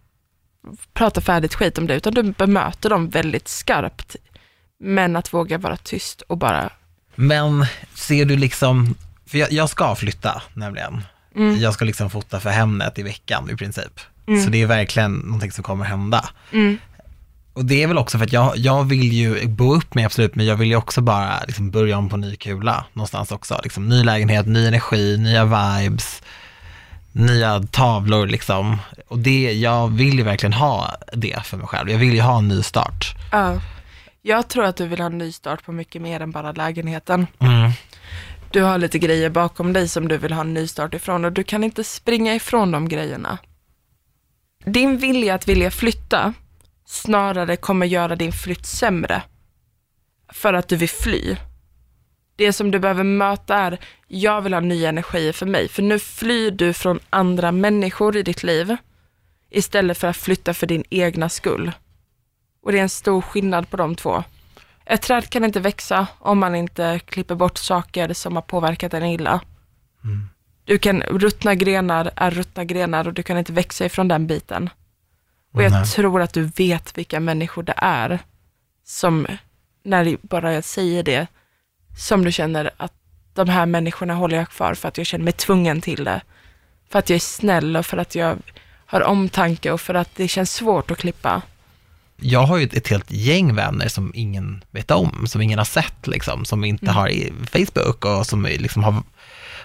Prata 0.93 1.21
färdigt 1.21 1.55
skit 1.55 1.79
om 1.79 1.87
det, 1.87 1.95
utan 1.95 2.15
du 2.15 2.23
bemöter 2.23 2.91
dem 2.91 3.09
väldigt 3.09 3.49
skarpt. 3.49 4.17
Men 4.81 5.17
att 5.17 5.33
våga 5.35 5.59
vara 5.59 5.77
tyst 5.77 6.23
och 6.23 6.39
bara, 6.39 6.71
Men 7.15 7.67
ser 7.95 8.25
du 8.25 8.37
liksom, 8.37 8.95
för 9.27 9.39
jag, 9.39 9.53
jag 9.53 9.69
ska 9.71 9.95
flytta 9.95 10.43
nämligen. 10.55 11.05
mm, 11.37 11.57
Jag 11.61 11.75
ska 11.75 11.85
liksom 11.85 12.11
fota 12.11 12.41
för 12.41 12.51
Hemnet 12.51 12.99
i 12.99 13.03
veckan 13.03 13.51
i 13.51 13.57
princip. 13.57 14.01
Mm. 14.27 14.45
Så 14.45 14.51
det 14.51 14.63
är 14.63 14.67
verkligen 14.67 15.13
någonting 15.13 15.53
som 15.53 15.65
kommer 15.65 15.85
hända. 15.85 16.29
mm, 16.53 16.79
Och 17.53 17.65
det 17.65 17.83
är 17.83 17.87
väl 17.87 17.99
också 17.99 18.19
för 18.19 18.25
att 18.25 18.33
jag, 18.33 18.57
jag 18.57 18.85
vill 18.85 19.13
ju 19.13 19.47
bo 19.47 19.75
upp 19.75 19.95
mig 19.95 20.05
absolut, 20.05 20.35
men 20.35 20.47
jag 20.47 20.57
vill 20.57 20.69
ju 20.69 20.77
också 20.77 21.01
bara 21.01 21.45
liksom 21.47 21.71
börja 21.71 21.99
om 21.99 22.09
på 22.09 22.17
ny 22.17 22.37
kula 22.37 22.85
någonstans 22.93 23.33
också. 23.33 23.61
Liksom, 23.63 23.89
ny 23.89 24.05
lägenhet, 24.05 24.47
ny 24.47 24.67
energi, 24.67 25.17
nya 25.19 25.45
vibes, 25.45 26.23
nya 27.13 27.63
tavlor 27.71 28.27
liksom. 28.27 28.79
Och 29.09 29.19
det, 29.19 29.53
jag 29.53 29.89
vill 29.89 30.15
ju 30.19 30.23
verkligen 30.25 30.53
ha 30.53 30.97
det 31.13 31.39
för 31.45 31.57
mig 31.57 31.67
själv. 31.67 31.91
Jag 31.91 31.99
vill 31.99 32.15
ju 32.15 32.21
ha 32.21 32.39
en 32.39 32.49
ny 32.49 32.63
start. 32.63 33.15
ja. 33.33 33.61
Jag 34.27 34.49
tror 34.49 34.65
att 34.65 34.77
du 34.77 34.87
vill 34.87 34.99
ha 35.01 35.07
en 35.07 35.19
ny 35.19 35.33
start 35.33 35.65
på 35.65 35.73
mycket 35.73 36.03
mer 36.03 36.21
än 36.21 36.31
bara 36.31 36.53
lägenheten. 36.53 37.27
Mm. 37.39 37.71
Du 38.51 38.63
har 38.63 38.79
lite 38.79 38.99
grejer 38.99 39.31
bakom 39.31 39.73
dig 39.73 39.89
som 39.89 40.09
du 40.09 40.17
vill 40.17 40.33
ha 40.33 40.41
en 40.41 40.55
ny 40.55 40.67
start 40.67 40.95
ifrån 40.95 41.25
och 41.25 41.33
du 41.33 41.45
kan 41.45 41.65
inte 41.65 41.85
springa 41.85 42.35
ifrån 42.35 42.71
de 42.71 42.89
grejerna. 42.89 43.39
Din 44.65 44.97
vilja 44.99 45.35
att 45.35 45.49
vilja 45.49 45.71
flytta 45.71 46.35
snarare 46.87 47.57
kommer 47.57 47.87
göra 47.87 48.17
din 48.17 48.33
flytt 48.33 48.67
sämre. 48.67 49.23
För 50.33 50.55
att 50.55 50.69
du 50.69 50.77
vill 50.77 50.89
fly. 50.89 51.37
Det 52.37 52.53
som 52.53 52.71
du 52.71 52.79
behöver 52.79 53.05
möta 53.05 53.55
är, 53.55 53.79
jag 54.09 54.41
vill 54.41 54.55
ha 54.55 54.61
nya 54.61 54.89
energier 54.89 55.33
för 55.33 55.47
mig. 55.47 55.69
För 55.69 55.83
nu 55.83 55.99
flyr 55.99 56.51
du 56.51 56.73
från 56.73 57.01
andra 57.11 57.53
människor 57.53 58.17
i 58.17 58.23
ditt 58.23 58.43
liv 58.43 58.77
istället 59.51 59.99
för 59.99 60.09
att 60.09 60.17
flytta 60.17 60.55
för 60.55 60.67
din 60.67 60.85
egna 60.91 61.29
skull. 61.29 61.73
Och 62.65 62.73
det 62.73 62.79
är 62.79 62.83
en 62.83 62.89
stor 62.89 63.21
skillnad 63.21 63.71
på 63.71 63.77
de 63.77 63.95
två. 63.95 64.25
Ett 64.85 65.03
träd 65.03 65.31
kan 65.31 65.45
inte 65.45 65.61
växa 65.61 66.07
om 66.19 66.39
man 66.39 66.55
inte 66.55 66.99
klipper 66.99 67.35
bort 67.35 67.59
saker 67.59 68.13
som 68.13 68.35
har 68.35 68.43
påverkat 68.43 68.95
en 68.95 69.05
illa. 69.05 69.41
du 70.65 70.79
kan, 70.79 71.03
ruttna 71.03 71.55
grenar 71.55 72.11
är 72.17 72.31
ruttna 72.31 72.65
grenar 72.65 73.07
och 73.07 73.15
du 73.15 73.23
kan 73.23 73.39
inte 73.39 73.53
växa 73.53 73.85
ifrån 73.85 74.09
den 74.09 74.27
biten. 74.27 74.71
Och 75.53 75.63
jag 75.63 75.73
Nej. 75.73 75.87
tror 75.87 76.23
att 76.23 76.33
du 76.33 76.43
vet 76.43 76.99
vilka 76.99 77.21
människor 77.21 77.63
det 77.63 77.75
är 77.77 78.19
som, 78.85 79.27
när 79.83 80.17
bara 80.23 80.53
jag 80.53 80.65
säger 80.65 81.03
det, 81.03 81.27
som 81.99 82.25
du 82.25 82.33
känner 82.33 82.71
att 82.77 82.93
de 83.35 83.49
här 83.49 83.67
människorna 83.67 84.15
håller 84.15 84.37
jag 84.37 84.49
kvar 84.49 84.75
för 84.75 84.89
att 84.89 84.99
jag 84.99 85.07
känner 85.07 85.25
mig 85.25 85.33
tvungen 85.33 85.81
till 85.81 86.05
det. 86.05 86.21
För 86.91 86.99
att 86.99 87.11
jag 87.11 87.15
är 87.15 87.21
snäll 87.21 87.77
och 87.77 87.87
för 87.87 87.97
att 87.97 88.15
jag 88.15 88.39
har 88.87 89.03
omtanke 89.03 89.71
och 89.71 89.81
för 89.81 89.95
att 89.95 90.17
det 90.17 90.29
känns 90.29 90.53
svårt 90.53 90.91
att 90.91 90.99
klippa. 90.99 91.43
Jag 92.21 92.41
har 92.41 92.59
ju 92.59 92.65
ett, 92.65 92.89
helt 92.89 93.11
gäng 93.11 93.55
vänner 93.55 93.89
som 93.89 94.13
ingen 94.15 94.65
vet 94.71 94.91
om, 94.91 95.27
som 95.27 95.43
ingen 95.43 95.59
har 95.59 95.65
sett, 95.65 96.07
liksom, 96.07 96.45
som 96.45 96.65
inte 96.65 96.91
har 96.91 97.09
i 97.09 97.33
Facebook 97.53 98.05
och 98.05 98.27
som 98.27 98.45
liksom 98.45 98.85
har 98.85 99.03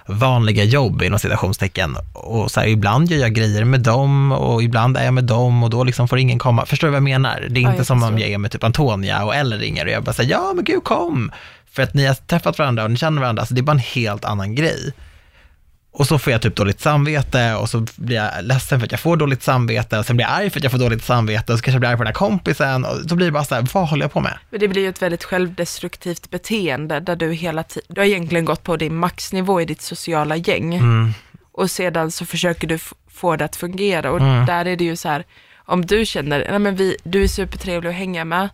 vanliga 0.05 0.63
jobb 0.63 1.01
inom 1.01 1.19
citationstecken. 1.19 1.95
Och 2.13 2.51
så 2.51 2.59
här, 2.59 2.67
ibland 2.67 3.11
gör 3.11 3.19
jag 3.19 3.33
grejer 3.33 3.63
med 3.63 3.79
dem 3.79 4.31
och 4.31 4.63
ibland 4.63 4.97
är 4.97 5.05
jag 5.05 5.13
med 5.13 5.23
dem 5.23 5.63
och 5.63 5.69
då 5.69 5.83
liksom 5.83 6.07
får 6.07 6.19
ingen 6.19 6.39
komma. 6.39 6.65
Förstår 6.65 6.87
du 6.87 6.91
vad 6.91 6.97
jag 6.97 7.03
menar? 7.03 7.47
Det 7.49 7.59
är 7.59 7.63
Ja, 7.63 7.71
inte 7.71 7.85
som 7.85 8.03
om 8.03 8.19
jag 8.19 8.29
är 8.29 8.37
med 8.37 8.51
typ 8.51 8.63
Antonia 8.63 9.25
och 9.25 9.35
Ellen 9.35 9.59
ringer 9.59 9.85
och 9.85 9.91
jag 9.91 10.03
bara 10.03 10.13
säger 10.13 10.31
ja 10.31 10.53
men 10.55 10.63
gud 10.65 10.83
kom. 10.83 11.31
För 11.71 11.83
att 11.83 11.93
ni 11.93 12.05
har 12.05 12.13
träffat 12.13 12.59
varandra 12.59 12.83
och 12.83 12.91
ni 12.91 12.97
känner 12.97 13.21
varandra, 13.21 13.41
alltså 13.41 13.55
det 13.55 13.61
är 13.61 13.63
bara 13.63 13.71
en 13.71 13.79
helt 13.79 14.25
annan 14.25 14.55
grej. 14.55 14.93
Och 15.99 16.07
så 16.07 16.19
får 16.19 16.31
jag 16.33 16.41
typ 16.41 16.55
dåligt 16.55 16.79
samvete 16.81 17.55
och 17.55 17.69
så 17.69 17.85
blir 17.95 18.15
jag 18.15 18.31
ledsen 18.43 18.79
för 18.79 18.85
att 18.85 18.91
jag 18.91 18.99
får 18.99 19.17
dåligt 19.17 19.43
samvete 19.43 19.99
och 19.99 20.05
sen 20.05 20.15
blir 20.15 20.25
jag 20.25 20.33
arg 20.35 20.49
för 20.49 20.59
att 20.59 20.63
jag 20.63 20.71
får 20.71 20.79
dåligt 20.79 21.03
samvete 21.03 21.53
och 21.53 21.59
så 21.59 21.63
kanske 21.63 21.75
jag 21.75 21.79
blir 21.79 21.89
arg 21.89 21.97
på 21.97 22.03
den 22.03 22.07
här 22.07 22.13
kompisen 22.13 22.85
och 22.85 23.09
så 23.09 23.15
blir 23.15 23.25
det 23.25 23.31
bara 23.31 23.43
så 23.43 23.55
här, 23.55 23.67
vad 23.73 23.89
håller 23.89 24.03
jag 24.03 24.11
på 24.11 24.19
med? 24.19 24.37
Men 24.49 24.59
det 24.59 24.67
blir 24.67 24.81
ju 24.81 24.89
ett 24.89 25.01
väldigt 25.01 25.23
självdestruktivt 25.23 26.29
beteende 26.29 26.99
där 26.99 27.15
du 27.15 27.33
hela 27.33 27.63
tiden, 27.63 27.85
du 27.89 28.01
har 28.01 28.05
egentligen 28.05 28.45
gått 28.45 28.63
på 28.63 28.77
din 28.77 28.95
maxnivå 28.95 29.61
i 29.61 29.65
ditt 29.65 29.81
sociala 29.81 30.35
gäng 30.35 30.75
Mm. 30.75 31.13
och 31.51 31.71
sedan 31.71 32.11
så 32.11 32.25
försöker 32.25 32.67
du 32.67 32.79
få 33.11 33.35
det 33.35 33.45
att 33.45 33.55
fungera 33.55 34.11
och 34.11 34.19
Mm. 34.19 34.45
där 34.45 34.65
är 34.65 34.75
det 34.75 34.83
ju 34.83 34.95
så 34.95 35.09
här, 35.09 35.25
om 35.65 35.85
du 35.85 36.05
känner, 36.05 36.47
nej 36.49 36.59
men 36.59 36.75
vi, 36.75 36.95
du 37.03 37.23
är 37.23 37.27
supertrevlig 37.27 37.89
att 37.89 37.95
hänga 37.95 38.25
med, 38.25 38.49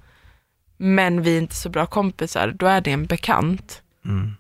men 0.78 1.22
vi 1.22 1.34
är 1.34 1.38
inte 1.41 1.56
så 1.56 1.70
bra 1.70 1.86
kompisar, 1.86 2.54
då 2.60 2.66
är 2.66 2.82
det 2.82 2.91
en 2.91 3.06
bekant. 3.06 3.82
Mm. 4.06 4.36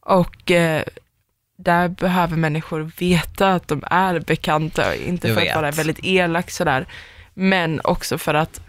Och 0.00 0.50
eh, 0.50 0.82
där 1.64 1.88
behöver 1.88 2.36
människor 2.36 2.90
veta 2.98 3.52
att 3.52 3.68
de 3.68 3.82
är 3.90 4.20
bekanta, 4.20 4.94
inte 4.96 5.28
Jag 5.28 5.34
för 5.36 5.42
vet. 5.42 5.50
att 5.56 5.62
vara 5.62 5.70
väldigt 5.70 5.98
elak 6.04 6.50
sådär, 6.50 6.86
men 7.34 7.80
också 7.84 8.18
för 8.18 8.34
att 8.34 8.60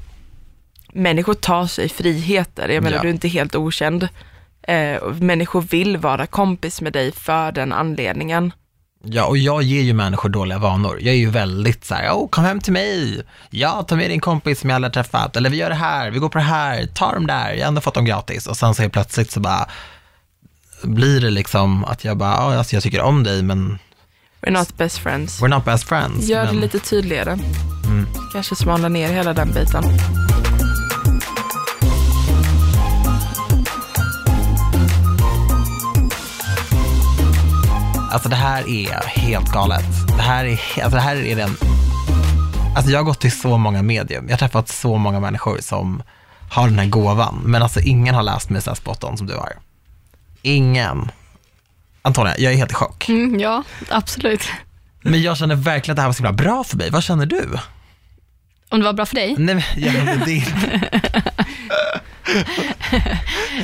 människor 0.93 1.33
tar 1.33 1.67
sig 1.67 1.89
friheter. 1.89 2.69
Jag 2.69 2.83
menar, 2.83 2.97
Ja. 2.97 3.01
du 3.01 3.07
är 3.07 3.13
inte 3.13 3.27
helt 3.27 3.55
okänd. 3.55 4.07
Eh, 4.61 5.03
människor 5.19 5.61
vill 5.61 5.97
vara 5.97 6.27
kompis 6.27 6.81
med 6.81 6.93
dig 6.93 7.11
för 7.11 7.51
den 7.51 7.73
anledningen. 7.73 8.51
Ja, 9.03 9.25
och 9.25 9.37
jag 9.37 9.63
ger 9.63 9.81
ju 9.81 9.93
människor 9.93 10.29
dåliga 10.29 10.57
vanor. 10.57 10.97
Jag 11.01 11.13
är 11.13 11.17
ju 11.17 11.29
väldigt 11.29 11.85
så 11.85 11.95
här, 11.95 12.09
oh, 12.11 12.29
kom 12.29 12.43
hem 12.43 12.59
till 12.59 12.73
mig. 12.73 13.21
Ja, 13.49 13.85
ta 13.87 13.95
med 13.95 14.09
din 14.09 14.19
kompis 14.19 14.59
som 14.59 14.69
jag 14.69 14.75
aldrig 14.75 14.89
har 14.95 15.03
träffat. 15.03 15.35
Eller 15.35 15.49
vi 15.49 15.57
gör 15.57 15.69
det 15.69 15.75
här, 15.75 16.11
vi 16.11 16.19
går 16.19 16.29
på 16.29 16.37
det 16.37 16.43
här, 16.43 16.85
ta 16.85 17.13
dem 17.13 17.27
där, 17.27 17.51
jag 17.53 17.59
har 17.61 17.67
ändå 17.67 17.81
fått 17.81 17.93
dem 17.93 18.05
gratis. 18.05 18.47
Och 18.47 18.57
sen 18.57 18.75
så 18.75 18.81
helt 18.81 18.93
plötsligt 18.93 19.31
så 19.31 19.39
bara 19.39 19.67
blir 20.83 21.21
det 21.21 21.29
liksom 21.29 21.85
att 21.85 22.03
jag 22.03 22.17
bara, 22.17 22.31
ja, 22.31 22.57
alltså 22.57 22.75
jag 22.75 22.83
tycker 22.83 23.01
om 23.01 23.23
dig, 23.23 23.43
men 23.43 23.79
We're 24.41 24.51
not 24.51 24.77
best 24.77 24.97
friends. 24.97 25.41
we're 25.41 25.47
not 25.47 25.65
best 25.65 25.83
friends. 25.83 26.27
Gör 26.27 26.45
det 26.45 26.51
men, 26.51 26.61
lite 26.61 26.79
tydligare. 26.79 27.31
Mm. 27.85 28.07
Kanske 28.33 28.55
smala 28.55 28.89
ner 28.89 29.13
hela 29.13 29.33
den 29.33 29.47
biten. 29.53 29.83
Alltså 38.11 38.29
det 38.29 38.35
här 38.35 38.69
är 38.69 39.07
helt 39.07 39.51
galet. 39.51 39.85
Det 40.17 40.21
här 40.21 40.45
är, 40.45 40.51
alltså 40.83 40.95
det 40.95 40.99
här 40.99 41.15
är 41.15 41.35
den, 41.35 41.49
alltså 42.75 42.91
jag 42.91 42.99
har 42.99 43.03
gått 43.03 43.19
till 43.19 43.39
så 43.39 43.57
många 43.57 43.81
medium, 43.81 44.25
jag 44.25 44.33
har 44.33 44.37
träffat 44.37 44.69
så 44.69 44.97
många 44.97 45.19
människor 45.19 45.57
som 45.61 46.03
har 46.51 46.69
den 46.69 46.79
här 46.79 46.87
gåvan, 46.87 47.41
men 47.45 47.63
alltså 47.63 47.79
ingen 47.79 48.15
har 48.15 48.23
läst 48.23 48.49
mig 48.49 48.61
så 48.61 48.69
här 48.69 48.75
spot 48.75 49.03
on 49.03 49.17
som 49.17 49.27
du 49.27 49.35
har. 49.35 49.53
Ingen. 50.41 51.11
Antonija, 52.01 52.35
jag 52.37 52.53
är 52.53 52.57
helt 52.57 52.71
i 52.71 52.73
chock. 52.73 53.09
Mm, 53.09 53.39
ja, 53.39 53.63
absolut. 53.89 54.49
Men 55.01 55.21
jag 55.21 55.37
känner 55.37 55.55
verkligen 55.55 55.93
att 55.93 55.95
det 55.95 56.01
här 56.01 56.09
var 56.09 56.13
så 56.13 56.17
himla 56.23 56.31
bra 56.33 56.63
för 56.63 56.77
mig. 56.77 56.89
Vad 56.89 57.03
känner 57.03 57.25
du? 57.25 57.49
Om 58.69 58.79
det 58.79 58.85
var 58.85 58.93
bra 58.93 59.05
för 59.05 59.15
dig? 59.15 59.35
Nej, 59.37 59.55
men 59.55 59.63
jag 59.83 59.93
känner 59.93 60.25
det 60.25 60.31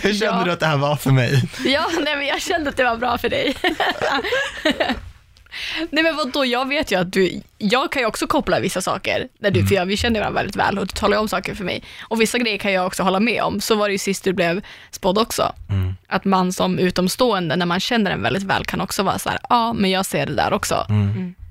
Hur 0.03 0.13
kände 0.13 0.25
Ja. 0.25 0.41
du 0.45 0.51
att 0.51 0.59
det 0.59 0.65
här 0.65 0.78
var 0.78 0.95
för 0.95 1.11
mig? 1.11 1.43
Ja, 1.65 1.88
nej 2.03 2.15
men 2.15 2.25
jag 2.28 2.41
kände 2.41 2.69
att 2.69 2.78
det 2.78 2.84
var 2.84 2.97
bra 2.97 3.17
för 3.17 3.30
dig. 3.30 3.55
nej 5.89 6.03
men 6.03 6.15
vadå, 6.15 6.45
jag 6.45 6.67
vet 6.67 6.91
ju 6.91 6.99
att 6.99 7.13
du, 7.13 7.41
jag 7.57 7.91
kan 7.91 8.01
ju 8.01 8.05
också 8.05 8.27
koppla 8.27 8.59
vissa 8.59 8.81
saker, 8.81 9.27
när 9.39 9.51
du, 9.51 9.65
för 9.67 9.75
jag, 9.75 9.85
vi 9.85 9.97
känner 9.97 10.19
varandra 10.19 10.39
väldigt 10.41 10.55
väl 10.55 10.79
och 10.79 10.87
du 10.87 10.93
talar 10.93 11.17
ju 11.17 11.21
om 11.21 11.27
saker 11.27 11.55
för 11.55 11.63
mig. 11.63 11.83
Och 12.01 12.21
vissa 12.21 12.37
grejer 12.37 12.57
kan 12.57 12.71
jag 12.71 12.87
också 12.87 13.03
hålla 13.03 13.19
med 13.19 13.41
om. 13.43 13.61
Så 13.61 13.75
var 13.75 13.87
det 13.87 13.91
ju 13.91 13.97
sist 13.97 14.23
du 14.23 14.33
blev 14.33 14.61
spådd 14.91 15.17
också. 15.17 15.53
Att 16.07 16.25
man 16.25 16.53
som 16.53 16.79
utomstående, 16.79 17.55
när 17.55 17.65
man 17.65 17.79
känner 17.79 18.11
en 18.11 18.21
väldigt 18.21 18.43
väl, 18.43 18.65
kan 18.65 18.81
också 18.81 19.03
vara 19.03 19.19
så 19.19 19.29
här, 19.29 19.39
ja 19.49 19.73
men 19.73 19.91
jag 19.91 20.05
ser 20.05 20.25
det 20.25 20.35
där 20.35 20.53
också. 20.53 20.85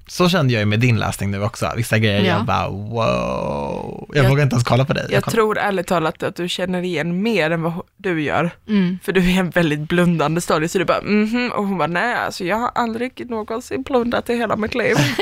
Så 0.09 0.29
kände 0.29 0.53
jag 0.53 0.61
ju 0.61 0.67
med 0.67 0.81
din 0.81 0.99
läsning 0.99 1.31
nu 1.31 1.43
också. 1.43 1.73
Vissa 1.77 1.99
grejer, 1.99 2.21
Ja. 2.21 2.27
jag 2.37 2.45
bara 2.45 2.69
wow. 2.69 4.07
Jag, 4.15 4.25
Jag- 4.25 4.31
vågar 4.31 4.43
inte 4.43 4.55
ens 4.55 4.65
kolla 4.65 4.85
på 4.85 4.93
dig. 4.93 5.07
Jag 5.11 5.23
kollar- 5.23 5.33
tror 5.33 5.59
ärligt 5.59 5.87
talat 5.87 6.23
att 6.23 6.37
du 6.37 6.49
känner 6.49 6.83
igen 6.83 7.23
mer 7.23 7.51
än 7.51 7.63
vad 7.63 7.73
du 7.97 8.23
gör. 8.23 8.51
Mm. 8.69 8.99
För 9.03 9.13
du 9.13 9.31
är 9.33 9.39
en 9.41 9.51
väldigt 9.51 9.81
blundande 9.81 10.41
stadie, 10.41 10.69
så 10.69 10.79
du 10.79 10.85
bara 10.85 11.01
mhm, 11.03 11.53
och 11.53 11.65
hon 11.67 11.79
bara 11.79 11.87
nej, 11.89 12.15
alltså 12.15 12.45
jag 12.45 12.57
har 12.57 12.71
aldrig 12.75 13.31
någonsin 13.31 13.83
blundat 13.83 14.31
i 14.31 14.37
hela 14.37 14.57
mitt 14.57 14.75
liv. 14.75 14.97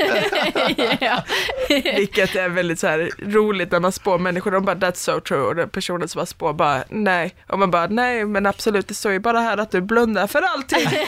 Vilket 1.97 2.35
är 2.35 2.49
väldigt 2.49 2.79
så 2.79 2.87
här 2.87 3.09
roligt 3.25 3.71
när 3.71 3.79
man 3.79 3.91
spår 3.91 4.19
människor, 4.19 4.51
de 4.51 4.65
bara 4.65 4.75
that's 4.75 4.95
so 4.95 5.19
true, 5.19 5.41
och 5.41 5.55
den 5.55 5.69
personen 5.69 6.07
som 6.07 6.19
bara 6.19 6.25
spår 6.25 6.53
bara 6.53 6.83
nej, 6.89 7.35
och 7.47 7.59
man 7.59 7.71
bara 7.71 7.87
nej, 7.87 8.25
men 8.25 8.45
absolut, 8.45 8.87
det 8.87 8.93
står 8.93 9.11
ju 9.11 9.19
bara 9.19 9.39
här 9.39 9.57
att 9.57 9.71
du 9.71 9.81
blundar 9.81 10.27
för 10.27 10.41
allting. 10.41 10.87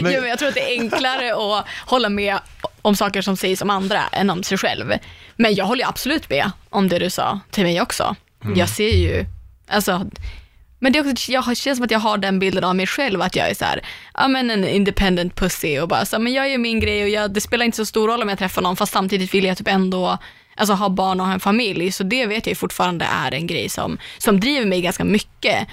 Men- 0.00 0.12
Jo, 0.12 0.20
men 0.20 0.30
jag 0.30 0.38
tror 0.38 0.48
att 0.48 0.54
det 0.54 0.74
är 0.76 0.80
enklare 0.80 1.34
att 1.34 1.66
hålla 1.86 2.08
med 2.08 2.38
om 2.82 2.96
saker 2.96 3.22
som 3.22 3.36
sägs 3.36 3.62
om 3.62 3.70
andra 3.70 4.02
än 4.12 4.30
om 4.30 4.42
sig 4.42 4.58
själv. 4.58 4.92
Men 5.36 5.54
jag 5.54 5.64
håller 5.64 5.88
absolut 5.88 6.30
med 6.30 6.50
om 6.70 6.88
det 6.88 6.98
du 6.98 7.10
sa 7.10 7.40
till 7.50 7.64
mig 7.64 7.80
också. 7.80 8.16
Jag 8.56 8.68
ser 8.68 8.90
ju, 8.96 9.24
alltså, 9.68 10.06
men 10.78 10.92
det 10.92 10.98
är 10.98 11.10
också, 11.12 11.32
jag 11.32 11.56
känns 11.56 11.78
som 11.78 11.84
att 11.84 11.90
jag 11.90 11.98
har 11.98 12.18
den 12.18 12.38
bilden 12.38 12.64
av 12.64 12.76
mig 12.76 12.86
själv, 12.86 13.22
att 13.22 13.36
jag 13.36 13.50
är 13.50 13.54
så 13.54 13.64
här, 13.64 13.80
ja 14.14 14.28
men 14.28 14.50
en 14.50 14.64
independent 14.68 15.34
pussy 15.36 15.78
och 15.78 15.88
bara 15.88 16.04
så, 16.04 16.18
men 16.18 16.32
jag 16.32 16.50
gör 16.50 16.58
min 16.58 16.80
grej 16.80 17.02
och 17.02 17.08
jag, 17.08 17.34
det 17.34 17.40
spelar 17.40 17.64
inte 17.64 17.76
så 17.76 17.86
stor 17.86 18.08
roll 18.08 18.22
om 18.22 18.28
jag 18.28 18.38
träffar 18.38 18.62
någon, 18.62 18.76
fast 18.76 18.92
samtidigt 18.92 19.34
vill 19.34 19.44
jag 19.44 19.56
typ 19.58 19.68
ändå 19.68 20.18
Alltså 20.56 20.74
ha 20.74 20.88
barn 20.88 21.20
och 21.20 21.26
ha 21.26 21.32
en 21.34 21.40
familj, 21.40 21.92
så 21.92 22.02
det 22.04 22.26
vet 22.26 22.46
jag 22.46 22.56
fortfarande 22.56 23.04
är 23.04 23.34
en 23.34 23.46
grej 23.46 23.68
som, 23.68 23.98
som 24.18 24.40
driver 24.40 24.66
mig 24.66 24.80
ganska 24.80 25.04
mycket. 25.04 25.68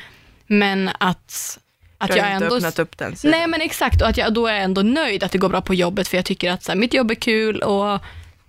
Men 0.47 0.89
att, 0.97 1.59
att 2.01 2.07
Du 2.11 2.19
har 2.21 2.27
jag 2.27 2.35
inte 2.37 2.45
ändå... 2.45 2.55
öppnat 2.55 2.79
upp 2.79 2.97
den 2.97 3.15
sidan. 3.15 3.39
Nej 3.39 3.47
men 3.47 3.61
exakt, 3.61 4.01
och 4.01 4.07
att 4.07 4.17
jag 4.17 4.33
då 4.33 4.47
är 4.47 4.59
ändå 4.59 4.81
nöjd 4.81 5.23
att 5.23 5.31
det 5.31 5.37
går 5.37 5.49
bra 5.49 5.61
på 5.61 5.73
jobbet 5.73 6.07
för 6.07 6.17
jag 6.17 6.25
tycker 6.25 6.51
att 6.51 6.63
så 6.63 6.71
här, 6.71 6.79
mitt 6.79 6.93
jobb 6.93 7.11
är 7.11 7.15
kul 7.15 7.61
och 7.61 7.99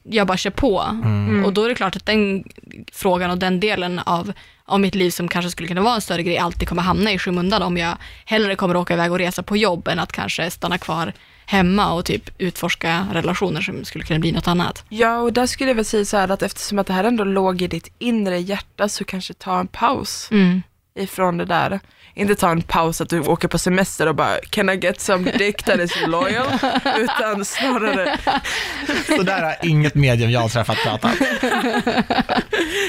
jag 0.03 0.27
bara 0.27 0.37
kör 0.37 0.51
på. 0.51 0.81
Mm. 0.81 1.45
Och 1.45 1.53
då 1.53 1.65
är 1.65 1.69
det 1.69 1.75
klart 1.75 1.97
att 1.97 2.07
den 2.07 2.45
frågan 2.93 3.31
och 3.31 3.39
den 3.39 3.61
delen 3.61 3.99
av, 3.99 4.33
av 4.65 4.81
mitt 4.81 4.95
liv 4.95 5.11
som 5.11 5.29
kanske 5.29 5.51
skulle 5.51 5.69
kunna 5.69 5.81
vara 5.81 5.95
en 5.95 6.01
större 6.01 6.23
grej 6.23 6.39
alltid 6.39 6.69
kommer 6.69 6.83
hamna 6.83 7.13
i 7.13 7.19
skymundan 7.19 7.63
om 7.63 7.77
jag 7.77 7.97
hellre 8.25 8.57
kommer 8.57 8.77
åka 8.77 8.95
iväg 8.95 9.13
och 9.13 9.19
resa 9.19 9.43
på 9.43 9.57
jobb 9.57 9.89
än 9.89 9.99
att 9.99 10.13
kanske 10.13 10.51
stanna 10.51 10.79
kvar 10.79 11.13
hemma 11.47 11.93
och 11.93 12.05
typ 12.05 12.31
utforska 12.39 13.07
relationer 13.13 13.61
som 13.61 13.85
skulle 13.85 14.05
kunna 14.05 14.19
bli 14.21 14.33
något 14.33 14.49
annat. 14.49 14.85
Ja, 14.89 15.19
och 15.19 15.33
där 15.33 15.47
skulle 15.47 15.71
jag 15.71 15.75
väl 15.75 15.85
säga 15.85 16.05
så 16.05 16.17
här 16.17 16.29
att 16.31 16.43
eftersom 16.43 16.79
att 16.79 16.87
det 16.87 16.93
här 16.93 17.05
ändå 17.05 17.25
låg 17.25 17.63
i 17.63 17.67
ditt 17.67 17.93
inre 17.99 18.39
hjärta 18.39 18.89
så 18.89 19.05
kanske 19.05 19.35
ta 19.35 19.61
en 19.61 19.67
paus 19.67 20.29
Mm. 20.31 20.63
ifrån 20.99 21.39
det 21.39 21.45
där. 21.45 21.81
Inte 22.15 22.35
ta 22.35 22.51
en 22.51 22.63
paus 22.63 23.01
att 23.01 23.09
du 23.09 23.21
åker 23.21 23.49
på 23.49 23.59
semester 23.59 24.09
och 24.09 24.15
bara 24.15 24.37
can 24.51 24.71
I 24.71 24.77
get 24.77 25.01
some 25.01 25.33
dick 25.33 25.63
that 25.63 25.81
is 25.81 25.93
loyal? 26.07 26.47
Utan 26.99 27.45
snarare, 27.45 28.19
Så 29.17 29.23
där 29.23 29.43
har 29.43 29.57
inget 29.63 29.95
medium 29.95 30.31
jag 30.31 30.41
har 30.41 30.49
träffat 30.49 30.77
pratat. 30.85 31.11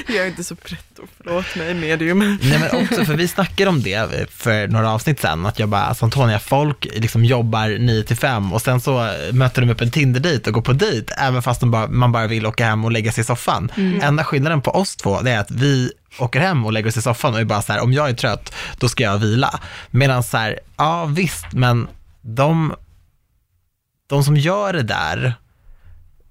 jag 0.06 0.16
är 0.16 0.26
inte 0.26 0.44
så 0.44 0.56
pretto, 0.56 1.02
förlåt 1.16 1.56
mig 1.56 1.74
medium. 1.74 2.38
Nej 2.42 2.58
men 2.58 2.82
också, 2.84 3.04
för 3.04 3.14
vi 3.14 3.28
snackade 3.28 3.70
om 3.70 3.82
det 3.82 4.30
för 4.30 4.68
några 4.68 4.90
avsnitt 4.90 5.20
sen, 5.20 5.46
att 5.46 5.58
jag 5.58 5.68
bara, 5.68 5.84
alltså 5.84 6.04
Antonia, 6.04 6.38
folk 6.38 6.86
liksom 6.94 7.24
jobbar 7.24 7.78
9 7.78 8.02
till 8.02 8.16
5 8.16 8.52
och 8.52 8.62
sen 8.62 8.80
så 8.80 9.10
möter 9.32 9.62
de 9.62 9.70
upp 9.70 9.80
en 9.80 9.90
Tinder-dejt 9.90 10.50
och 10.50 10.54
går 10.54 10.62
på 10.62 10.72
dejt, 10.72 11.14
även 11.18 11.42
fast 11.42 11.60
de 11.60 11.70
bara, 11.70 11.86
man 11.86 12.12
bara 12.12 12.26
vill 12.26 12.46
åka 12.46 12.64
hem 12.66 12.84
och 12.84 12.92
lägga 12.92 13.12
sig 13.12 13.22
i 13.22 13.24
soffan. 13.24 13.72
Enda 14.02 14.24
skillnaden 14.24 14.60
på 14.60 14.70
oss 14.70 14.96
två, 14.96 15.20
det 15.20 15.30
är 15.30 15.38
att 15.38 15.50
vi 15.50 15.92
åker 16.18 16.40
hem 16.40 16.64
och 16.64 16.72
lägger 16.72 16.88
oss 16.88 16.96
i 16.96 17.02
soffan 17.02 17.34
och 17.34 17.40
är 17.40 17.44
bara 17.44 17.62
så 17.62 17.72
här, 17.72 17.80
om 17.80 17.92
jag 17.92 18.08
är 18.08 18.14
trött, 18.14 18.54
då 18.78 18.88
ska 18.88 19.04
jag 19.04 19.18
vila. 19.18 19.60
Medan 19.90 20.22
så 20.22 20.36
här, 20.36 20.60
ja 20.76 21.04
visst, 21.04 21.52
men 21.52 21.88
de, 22.20 22.74
de 24.06 24.24
som 24.24 24.36
gör 24.36 24.72
det 24.72 24.82
där 24.82 25.34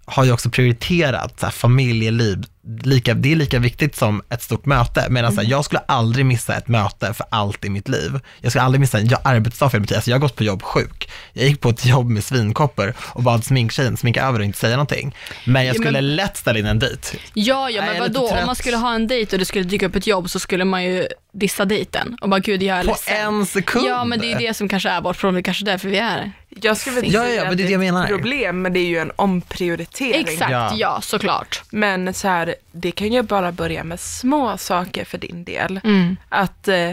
har 0.05 0.23
ju 0.23 0.31
också 0.31 0.49
prioriterat 0.49 1.39
så 1.39 1.45
här, 1.45 1.53
familjeliv 1.53 2.45
lika, 2.84 3.14
det 3.14 3.32
är 3.32 3.36
lika 3.36 3.59
viktigt 3.59 3.95
som 3.95 4.22
ett 4.30 4.41
stort 4.41 4.66
möte. 4.66 5.05
Medan 5.09 5.32
så 5.32 5.41
här, 5.41 5.49
jag 5.49 5.66
skulle 5.66 5.80
aldrig 5.80 6.26
missa 6.26 6.55
ett 6.55 6.68
möte 6.68 7.14
för 7.14 7.26
allt 7.30 7.66
i 7.66 7.70
mitt 7.70 7.88
liv. 7.89 8.20
Jag 8.41 8.51
skulle 8.51 8.64
aldrig 8.64 8.80
missa 8.80 8.99
en 8.99 9.07
jag, 9.07 9.20
arbetsdag 9.24 9.70
för 9.70 9.80
mitt 9.80 9.89
liv. 9.89 9.97
Alltså 9.97 10.09
jag 10.11 10.16
har 10.16 10.22
gått 10.22 10.36
på 10.36 10.43
jobb 10.43 10.64
sjuk. 10.64 11.09
Jag 11.34 11.47
gick 11.47 11.61
på 11.61 11.70
ett 11.70 11.86
jobb 11.86 12.09
med 12.09 12.24
svinkoppor 12.24 12.93
och 12.99 13.24
bad 13.24 13.43
sminktjejen 13.45 13.97
sminka 13.97 14.24
över 14.24 14.39
och 14.39 14.45
inte 14.45 14.57
säga 14.59 14.76
någonting. 14.76 15.16
Men 15.45 15.66
jag 15.66 15.76
Ja, 15.76 15.80
skulle 15.82 15.91
men- 16.01 16.16
lätt 16.16 16.38
ställa 16.38 16.59
in 16.59 16.66
en 16.66 16.80
dejt. 16.80 17.18
Ja, 17.34 17.70
ja, 17.70 17.82
men 17.82 17.95
är 17.95 17.99
vadå? 17.99 18.28
Om 18.30 18.45
man 18.45 18.55
skulle 18.55 18.78
ha 18.78 18.95
en 18.95 19.07
dejt 19.07 19.36
och 19.36 19.39
det 19.39 19.45
skulle 19.45 19.64
dyka 19.64 19.86
upp 19.86 19.95
ett 19.95 20.07
jobb 20.07 20.30
så 20.30 20.39
skulle 20.39 20.66
man 20.66 20.84
ju 20.84 21.07
dissa 21.34 21.66
dejten 21.66 22.18
och 22.22 22.30
bara, 22.30 22.39
gud 22.39 22.64
jag 22.64 22.78
är 22.78 22.84
På 22.84 22.88
ledsen. 22.89 23.18
en 23.18 23.45
sekund. 23.45 23.86
Ja, 23.88 24.05
men 24.05 24.20
det 24.20 24.32
är 24.32 24.39
det 24.39 24.53
som 24.53 24.70
kanske 24.70 24.89
är 24.89 25.01
vårt 25.01 25.18
problem, 25.20 25.34
det 25.36 25.39
är 25.39 25.43
kanske 25.43 25.66
därför 25.66 25.89
vi 25.89 25.97
är 25.97 26.03
här. 26.03 26.32
Jag 26.62 26.78
skulle 26.78 26.95
väl 27.01 27.14
Ja, 27.14 27.22
säga 27.22 27.36
ja, 27.36 27.41
men 27.43 27.51
att 27.51 27.58
det 27.58 27.64
är 27.64 27.66
det 27.66 27.72
jag 27.72 27.80
menar. 27.80 28.04
ett 28.04 28.10
problem, 28.10 28.62
men 28.62 28.74
det 28.74 28.80
är 28.80 28.86
ju 28.88 28.97
en 28.97 29.12
omprioritering. 29.16 30.22
Exakt, 30.28 30.51
Ja. 30.51 30.74
ja, 30.76 31.01
såklart. 31.01 31.64
Men 31.70 32.14
så 32.14 32.28
här, 32.28 32.56
det 32.72 32.91
kan 32.91 33.14
ju 33.14 33.22
bara 33.22 33.51
börja 33.51 33.84
med 33.84 33.99
små 33.99 34.58
saker 34.58 35.06
för 35.06 35.18
din 35.18 35.43
del. 35.43 35.80
Mm. 35.84 36.16
Att 36.30 36.68
eh, 36.68 36.91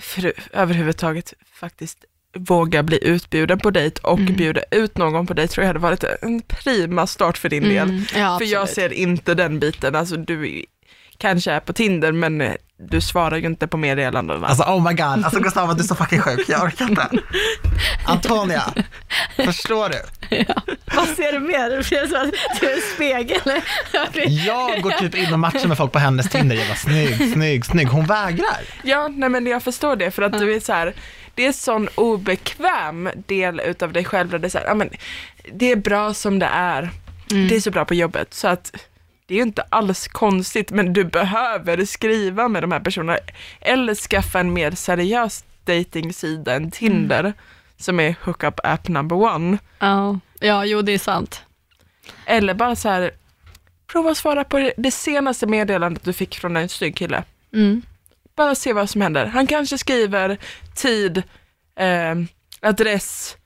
för, 0.00 0.32
överhuvudtaget 0.52 1.34
faktiskt 1.54 1.98
våga 2.36 2.82
bli 2.82 3.04
utbjuden 3.08 3.58
på 3.58 3.70
dejt 3.70 4.00
och 4.02 4.18
Mm. 4.18 4.34
bjuda 4.36 4.60
ut 4.70 4.96
någon 4.98 5.26
på 5.26 5.34
dejt 5.34 5.52
tror 5.52 5.62
jag 5.62 5.68
hade 5.68 5.78
varit 5.78 6.04
en 6.04 6.42
prima 6.42 7.06
start 7.06 7.38
för 7.38 7.48
din 7.48 7.62
del. 7.62 7.88
Mm. 7.90 8.04
Ja, 8.16 8.38
För 8.38 8.44
jag 8.46 8.68
ser 8.68 8.92
inte 8.92 9.34
den 9.34 9.58
biten, 9.58 9.94
alltså 9.94 10.16
du 10.16 10.64
kanske 11.16 11.52
är 11.52 11.60
på 11.60 11.72
Tinder 11.72 12.12
men 12.12 12.42
du 12.80 13.00
svarar 13.00 13.36
ju 13.36 13.46
inte 13.46 13.66
på 13.68 13.76
meddelandena. 13.76 14.46
Alltså 14.46 14.62
oh 14.62 14.88
my 14.88 14.94
god, 14.94 15.24
alltså 15.24 15.40
Gustava 15.40 15.74
du 15.74 15.80
är 15.80 15.86
så 15.86 15.94
fucking 15.94 16.20
sjuk, 16.20 16.48
jag 16.48 16.62
orkar 16.62 16.90
inte. 16.90 17.08
Antonia, 18.04 18.62
förstår 19.36 19.88
du? 19.88 19.96
Vad 20.96 21.08
ser 21.08 21.32
du 21.32 21.40
mer? 21.40 21.70
Det 21.70 21.84
ser 21.84 22.06
som 22.06 22.16
att 22.16 22.60
du 22.60 22.70
är 22.70 22.74
en 22.74 22.82
spegel. 22.94 23.62
Jag 24.46 24.82
går 24.82 24.90
typ 24.90 25.14
in 25.14 25.32
och 25.32 25.38
matchar 25.38 25.68
med 25.68 25.76
folk 25.76 25.92
på 25.92 25.98
hennes 25.98 26.28
Tinder, 26.28 26.56
jag 26.56 26.66
bara 26.66 26.76
snygg, 26.76 27.32
snygg, 27.32 27.64
snygg. 27.64 27.88
Hon 27.88 28.06
vägrar. 28.06 28.60
Ja, 28.82 29.08
nej 29.08 29.28
men 29.28 29.46
jag 29.46 29.62
förstår 29.62 29.96
det 29.96 30.10
för 30.10 30.22
att 30.22 30.38
du 30.38 30.54
är 30.54 30.60
så 30.60 30.72
här, 30.72 30.94
det 31.34 31.42
är 31.42 31.46
en 31.46 31.52
sån 31.52 31.88
obekväm 31.94 33.08
del 33.26 33.60
utav 33.60 33.92
dig 33.92 34.04
själv 34.04 34.30
där 34.30 34.38
det 34.38 34.46
är 34.46 34.50
så 34.50 34.58
här, 34.58 34.66
ja 34.66 34.74
men 34.74 34.90
det 35.52 35.72
är 35.72 35.76
bra 35.76 36.14
som 36.14 36.38
det 36.38 36.50
är. 36.52 36.90
Det 37.48 37.56
är 37.56 37.60
så 37.60 37.70
bra 37.70 37.84
på 37.84 37.94
jobbet 37.94 38.34
så 38.34 38.48
att 38.48 38.72
det 39.28 39.34
är 39.34 39.36
ju 39.36 39.42
inte 39.42 39.62
alls 39.62 40.08
konstigt 40.08 40.70
men 40.70 40.92
du 40.92 41.04
behöver 41.04 41.84
skriva 41.84 42.48
med 42.48 42.62
de 42.62 42.72
här 42.72 42.80
personerna 42.80 43.18
eller 43.60 43.94
skaffa 43.94 44.40
en 44.40 44.52
mer 44.52 44.70
seriös 44.70 45.44
datingsida 45.64 46.54
än 46.54 46.70
Tinder 46.70 47.32
som 47.76 48.00
är 48.00 48.14
hookup 48.24 48.60
app 48.64 48.88
number 48.88 49.16
one. 49.16 49.58
Ja, 49.78 50.18
ja, 50.40 50.64
jo 50.64 50.82
det 50.82 50.92
är 50.92 50.98
sant. 50.98 51.42
Eller 52.26 52.54
bara 52.54 52.76
så 52.76 52.88
här, 52.88 53.10
prova 53.86 54.10
att 54.10 54.18
svara 54.18 54.44
på 54.44 54.70
det 54.76 54.90
senaste 54.90 55.46
meddelandet 55.46 56.04
du 56.04 56.12
fick 56.12 56.38
från 56.38 56.56
en 56.56 56.68
snygg 56.68 56.96
kille. 56.96 57.24
Mm. 57.52 57.82
bara 58.36 58.54
se 58.54 58.72
vad 58.72 58.90
som 58.90 59.00
händer. 59.00 59.26
Han 59.26 59.46
kanske 59.46 59.78
skriver 59.78 60.38
tid, 60.74 61.22
eh, 61.80 62.14
adress, 62.60 63.36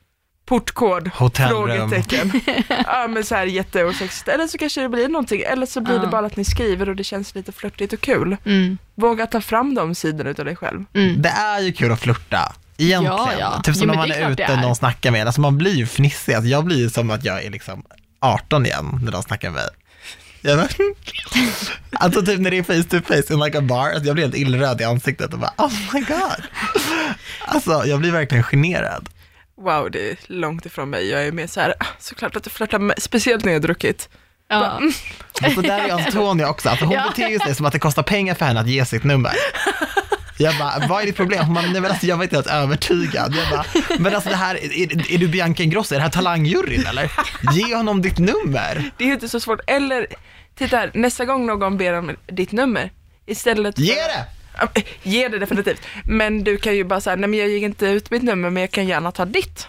portkod, 0.52 1.10
Hotellrum. 1.14 1.66
frågetecken. 1.68 2.40
ja 2.86 3.06
men 3.08 3.24
så 3.24 3.34
här 3.34 3.44
jätteosexigt. 3.46 4.28
Eller 4.28 4.46
så 4.46 4.58
kanske 4.58 4.80
det 4.80 4.88
blir 4.88 5.08
någonting, 5.08 5.40
eller 5.46 5.66
så 5.66 5.80
blir 5.80 5.94
Ja. 5.94 6.00
det 6.00 6.06
bara 6.06 6.26
att 6.26 6.36
ni 6.36 6.44
skriver 6.44 6.88
och 6.88 6.96
det 6.96 7.04
känns 7.04 7.34
lite 7.34 7.52
flörtigt 7.52 7.92
och 7.92 8.00
kul. 8.00 8.36
Mm. 8.44 8.78
Våga 8.94 9.26
ta 9.26 9.40
fram 9.40 9.74
de 9.74 9.94
sidorna 9.94 10.30
utav 10.30 10.44
dig 10.44 10.56
själv. 10.56 10.84
Mm. 10.94 11.22
Det 11.22 11.28
är 11.28 11.60
ju 11.60 11.72
kul 11.72 11.92
att 11.92 12.00
flirta. 12.00 12.52
Egentligen. 12.78 13.16
Ja, 13.18 13.30
ja. 13.38 13.60
Typ 13.64 13.74
som 13.76 13.82
Jo, 13.82 13.88
när 13.88 13.94
man 13.96 14.10
är 14.10 14.20
är 14.22 14.30
ute 14.30 14.52
och 14.52 14.58
någon 14.58 14.76
snackar 14.76 15.10
med. 15.10 15.26
Alltså 15.26 15.40
man 15.40 15.58
blir 15.58 15.74
ju 15.74 15.86
fnissig. 15.86 16.34
Alltså 16.34 16.48
jag 16.48 16.64
blir 16.64 16.76
ju 16.78 16.90
som 16.90 17.10
att 17.10 17.24
jag 17.24 17.44
är 17.44 17.50
liksom 17.50 17.82
18 18.20 18.66
igen 18.66 19.00
när 19.04 19.12
de 19.12 19.22
snackar 19.22 19.50
med 19.50 19.54
mig. 20.42 20.56
Bara, 20.56 20.68
alltså 21.92 22.22
typ 22.22 22.40
när 22.40 22.50
det 22.50 22.58
är 22.58 22.62
face 22.62 22.88
to 23.00 23.06
face 23.06 23.34
in 23.34 23.40
like 23.40 23.58
a 23.58 23.60
bar, 23.60 23.88
alltså 23.88 24.04
jag 24.06 24.14
blir 24.14 24.24
helt 24.24 24.36
illröd 24.36 24.80
i 24.80 24.84
ansiktet 24.84 25.32
och 25.32 25.38
bara 25.38 25.52
oh 25.58 25.72
my 25.94 26.00
god. 26.00 26.42
Alltså 27.46 27.82
jag 27.86 28.00
blir 28.00 28.12
verkligen 28.12 28.44
generad. 28.44 29.08
Wow, 29.62 29.90
det 29.90 30.10
är 30.10 30.16
långt 30.26 30.66
ifrån 30.66 30.90
mig. 30.90 31.08
Jag 31.10 31.26
är 31.26 31.32
mer 31.32 31.46
så 31.46 31.60
här, 31.60 31.74
ah, 31.80 31.84
såklart 31.98 32.36
att 32.36 32.44
du 32.44 32.50
flörtar 32.50 32.78
med, 32.78 33.02
speciellt 33.02 33.44
när 33.44 33.52
jag 33.52 33.58
har 33.60 33.62
druckit. 33.62 34.08
Ja. 34.48 34.80
Och 35.46 35.52
så 35.52 35.60
där 35.60 35.78
är 35.88 35.92
Antonia 35.92 36.48
också, 36.48 36.68
alltså 36.68 36.84
hon 36.84 36.94
Ja. 36.94 37.12
beter 37.16 37.38
sig 37.38 37.54
som 37.54 37.66
att 37.66 37.72
det 37.72 37.78
kostar 37.78 38.02
pengar 38.02 38.34
för 38.34 38.44
henne 38.46 38.60
att 38.60 38.68
ge 38.68 38.84
sitt 38.84 39.04
nummer. 39.04 39.32
Jag 40.38 40.58
bara, 40.58 40.86
vad 40.88 41.02
är 41.02 41.06
ditt 41.06 41.16
problem? 41.16 41.44
Hon 41.44 41.54
bara, 41.54 41.66
nej 41.66 41.80
men 41.80 41.90
alltså 41.90 42.06
jag 42.06 42.16
var 42.16 42.24
inte 42.24 42.36
ens 42.36 42.46
övertygad. 42.46 43.34
Jag 43.36 43.50
bara, 43.50 43.64
men 43.98 44.14
alltså 44.14 44.30
det 44.30 44.36
här, 44.36 44.54
är, 44.64 45.12
är 45.14 45.18
du 45.18 45.28
Bianca 45.28 45.62
Ingrosso? 45.62 45.94
Är 45.94 45.98
det 45.98 46.02
här 46.02 46.10
talangjuryn 46.10 46.86
eller? 46.86 47.12
Ge 47.52 47.74
honom 47.76 48.02
ditt 48.02 48.18
nummer. 48.18 48.90
Det 48.98 49.04
är 49.04 49.08
ju 49.08 49.14
inte 49.14 49.28
så 49.28 49.40
svårt. 49.40 49.60
Eller, 49.66 50.06
titta 50.58 50.76
här, 50.76 50.90
nästa 50.94 51.24
gång 51.24 51.46
någon 51.46 51.76
ber 51.76 51.92
om 51.92 52.16
ditt 52.26 52.52
nummer, 52.52 52.90
istället 53.26 53.74
för 53.74 53.82
Ge 53.82 53.94
det! 53.94 54.24
Ge 55.02 55.28
det 55.28 55.38
definitivt. 55.38 55.80
Men 56.04 56.44
du 56.44 56.56
kan 56.56 56.76
ju 56.76 56.84
bara 56.84 57.00
säga, 57.00 57.16
nej 57.16 57.28
men 57.28 57.38
jag 57.38 57.48
ger 57.48 57.58
inte 57.58 57.86
ut 57.86 58.10
mitt 58.10 58.22
nummer 58.22 58.50
men 58.50 58.60
jag 58.60 58.70
kan 58.70 58.86
gärna 58.86 59.12
ta 59.12 59.24
ditt. 59.24 59.68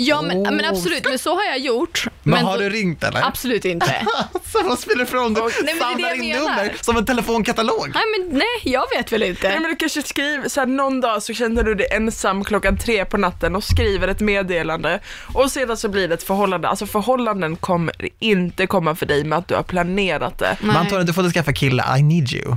Ja, 0.00 0.22
men, 0.22 0.36
Oh. 0.36 0.50
men 0.52 0.64
absolut, 0.64 1.04
men 1.04 1.18
så 1.18 1.34
har 1.34 1.44
jag 1.44 1.58
gjort. 1.58 2.06
Men, 2.22 2.44
har 2.44 2.52
då- 2.52 2.62
du 2.62 2.70
ringt 2.70 3.04
eller? 3.04 3.26
Absolut 3.26 3.64
inte. 3.64 3.94
Så 4.52 4.62
vad 4.68 4.78
spelar 4.78 4.98
det 4.98 5.06
för 5.06 5.16
roll? 5.16 5.34
Du 5.34 5.40
Nej, 5.40 5.50
men 5.64 5.66
det 5.66 5.70
är 5.72 5.74
det 5.74 5.80
samlar 5.80 6.14
in 6.14 6.30
nummer 6.36 6.72
som 6.80 6.96
en 6.96 7.04
telefonkatalog. 7.06 7.90
Nej, 7.94 8.02
men 8.18 8.38
nej, 8.38 8.72
jag 8.72 8.84
vet 8.96 9.12
väl 9.12 9.20
Nej 9.20 9.28
inte. 9.28 9.48
men 9.60 9.62
du 9.70 9.76
kanske 9.76 10.02
skriver, 10.02 10.48
så 10.48 10.60
här, 10.60 10.66
någon 10.66 11.00
dag 11.00 11.22
så 11.22 11.34
känner 11.34 11.62
du 11.62 11.74
dig 11.74 11.86
ensam 11.90 12.44
klockan 12.44 12.78
tre 12.78 13.04
på 13.04 13.16
natten 13.16 13.56
och 13.56 13.64
skriver 13.64 14.08
ett 14.08 14.20
meddelande 14.20 15.00
och 15.34 15.50
sedan 15.50 15.76
så 15.76 15.88
blir 15.88 16.08
det 16.08 16.14
ett 16.14 16.22
förhållande. 16.22 16.68
Alltså 16.68 16.86
förhållanden 16.86 17.56
kommer 17.56 17.94
inte 18.18 18.66
komma 18.66 18.94
för 18.94 19.06
dig 19.06 19.24
med 19.24 19.38
att 19.38 19.48
du 19.48 19.54
har 19.54 19.62
planerat 19.62 20.38
det. 20.38 20.56
Men 20.60 20.76
Antonija, 20.76 21.04
du 21.04 21.12
får 21.12 21.24
inte 21.24 21.34
skaffa 21.38 21.52
kille, 21.52 21.84
I 21.98 22.02
need 22.02 22.32
you. 22.32 22.54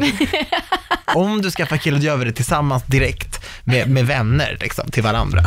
Om 1.15 1.41
du 1.41 1.51
skaffar 1.51 1.77
kille, 1.77 1.97
då 1.97 2.03
gör 2.05 2.17
vi 2.17 2.25
det 2.25 2.31
tillsammans 2.31 2.83
direkt 2.83 3.45
med, 3.63 3.89
med 3.89 4.07
vänner 4.07 4.57
liksom, 4.61 4.91
till 4.91 5.03
varandra. 5.03 5.41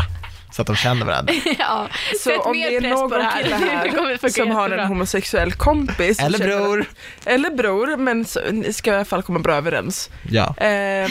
Så 0.54 0.62
att 0.62 0.66
de 0.66 0.76
känner 0.76 1.06
varandra. 1.06 1.34
Ja, 1.58 1.88
Så 2.12 2.18
sätt 2.30 2.40
om 2.40 2.52
mer 2.56 2.70
det 2.70 2.76
är 2.76 2.80
någon 2.90 3.10
på 3.10 3.16
det 3.16 3.22
här. 3.22 3.42
kille 3.42 3.56
här 3.56 4.28
som 4.32 4.50
har 4.50 4.70
en 4.70 4.86
homosexuell 4.88 5.52
kompis. 5.52 6.18
Eller 6.20 6.38
känner- 6.38 6.56
bror. 6.58 6.84
Eller 7.24 7.50
bror, 7.50 7.96
men 7.96 8.24
så, 8.24 8.40
ni 8.50 8.72
ska 8.72 8.92
i 8.92 8.94
alla 8.94 9.04
fall 9.04 9.22
komma 9.22 9.38
bra 9.38 9.54
överens. 9.54 10.10
Ja. 10.30 10.56
Eh, 10.56 11.10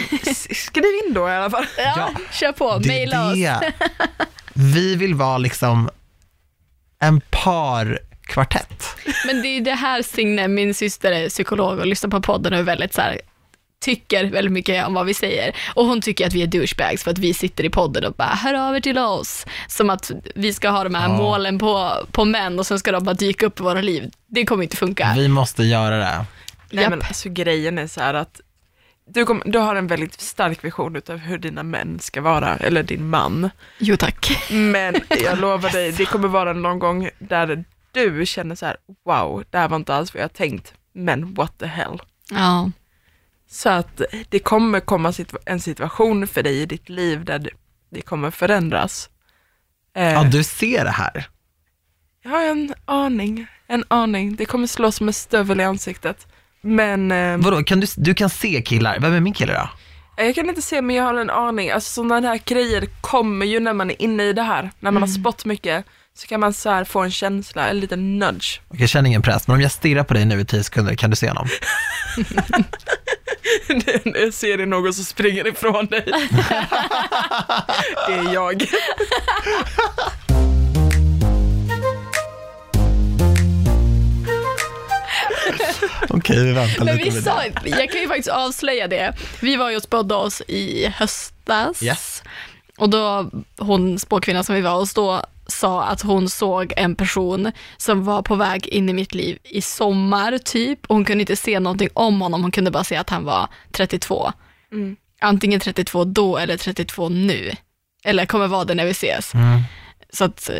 skriv 0.55 0.85
in 1.05 1.13
då 1.13 1.29
i 1.29 1.31
alla 1.31 1.49
fall. 1.49 1.65
Ja, 1.77 1.93
Ja, 1.97 2.09
kör 2.31 2.51
på. 2.51 2.77
Det 2.77 2.87
Maila 2.89 3.31
oss. 3.31 3.63
Vi 4.53 4.95
vill 4.95 5.15
vara 5.15 5.37
liksom 5.37 5.89
en 6.99 7.21
parkvartett. 7.29 8.83
Men 9.25 9.41
det 9.41 9.47
är 9.47 9.61
det 9.61 9.73
här 9.75 10.01
Signe, 10.01 10.47
min 10.47 10.73
syster 10.73 11.11
är 11.11 11.29
psykolog 11.29 11.79
och 11.79 11.85
lyssnar 11.85 12.09
på 12.09 12.21
podden 12.21 12.53
och 12.53 12.59
är 12.59 12.63
väldigt 12.63 12.93
så 12.93 13.01
här, 13.01 13.19
tycker 13.83 14.25
väldigt 14.25 14.51
mycket 14.53 14.87
om 14.87 14.93
vad 14.93 15.05
vi 15.05 15.13
säger. 15.13 15.55
Och 15.75 15.85
hon 15.85 16.01
tycker 16.01 16.27
att 16.27 16.33
vi 16.33 16.41
är 16.43 16.47
douchebags 16.47 17.03
för 17.03 17.11
att 17.11 17.17
vi 17.17 17.33
sitter 17.33 17.63
i 17.63 17.69
podden 17.69 18.05
och 18.05 18.13
bara, 18.13 18.27
hör 18.27 18.53
av 18.53 18.75
er 18.75 18.79
till 18.79 18.97
oss. 18.97 19.45
Som 19.67 19.89
att 19.89 20.11
vi 20.35 20.53
ska 20.53 20.69
ha 20.69 20.83
de 20.83 20.95
här 20.95 21.09
Ja. 21.09 21.17
målen 21.17 21.59
på, 21.59 21.91
på 22.11 22.25
män 22.25 22.59
och 22.59 22.65
sen 22.67 22.79
ska 22.79 22.91
de 22.91 23.03
bara 23.03 23.13
dyka 23.13 23.45
upp 23.45 23.59
i 23.59 23.63
våra 23.63 23.81
liv. 23.81 24.11
Det 24.27 24.45
kommer 24.45 24.63
inte 24.63 24.77
funka. 24.77 25.13
Vi 25.15 25.27
måste 25.27 25.63
göra 25.63 25.97
det. 25.97 26.25
Nej 26.71 26.83
Japp. 26.83 26.89
men 26.89 27.01
alltså 27.01 27.29
grejen 27.29 27.77
är 27.77 27.87
så 27.87 28.01
här 28.01 28.13
att 28.13 28.41
du, 29.05 29.25
kom, 29.25 29.41
du 29.45 29.59
har 29.59 29.75
en 29.75 29.87
väldigt 29.87 30.21
stark 30.21 30.63
vision 30.63 30.95
utav 30.95 31.17
hur 31.17 31.37
dina 31.37 31.63
män 31.63 31.99
ska 31.99 32.21
vara, 32.21 32.55
eller 32.57 32.83
din 32.83 33.09
man. 33.09 33.49
Jo 33.77 33.97
tack. 33.97 34.47
Men 34.51 34.95
jag 35.23 35.39
lovar 35.39 35.69
dig, 35.69 35.91
det 35.91 36.05
kommer 36.05 36.27
vara 36.27 36.53
någon 36.53 36.79
gång 36.79 37.09
där 37.19 37.63
du 37.91 38.25
känner 38.25 38.55
så 38.55 38.65
här, 38.65 38.77
wow, 39.05 39.43
det 39.49 39.57
här 39.57 39.67
var 39.67 39.75
inte 39.77 39.95
alls 39.95 40.13
vad 40.13 40.23
jag 40.23 40.33
tänkt, 40.33 40.73
men 40.93 41.33
what 41.33 41.57
the 41.59 41.65
hell. 41.65 42.01
Ja. 42.31 42.71
Så 43.53 43.69
att 43.69 44.01
det 44.29 44.39
kommer 44.39 44.79
komma 44.79 45.13
en 45.45 45.59
situation 45.59 46.27
för 46.27 46.43
dig 46.43 46.61
i 46.61 46.65
ditt 46.65 46.89
liv 46.89 47.25
där 47.25 47.39
det- 47.91 48.01
kommer 48.01 48.31
förändras. 48.31 49.09
Eh, 49.95 50.11
Ja, 50.13 50.23
du 50.23 50.43
ser 50.43 50.83
det 50.83 50.91
här. 50.91 51.27
Jag 52.23 52.31
har 52.31 52.41
en 52.45 52.73
aning, 52.85 53.47
en 53.67 53.83
aning. 53.87 54.35
Det 54.35 54.45
kommer 54.45 54.67
slå 54.67 54.91
som 54.91 55.07
en 55.07 55.13
stövel 55.13 55.59
i 55.59 55.63
ansiktet. 55.63 56.27
Men 56.61 57.11
eh, 57.11 57.37
Vadå, 57.37 57.63
kan 57.63 57.79
du, 57.79 57.87
du 57.97 58.13
kan 58.13 58.29
se 58.29 58.61
killar. 58.61 58.99
Vem 58.99 59.13
är 59.13 59.19
min 59.19 59.33
kille 59.33 59.53
då? 59.53 59.69
jag 60.17 60.35
kan 60.35 60.49
inte 60.49 60.61
se, 60.61 60.81
men 60.81 60.95
jag 60.95 61.03
har 61.03 61.13
en 61.13 61.29
aning. 61.29 61.69
Alltså 61.71 61.91
sådana 61.93 62.27
här 62.27 62.41
grejer 62.45 62.85
kommer 63.01 63.45
ju 63.45 63.59
när 63.59 63.73
man 63.73 63.89
är 63.91 64.01
inne 64.01 64.23
i 64.23 64.33
det 64.33 64.41
här. 64.43 64.71
När 64.79 64.91
man 64.91 65.03
har 65.03 65.07
spott 65.09 65.45
mycket 65.45 65.85
så 66.15 66.27
kan 66.27 66.39
man 66.39 66.53
så 66.53 66.69
här 66.69 66.83
få 66.83 66.99
en 66.99 67.11
känsla, 67.11 67.69
en 67.69 67.79
liten 67.79 68.19
nudge. 68.19 68.61
Okej, 68.67 68.81
jag 68.81 68.89
känner 68.89 69.07
ingen 69.09 69.21
press, 69.21 69.47
men 69.47 69.55
om 69.55 69.61
jag 69.61 69.71
stirrar 69.71 70.03
på 70.03 70.13
dig 70.13 70.25
nu 70.25 70.39
i 70.39 70.45
tio 70.45 70.63
sekunder, 70.63 70.95
kan 70.95 71.09
du 71.09 71.15
se 71.15 71.27
honom? 71.27 71.47
ser 74.31 74.57
det 74.57 74.65
någon 74.65 74.93
som 74.93 75.03
springer 75.03 75.47
ifrån 75.47 75.85
dig. 75.85 76.05
det 78.07 78.13
är 78.13 78.33
jag. 78.33 78.65
Okej, 86.09 86.43
vi 86.45 86.51
väntar 86.51 86.85
Men 86.85 86.97
lite 86.97 87.09
vi 87.09 87.15
med 87.15 87.23
sa, 87.23 87.41
det. 87.63 87.69
jag 87.69 87.91
kan 87.91 88.01
ju 88.01 88.07
faktiskt 88.07 88.29
avslöja 88.29 88.87
det. 88.87 89.13
Vi 89.41 89.55
var 89.55 89.69
ju 89.69 89.75
och 89.75 89.83
spådde 89.83 90.15
oss 90.15 90.41
i 90.47 90.87
höstas. 90.95 91.83
Yes. 91.83 92.23
Och 92.77 92.89
då, 92.89 93.29
hon 93.57 93.99
spåkvinnan 93.99 94.43
som 94.43 94.55
vi 94.55 94.61
var 94.61 94.75
hos 94.75 94.93
då, 94.93 95.21
sa 95.47 95.83
att 95.83 96.01
hon 96.01 96.29
såg 96.29 96.73
en 96.77 96.95
person 96.95 97.51
som 97.77 98.03
var 98.03 98.21
på 98.21 98.35
väg 98.35 98.67
in 98.67 98.89
i 98.89 98.93
mitt 98.93 99.13
liv 99.13 99.37
i 99.43 99.61
sommar 99.61 100.37
typ. 100.37 100.85
Och 100.85 100.95
hon 100.95 101.05
kunde 101.05 101.21
inte 101.21 101.35
se 101.35 101.59
någonting 101.59 101.89
om 101.93 102.21
honom, 102.21 102.41
hon 102.41 102.51
kunde 102.51 102.71
bara 102.71 102.83
se 102.83 102.95
att 102.95 103.09
han 103.09 103.25
var 103.25 103.47
32. 103.71 104.31
Mm. 104.71 104.95
Antingen 105.21 105.59
32 105.59 106.03
då 106.03 106.37
eller 106.37 106.57
32 106.57 107.09
nu. 107.09 107.51
Eller 108.03 108.25
kommer 108.25 108.47
vara 108.47 108.65
det 108.65 108.75
när 108.75 108.85
vi 108.85 108.91
ses. 108.91 109.33
Mm. 109.33 109.61
Så 110.13 110.23
att 110.23 110.49
eh, 110.49 110.55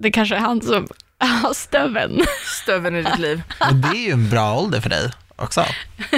det 0.00 0.10
kanske 0.10 0.36
är 0.36 0.40
han 0.40 0.62
som 0.62 0.88
har 1.18 1.54
stöven. 1.54 2.22
Stöven 2.62 2.96
i 2.96 3.02
ditt 3.02 3.18
liv. 3.18 3.42
Och 3.70 3.74
det 3.74 3.88
är 3.88 4.06
ju 4.06 4.10
en 4.10 4.30
bra 4.30 4.58
ålder 4.58 4.80
för 4.80 4.90
dig 4.90 5.10
också. 5.36 5.64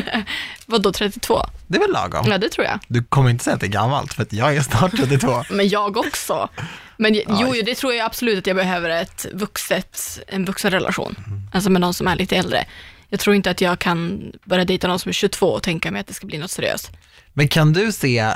Vadå 0.66 0.92
32? 0.92 1.42
Det 1.66 1.76
är 1.76 1.80
väl 1.80 1.92
lagom? 1.92 2.26
Ja 2.28 2.38
det 2.38 2.48
tror 2.48 2.66
jag. 2.66 2.78
Du 2.88 3.04
kommer 3.04 3.30
inte 3.30 3.44
säga 3.44 3.54
att 3.54 3.60
det 3.60 3.66
är 3.66 3.70
gammalt, 3.70 4.14
för 4.14 4.22
att 4.22 4.32
jag 4.32 4.56
är 4.56 4.60
snart 4.60 4.96
32. 4.96 5.44
Men 5.50 5.68
jag 5.68 5.96
också. 5.96 6.48
Men 6.96 7.14
jo, 7.14 7.22
jo, 7.28 7.54
det 7.64 7.74
tror 7.74 7.94
jag 7.94 8.06
absolut 8.06 8.38
att 8.38 8.46
jag 8.46 8.56
behöver 8.56 8.90
ett 8.90 9.26
vuxet, 9.32 10.20
en 10.28 10.44
vuxen 10.44 10.70
relation. 10.70 11.16
Alltså 11.52 11.70
med 11.70 11.80
någon 11.80 11.94
som 11.94 12.06
är 12.06 12.16
lite 12.16 12.36
äldre. 12.36 12.66
Jag 13.08 13.20
tror 13.20 13.36
inte 13.36 13.50
att 13.50 13.60
jag 13.60 13.78
kan 13.78 14.32
börja 14.44 14.64
dejta 14.64 14.88
någon 14.88 14.98
som 14.98 15.08
är 15.08 15.12
22 15.12 15.46
och 15.46 15.62
tänka 15.62 15.90
mig 15.90 16.00
att 16.00 16.06
det 16.06 16.14
ska 16.14 16.26
bli 16.26 16.38
något 16.38 16.50
seriöst. 16.50 16.90
Men 17.32 17.48
kan 17.48 17.72
du 17.72 17.92
se 17.92 18.30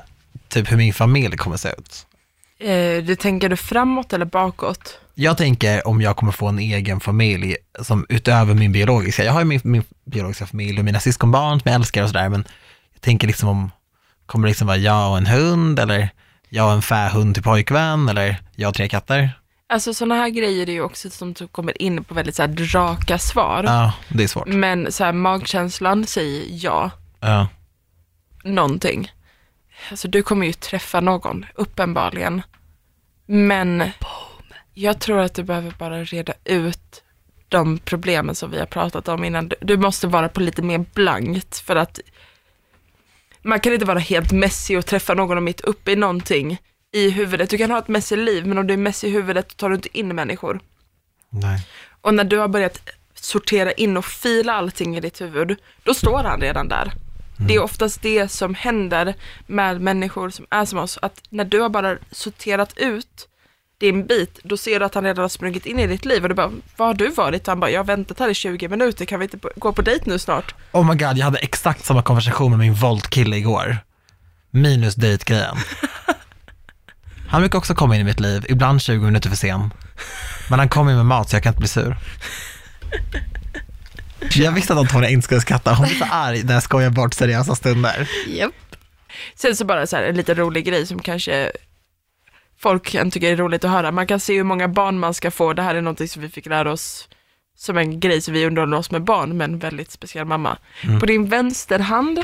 typ 0.48 0.72
hur 0.72 0.76
min 0.76 0.94
familj 0.94 1.36
kommer 1.36 1.56
se 1.56 1.68
ut? 1.68 2.06
Eh, 2.58 3.04
du 3.04 3.16
tänker 3.16 3.48
du 3.48 3.56
framåt 3.56 4.12
eller 4.12 4.24
bakåt? 4.24 4.98
Jag 5.14 5.36
tänker 5.38 5.86
om 5.86 6.00
jag 6.00 6.16
kommer 6.16 6.32
få 6.32 6.46
en 6.46 6.58
egen 6.58 7.00
familj 7.00 7.56
som 7.82 8.06
utöver 8.08 8.54
min 8.54 8.72
biologiska, 8.72 9.24
jag 9.24 9.32
har 9.32 9.40
ju 9.40 9.46
min, 9.46 9.60
min 9.64 9.82
biologiska 10.04 10.46
familj 10.46 10.78
och 10.78 10.84
mina 10.84 11.00
syskonbarn 11.00 11.60
som 11.60 11.68
jag 11.68 11.74
älskar 11.74 12.02
och 12.02 12.08
sådär, 12.08 12.28
men 12.28 12.44
jag 12.92 13.00
tänker 13.00 13.26
liksom 13.26 13.48
om, 13.48 13.70
kommer 14.26 14.46
det 14.46 14.50
liksom 14.50 14.66
vara 14.66 14.76
jag 14.76 15.10
och 15.10 15.18
en 15.18 15.26
hund 15.26 15.78
eller 15.78 16.10
jag 16.50 16.66
och 16.66 16.72
en 16.72 16.82
fähund 16.82 17.34
till 17.34 17.42
pojkvän 17.42 18.08
eller 18.08 18.36
jag 18.56 18.68
och 18.68 18.74
tre 18.74 18.88
katter? 18.88 19.30
Alltså 19.68 19.94
sådana 19.94 20.14
här 20.14 20.28
grejer 20.28 20.68
är 20.68 20.72
ju 20.72 20.82
också 20.82 21.10
som 21.10 21.34
typ 21.34 21.52
kommer 21.52 21.82
in 21.82 22.04
på 22.04 22.14
väldigt 22.14 22.34
så 22.34 22.42
här 22.42 22.72
raka 22.74 23.18
svar. 23.18 23.64
Ja, 23.66 23.92
det 24.08 24.22
är 24.24 24.28
svårt. 24.28 24.46
Men 24.48 24.92
så 24.92 25.04
här, 25.04 25.12
magkänslan 25.12 26.06
säger 26.06 26.44
ja, 26.48 26.90
Ja. 27.20 27.48
någonting. 28.44 29.12
Alltså 29.90 30.08
du 30.08 30.22
kommer 30.22 30.46
ju 30.46 30.52
träffa 30.52 31.00
någon, 31.00 31.46
uppenbarligen. 31.54 32.42
Men 33.26 33.84
jag 34.74 35.00
tror 35.00 35.18
att 35.20 35.34
du 35.34 35.42
behöver 35.42 35.74
bara 35.78 36.04
reda 36.04 36.32
ut 36.44 37.02
de 37.48 37.78
problemen 37.78 38.34
som 38.34 38.50
vi 38.50 38.58
har 38.58 38.66
pratat 38.66 39.08
om 39.08 39.24
innan. 39.24 39.50
Du 39.60 39.76
måste 39.76 40.06
vara 40.06 40.28
på 40.28 40.40
lite 40.40 40.62
mer 40.62 40.84
blankt 40.94 41.58
för 41.58 41.76
att 41.76 42.00
man 43.42 43.60
kan 43.60 43.72
inte 43.72 43.84
vara 43.84 43.98
helt 43.98 44.32
messy 44.32 44.76
och 44.76 44.86
träffa 44.86 45.14
någon 45.14 45.36
och 45.36 45.42
mitt 45.42 45.60
uppe 45.60 45.92
i 45.92 45.96
någonting 45.96 46.58
i 46.92 47.10
huvudet. 47.10 47.50
Du 47.50 47.58
kan 47.58 47.70
ha 47.70 47.78
ett 47.78 47.88
messy 47.88 48.16
liv, 48.16 48.46
men 48.46 48.58
om 48.58 48.66
du 48.66 48.74
är 48.74 48.78
messy 48.78 49.06
i 49.06 49.10
huvudet 49.10 49.56
tar 49.56 49.68
du 49.68 49.74
inte 49.74 49.98
in 49.98 50.14
människor. 50.14 50.60
Nej. 51.30 51.66
Och 52.00 52.14
när 52.14 52.24
du 52.24 52.38
har 52.38 52.48
börjat 52.48 52.80
sortera 53.14 53.72
in 53.72 53.96
och 53.96 54.04
fila 54.04 54.52
allting 54.52 54.96
i 54.96 55.00
ditt 55.00 55.20
huvud, 55.20 55.56
då 55.82 55.94
står 55.94 56.22
han 56.24 56.40
redan 56.40 56.68
där. 56.68 56.92
Det 57.48 57.54
är 57.54 57.62
oftast 57.62 58.02
det 58.02 58.28
som 58.28 58.54
händer 58.54 59.14
med 59.46 59.80
människor 59.80 60.30
som 60.30 60.46
är 60.50 60.64
som 60.64 60.78
oss, 60.78 60.98
att 61.02 61.22
när 61.28 61.44
du 61.44 61.60
har 61.60 61.68
bara 61.68 61.98
sorterat 62.10 62.78
ut 62.78 63.28
din 63.80 64.06
bit, 64.06 64.38
då 64.42 64.56
ser 64.56 64.80
du 64.80 64.86
att 64.86 64.94
han 64.94 65.04
redan 65.04 65.22
har 65.22 65.28
sprungit 65.28 65.66
in 65.66 65.78
i 65.78 65.86
ditt 65.86 66.04
liv 66.04 66.22
och 66.22 66.28
du 66.28 66.34
bara, 66.34 66.50
var 66.76 66.86
har 66.86 66.94
du 66.94 67.08
varit? 67.08 67.42
Och 67.42 67.48
han 67.48 67.60
bara, 67.60 67.70
jag 67.70 67.78
har 67.78 67.84
väntat 67.84 68.18
här 68.18 68.28
i 68.28 68.34
20 68.34 68.68
minuter, 68.68 69.04
kan 69.04 69.20
vi 69.20 69.24
inte 69.24 69.38
gå 69.56 69.72
på 69.72 69.82
dejt 69.82 70.04
nu 70.06 70.18
snart? 70.18 70.54
Oh 70.72 70.86
my 70.90 70.94
god, 70.94 71.18
jag 71.18 71.24
hade 71.24 71.38
exakt 71.38 71.84
samma 71.84 72.02
konversation 72.02 72.50
med 72.50 72.58
min 72.58 72.74
Volt-kille 72.74 73.36
igår. 73.36 73.78
Minus 74.50 74.94
dejtgrejen. 74.94 75.56
Han 77.28 77.40
brukar 77.40 77.58
också 77.58 77.74
komma 77.74 77.94
in 77.94 78.00
i 78.00 78.04
mitt 78.04 78.20
liv, 78.20 78.46
ibland 78.48 78.82
20 78.82 79.04
minuter 79.04 79.28
för 79.28 79.36
sen. 79.36 79.70
Men 80.50 80.58
han 80.58 80.68
kommer 80.68 80.94
med 80.94 81.06
mat 81.06 81.30
så 81.30 81.36
jag 81.36 81.42
kan 81.42 81.50
inte 81.50 81.60
bli 81.60 81.68
sur. 81.68 81.96
Jag 84.34 84.52
visste 84.52 84.72
att 84.72 84.78
Antonija 84.78 85.10
inte 85.10 85.24
skulle 85.24 85.40
skratta, 85.40 85.74
hon 85.74 85.86
blir 85.86 85.96
så 85.96 86.04
arg 86.10 86.42
när 86.42 86.54
jag 86.54 86.62
skojar 86.62 86.90
bort 86.90 87.14
seriösa 87.14 87.54
stunder. 87.54 88.08
Japp. 88.28 88.52
Sen 89.34 89.56
så 89.56 89.64
bara 89.64 89.86
så 89.86 89.96
här, 89.96 90.02
en 90.02 90.16
liten 90.16 90.36
rolig 90.36 90.64
grej 90.64 90.86
som 90.86 90.98
kanske 90.98 91.52
folk 92.60 92.86
kan 92.86 93.10
tycka 93.10 93.28
är 93.28 93.36
roligt 93.36 93.64
att 93.64 93.70
höra. 93.70 93.92
Man 93.92 94.06
kan 94.06 94.20
se 94.20 94.36
hur 94.36 94.44
många 94.44 94.68
barn 94.68 94.98
man 94.98 95.14
ska 95.14 95.30
få. 95.30 95.52
Det 95.52 95.62
här 95.62 95.74
är 95.74 95.80
någonting 95.80 96.08
som 96.08 96.22
vi 96.22 96.28
fick 96.28 96.46
lära 96.46 96.72
oss 96.72 97.08
som 97.56 97.78
en 97.78 98.00
grej 98.00 98.20
som 98.20 98.34
vi 98.34 98.46
underhåller 98.46 98.76
oss 98.76 98.90
med 98.90 99.02
barn, 99.02 99.36
men 99.36 99.58
väldigt 99.58 99.90
speciell 99.90 100.24
mamma. 100.24 100.58
På 101.00 101.06
din 101.06 101.28
vänsterhand, 101.28 102.20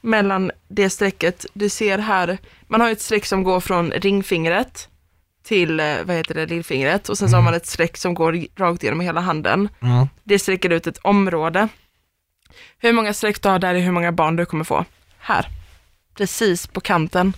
mellan 0.00 0.50
det 0.68 0.90
strecket 0.90 1.46
du 1.52 1.68
ser 1.68 1.98
här, 1.98 2.38
man 2.66 2.80
har 2.80 2.90
ett 2.90 3.00
streck 3.00 3.26
som 3.26 3.42
går 3.42 3.60
från 3.60 3.90
ringfingret 3.90 4.88
till, 5.44 5.80
eh, 5.80 5.96
vad 6.04 6.16
heter 6.16 6.34
det, 6.34 6.46
lillfingret 6.46 7.08
och 7.08 7.18
sen 7.18 7.28
så 7.28 7.36
har 7.36 7.42
man 7.42 7.54
ett 7.54 7.66
streck 7.66 7.96
som 7.96 8.14
går 8.14 8.46
rakt 8.56 8.82
igenom 8.82 9.00
hela 9.00 9.20
handen. 9.20 9.68
Mm. 9.80 10.06
Det 10.24 10.38
sträcker 10.38 10.70
ut 10.70 10.86
ett 10.86 10.98
område. 10.98 11.68
Hur 12.78 12.92
många 12.92 13.14
streck 13.14 13.42
du 13.42 13.48
har 13.48 13.58
där 13.58 13.74
är 13.74 13.80
hur 13.80 13.92
många 13.92 14.12
barn 14.12 14.36
du 14.36 14.46
kommer 14.46 14.64
få. 14.64 14.84
Här. 15.18 15.46
Precis 16.14 16.66
på 16.66 16.80
kanten. 16.80 17.32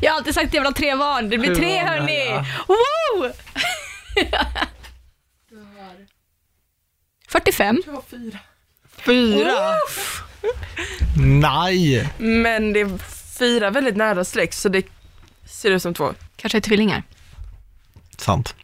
Jag 0.00 0.12
har 0.12 0.16
alltid 0.18 0.34
sagt 0.34 0.46
att 0.46 0.54
jag 0.54 0.60
vill 0.60 0.66
ha 0.66 0.74
tre 0.74 0.96
barn. 0.96 1.28
Det 1.30 1.38
blir 1.38 1.54
tre 1.54 1.78
hörni. 1.86 2.26
ja. 2.28 2.44
Woo! 2.68 3.32
45. 7.28 7.82
Jag 7.86 7.92
har 7.92 8.02
fyra. 8.10 8.38
Fyra! 8.98 9.74
Nej! 11.16 12.08
Men 12.18 12.72
det 12.72 12.80
är 12.80 12.98
fyra 13.38 13.70
väldigt 13.70 13.96
nära 13.96 14.24
streck 14.24 14.54
så 14.54 14.68
det 14.68 14.86
ser 15.46 15.70
ut 15.70 15.82
som 15.82 15.94
två. 15.94 16.14
Kanske 16.36 16.58
är 16.58 16.62
tvillingar. 16.62 17.02
Sant. 18.16 18.54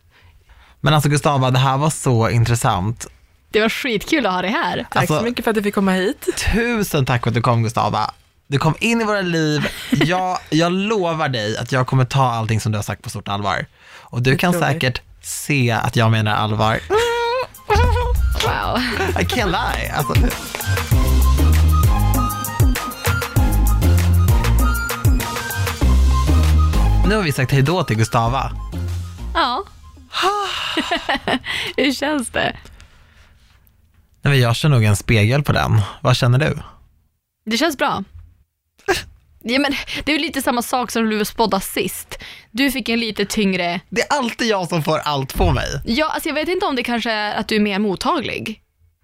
Men 0.80 0.94
alltså 0.94 1.08
Gustava, 1.08 1.50
det 1.50 1.58
här 1.58 1.76
var 1.78 1.90
så 1.90 2.30
intressant. 2.30 3.06
Det 3.50 3.60
var 3.60 3.68
skitkul 3.68 4.26
att 4.26 4.32
ha 4.32 4.42
dig 4.42 4.50
här. 4.50 4.86
Tack 4.90 4.96
Alltså- 5.00 5.18
så 5.18 5.24
mycket 5.24 5.44
för 5.44 5.50
att 5.50 5.54
du 5.54 5.62
fick 5.62 5.74
komma 5.74 5.92
hit. 5.92 6.28
Tusen 6.54 7.06
tack 7.06 7.22
för 7.22 7.28
att 7.30 7.34
du 7.34 7.42
kom 7.42 7.62
Gustava. 7.62 8.10
Du 8.54 8.58
kom 8.58 8.74
in 8.80 9.00
i 9.00 9.04
våra 9.04 9.20
liv. 9.20 9.68
Jag, 9.90 10.38
jag 10.50 10.72
lovar 10.72 11.28
dig 11.28 11.56
att 11.56 11.72
jag 11.72 11.86
kommer 11.86 12.04
ta 12.04 12.30
allting 12.30 12.60
som 12.60 12.72
du 12.72 12.78
har 12.78 12.82
sagt 12.82 13.02
på 13.02 13.10
stort 13.10 13.28
allvar. 13.28 13.66
Och 14.00 14.22
du 14.22 14.30
Det 14.30 14.36
kan 14.36 14.52
säkert 14.52 15.00
se 15.22 15.70
att 15.70 15.96
jag 15.96 16.10
menar 16.10 16.36
allvar. 16.36 16.80
Wow. 18.44 18.78
I 19.20 19.24
can't 19.24 19.46
lie. 19.46 19.92
Alltså, 19.92 20.14
nu 27.08 27.16
har 27.16 27.22
vi 27.22 27.32
sagt 27.32 27.52
hej 27.52 27.62
då 27.62 27.84
till 27.84 27.96
Gustava. 27.96 28.52
Ja. 29.34 29.64
Hur 31.76 31.92
känns 31.92 32.30
det? 32.30 32.56
Nej, 34.22 34.40
jag 34.40 34.56
kör 34.56 34.68
nog 34.68 34.84
en 34.84 34.96
spegel 34.96 35.42
på 35.42 35.52
den. 35.52 35.80
Vad 36.00 36.16
känner 36.16 36.38
du? 36.38 36.58
Det 37.46 37.56
känns 37.56 37.78
bra. 37.78 38.04
Ja, 39.46 39.58
men 39.58 39.72
det 40.04 40.12
är 40.12 40.16
ju 40.16 40.22
lite 40.22 40.42
samma 40.42 40.62
sak 40.62 40.90
som 40.90 41.10
du 41.10 41.24
spådda 41.24 41.60
sist. 41.60 42.18
Du 42.50 42.70
fick 42.70 42.88
en 42.88 43.00
lite 43.00 43.24
tyngre... 43.24 43.80
Det 43.88 44.00
är 44.00 44.18
alltid 44.18 44.48
jag 44.48 44.68
som 44.68 44.82
får 44.82 44.98
allt 44.98 45.34
på 45.34 45.50
mig. 45.52 45.66
Ja, 45.84 46.08
alltså 46.08 46.28
jag 46.28 46.34
vet 46.34 46.48
inte 46.48 46.66
om 46.66 46.76
det 46.76 46.82
kanske 46.82 47.10
är 47.12 47.34
att 47.34 47.48
du 47.48 47.56
är 47.56 47.60
mer 47.60 47.78
mottaglig. 47.78 48.60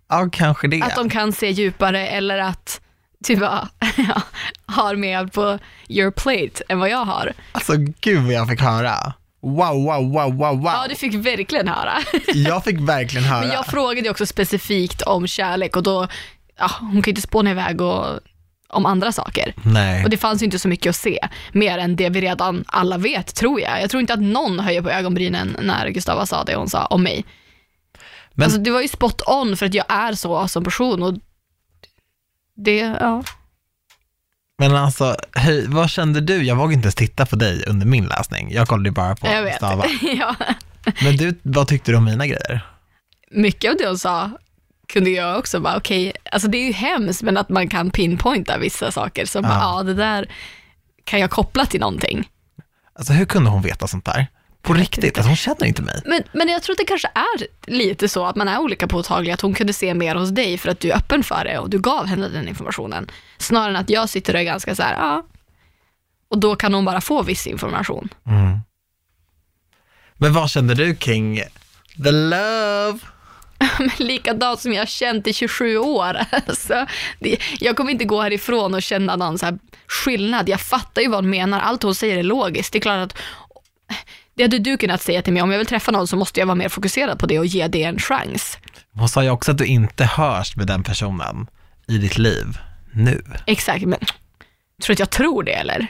Ja, 0.08 0.28
kanske 0.32 0.68
det. 0.68 0.82
Att 0.82 0.96
de 0.96 1.10
kan 1.10 1.32
se 1.32 1.50
djupare 1.50 2.06
eller 2.06 2.38
att 2.38 2.80
du 3.18 3.36
bara 3.36 3.68
har 4.66 4.96
mer 4.96 5.26
på 5.26 5.58
your 5.88 6.10
plate 6.10 6.64
än 6.68 6.78
vad 6.78 6.88
jag 6.88 7.04
har. 7.04 7.32
Alltså 7.52 7.72
gud 8.00 8.22
vad 8.22 8.32
jag 8.32 8.48
fick 8.48 8.60
höra. 8.60 9.12
Wow, 9.42 9.84
wow, 9.84 10.12
wow, 10.12 10.36
wow, 10.36 10.56
wow. 10.56 10.64
Ja, 10.64 10.86
du 10.88 10.94
fick 10.94 11.14
verkligen 11.14 11.68
höra. 11.68 11.92
Jag 12.34 12.64
fick 12.64 12.80
verkligen 12.80 13.24
höra. 13.24 13.40
Men 13.40 13.50
jag 13.50 13.66
frågade 13.66 14.10
också 14.10 14.26
specifikt 14.26 15.02
om 15.02 15.26
kärlek 15.26 15.76
och 15.76 15.82
då, 15.82 16.08
ja, 16.58 16.70
hon 16.80 16.90
kan 16.90 17.02
ju 17.02 17.10
inte 17.10 17.22
spåna 17.22 17.50
iväg 17.50 17.80
och, 17.80 18.20
om 18.70 18.86
andra 18.86 19.12
saker. 19.12 19.54
Nej. 19.64 20.04
Och 20.04 20.10
det 20.10 20.16
fanns 20.16 20.42
ju 20.42 20.44
inte 20.44 20.58
så 20.58 20.68
mycket 20.68 20.90
att 20.90 20.96
se, 20.96 21.28
mer 21.52 21.78
än 21.78 21.96
det 21.96 22.08
vi 22.08 22.20
redan 22.20 22.64
alla 22.68 22.98
vet, 22.98 23.34
tror 23.34 23.60
jag. 23.60 23.82
Jag 23.82 23.90
tror 23.90 24.00
inte 24.00 24.12
att 24.14 24.20
någon 24.20 24.58
höjer 24.60 24.82
på 24.82 24.90
ögonbrynen 24.90 25.56
när 25.62 25.88
Gustava 25.88 26.26
sa 26.26 26.44
det 26.44 26.54
hon 26.56 26.68
sa 26.68 26.86
om 26.86 27.02
mig. 27.02 27.24
Men- 28.34 28.44
Alltså 28.44 28.60
det 28.60 28.70
var 28.70 28.80
ju 28.80 28.88
spot 28.88 29.22
on 29.26 29.56
för 29.56 29.66
att 29.66 29.74
jag 29.74 29.84
är 29.88 30.12
så 30.12 30.48
som 30.48 30.64
person 30.64 31.02
och 31.02 31.14
det, 32.56 32.76
ja. 32.78 33.22
Men 34.58 34.76
alltså, 34.76 35.16
hej, 35.34 35.64
vad 35.68 35.90
kände 35.90 36.20
du? 36.20 36.42
Jag 36.42 36.56
vågade 36.56 36.74
inte 36.74 36.86
ens 36.86 36.94
titta 36.94 37.26
på 37.26 37.36
dig 37.36 37.64
under 37.66 37.86
min 37.86 38.06
läsning. 38.06 38.52
Jag 38.52 38.68
kollade 38.68 38.88
ju 38.88 38.92
bara 38.92 39.16
på 39.16 39.26
Jag 39.26 39.42
vet. 39.42 39.52
Gustava. 39.52 39.84
ja. 40.02 40.36
Men 41.02 41.16
du, 41.16 41.38
vad 41.42 41.68
tyckte 41.68 41.90
du 41.92 41.96
om 41.96 42.04
mina 42.04 42.26
grejer? 42.26 42.66
Mycket 43.30 43.70
av 43.70 43.76
det 43.76 43.86
hon 43.86 43.98
sa 43.98 44.30
kunde 44.92 45.10
jag 45.10 45.38
också 45.38 45.60
bara, 45.60 45.76
okej, 45.76 46.12
alltså 46.32 46.48
det 46.48 46.58
är 46.58 46.66
ju 46.66 46.72
hemskt, 46.72 47.22
men 47.22 47.36
att 47.36 47.48
man 47.48 47.68
kan 47.68 47.90
pinpointa 47.90 48.58
vissa 48.58 48.92
saker 48.92 49.26
som, 49.26 49.42
bara, 49.42 49.52
Ja. 49.52 49.76
ja 49.78 49.82
det 49.82 49.94
där 49.94 50.30
kan 51.04 51.20
jag 51.20 51.30
koppla 51.30 51.66
till 51.66 51.80
någonting. 51.80 52.28
Alltså 52.94 53.12
hur 53.12 53.24
kunde 53.24 53.50
hon 53.50 53.62
veta 53.62 53.86
sånt 53.86 54.04
där? 54.04 54.26
På 54.62 54.74
riktigt, 54.74 55.18
alltså, 55.18 55.28
hon 55.30 55.36
känner 55.36 55.64
inte 55.64 55.82
mig. 55.82 56.02
Men, 56.04 56.22
men 56.32 56.48
jag 56.48 56.62
tror 56.62 56.74
att 56.74 56.78
det 56.78 56.84
kanske 56.84 57.08
är 57.14 57.70
lite 57.72 58.08
så 58.08 58.26
att 58.26 58.36
man 58.36 58.48
är 58.48 58.58
olika 58.58 58.86
påtaglig, 58.86 59.32
att 59.32 59.40
hon 59.40 59.54
kunde 59.54 59.72
se 59.72 59.94
mer 59.94 60.14
hos 60.14 60.30
dig 60.30 60.58
för 60.58 60.68
att 60.70 60.80
du 60.80 60.90
är 60.90 60.96
öppen 60.96 61.22
för 61.24 61.44
det 61.44 61.58
och 61.58 61.70
du 61.70 61.78
gav 61.78 62.06
henne 62.06 62.28
den 62.28 62.48
informationen. 62.48 63.10
Snarare 63.38 63.70
än 63.70 63.76
att 63.76 63.90
jag 63.90 64.08
sitter 64.08 64.34
och 64.34 64.40
är 64.40 64.44
ganska 64.44 64.74
så 64.74 64.82
här, 64.82 64.94
ja, 64.94 65.26
Och 66.28 66.38
då 66.38 66.56
kan 66.56 66.74
hon 66.74 66.84
bara 66.84 67.00
få 67.00 67.22
viss 67.22 67.46
information. 67.46 68.08
Men 70.16 70.32
vad 70.32 70.50
känner 70.50 70.74
du 70.74 70.94
kring 70.94 71.40
the 72.04 72.10
love? 72.10 72.98
Likadant 73.98 74.60
som 74.60 74.72
jag 74.72 74.80
har 74.80 74.86
känt 74.86 75.26
i 75.26 75.32
27 75.32 75.78
år. 75.78 76.16
Alltså, 76.46 76.86
det, 77.18 77.38
jag 77.60 77.76
kommer 77.76 77.92
inte 77.92 78.04
gå 78.04 78.22
härifrån 78.22 78.74
och 78.74 78.82
känna 78.82 79.16
någon 79.16 79.38
så 79.38 79.58
skillnad. 79.86 80.48
Jag 80.48 80.60
fattar 80.60 81.02
ju 81.02 81.08
vad 81.08 81.24
hon 81.24 81.30
menar. 81.30 81.60
Allt 81.60 81.82
hon 81.82 81.94
säger 81.94 82.18
är 82.18 82.22
logiskt. 82.22 82.72
Det 82.72 82.78
är 82.78 82.80
klart 82.80 83.12
att 83.12 83.18
det 84.36 84.42
hade 84.42 84.58
du 84.58 84.76
kunnat 84.76 85.02
säga 85.02 85.22
till 85.22 85.32
mig. 85.32 85.42
Om 85.42 85.50
jag 85.50 85.58
vill 85.58 85.66
träffa 85.66 85.90
någon 85.90 86.06
så 86.06 86.16
måste 86.16 86.40
jag 86.40 86.46
vara 86.46 86.54
mer 86.54 86.68
fokuserad 86.68 87.18
på 87.18 87.26
det 87.26 87.38
och 87.38 87.46
ge 87.46 87.68
det 87.68 87.82
en 87.82 87.98
chans. 87.98 88.58
Hon 88.94 89.08
sa 89.08 89.22
ju 89.22 89.30
också 89.30 89.50
att 89.50 89.58
du 89.58 89.66
inte 89.66 90.04
hörs 90.04 90.56
med 90.56 90.66
den 90.66 90.82
personen 90.82 91.46
i 91.88 91.98
ditt 91.98 92.18
liv 92.18 92.46
nu. 92.92 93.22
Exakt, 93.46 93.86
men 93.86 93.98
tror 94.82 94.86
du 94.86 94.92
att 94.92 94.98
jag 94.98 95.10
tror 95.10 95.42
det 95.42 95.52
eller? 95.52 95.86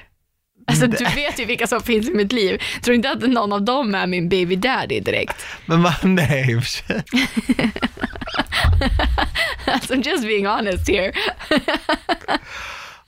Alltså 0.71 0.87
du 0.87 1.05
vet 1.05 1.41
ju 1.41 1.45
vilka 1.45 1.67
som 1.67 1.81
finns 1.81 2.09
i 2.09 2.13
mitt 2.13 2.33
liv. 2.33 2.63
Tror 2.83 2.95
inte 2.95 3.11
att 3.11 3.21
någon 3.21 3.53
av 3.53 3.63
dem 3.63 3.95
är 3.95 4.07
min 4.07 4.29
baby 4.29 4.57
daddy 4.57 5.01
direkt. 5.01 5.37
Men 5.67 5.83
vad, 5.83 5.95
nej 6.03 6.51
i 6.51 6.55
och 6.55 6.63
för 6.63 6.71
sig. 6.71 7.03
Alltså 9.65 9.95
just 9.95 10.23
being 10.23 10.47
honest 10.47 10.89
here. 10.89 11.13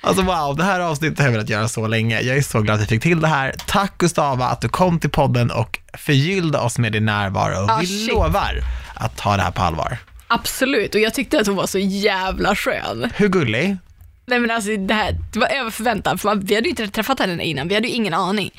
Alltså 0.01 0.23
wow, 0.23 0.57
det 0.57 0.65
här 0.65 0.81
avsnittet 0.81 1.19
har 1.19 1.25
jag 1.27 1.33
velat 1.33 1.49
göra 1.49 1.69
så 1.69 1.87
länge. 1.87 2.21
Jag 2.21 2.37
är 2.37 2.43
så 2.43 2.61
glad 2.61 2.77
att 2.77 2.83
vi 2.83 2.87
fick 2.87 3.03
till 3.03 3.21
det 3.21 3.29
här. 3.29 3.55
Tack 3.67 3.99
Gustava 3.99 4.47
att 4.47 4.61
du 4.61 4.69
kom 4.69 5.01
till 5.01 5.11
podden 5.11 5.51
och 5.51 5.79
förgyllde 5.99 6.59
oss 6.59 6.79
med 6.79 6.93
din 6.93 7.05
närvaro. 7.05 7.67
Ah, 7.71 7.79
vi 7.81 7.87
shit. 7.87 8.13
lovar 8.13 8.55
att 8.95 9.17
ta 9.17 9.37
det 9.37 9.43
här 9.43 9.51
på 9.51 9.63
allvar. 9.63 9.99
Absolut, 10.29 10.95
och 10.95 11.01
jag 11.01 11.15
tyckte 11.15 11.41
att 11.41 11.47
hon 11.47 11.57
var 11.57 11.67
så 11.67 11.79
jävla 11.79 12.57
skön. 12.57 13.11
Hur 13.15 13.29
gullig? 13.29 13.77
Nej 14.27 14.39
men 14.39 14.51
alltså 14.51 14.77
det 14.77 14.95
här 14.95 15.17
det 15.33 15.39
var 15.39 15.49
över 15.49 15.71
förväntan, 15.71 16.19
för 16.19 16.29
man, 16.29 16.41
vi 16.41 16.55
hade 16.55 16.65
ju 16.65 16.71
inte 16.71 16.89
träffat 16.89 17.21
henne 17.21 17.45
innan, 17.45 17.69
vi 17.69 17.75
hade 17.75 17.89
ju 17.89 17.95
ingen 17.95 18.15
aning. 18.15 18.51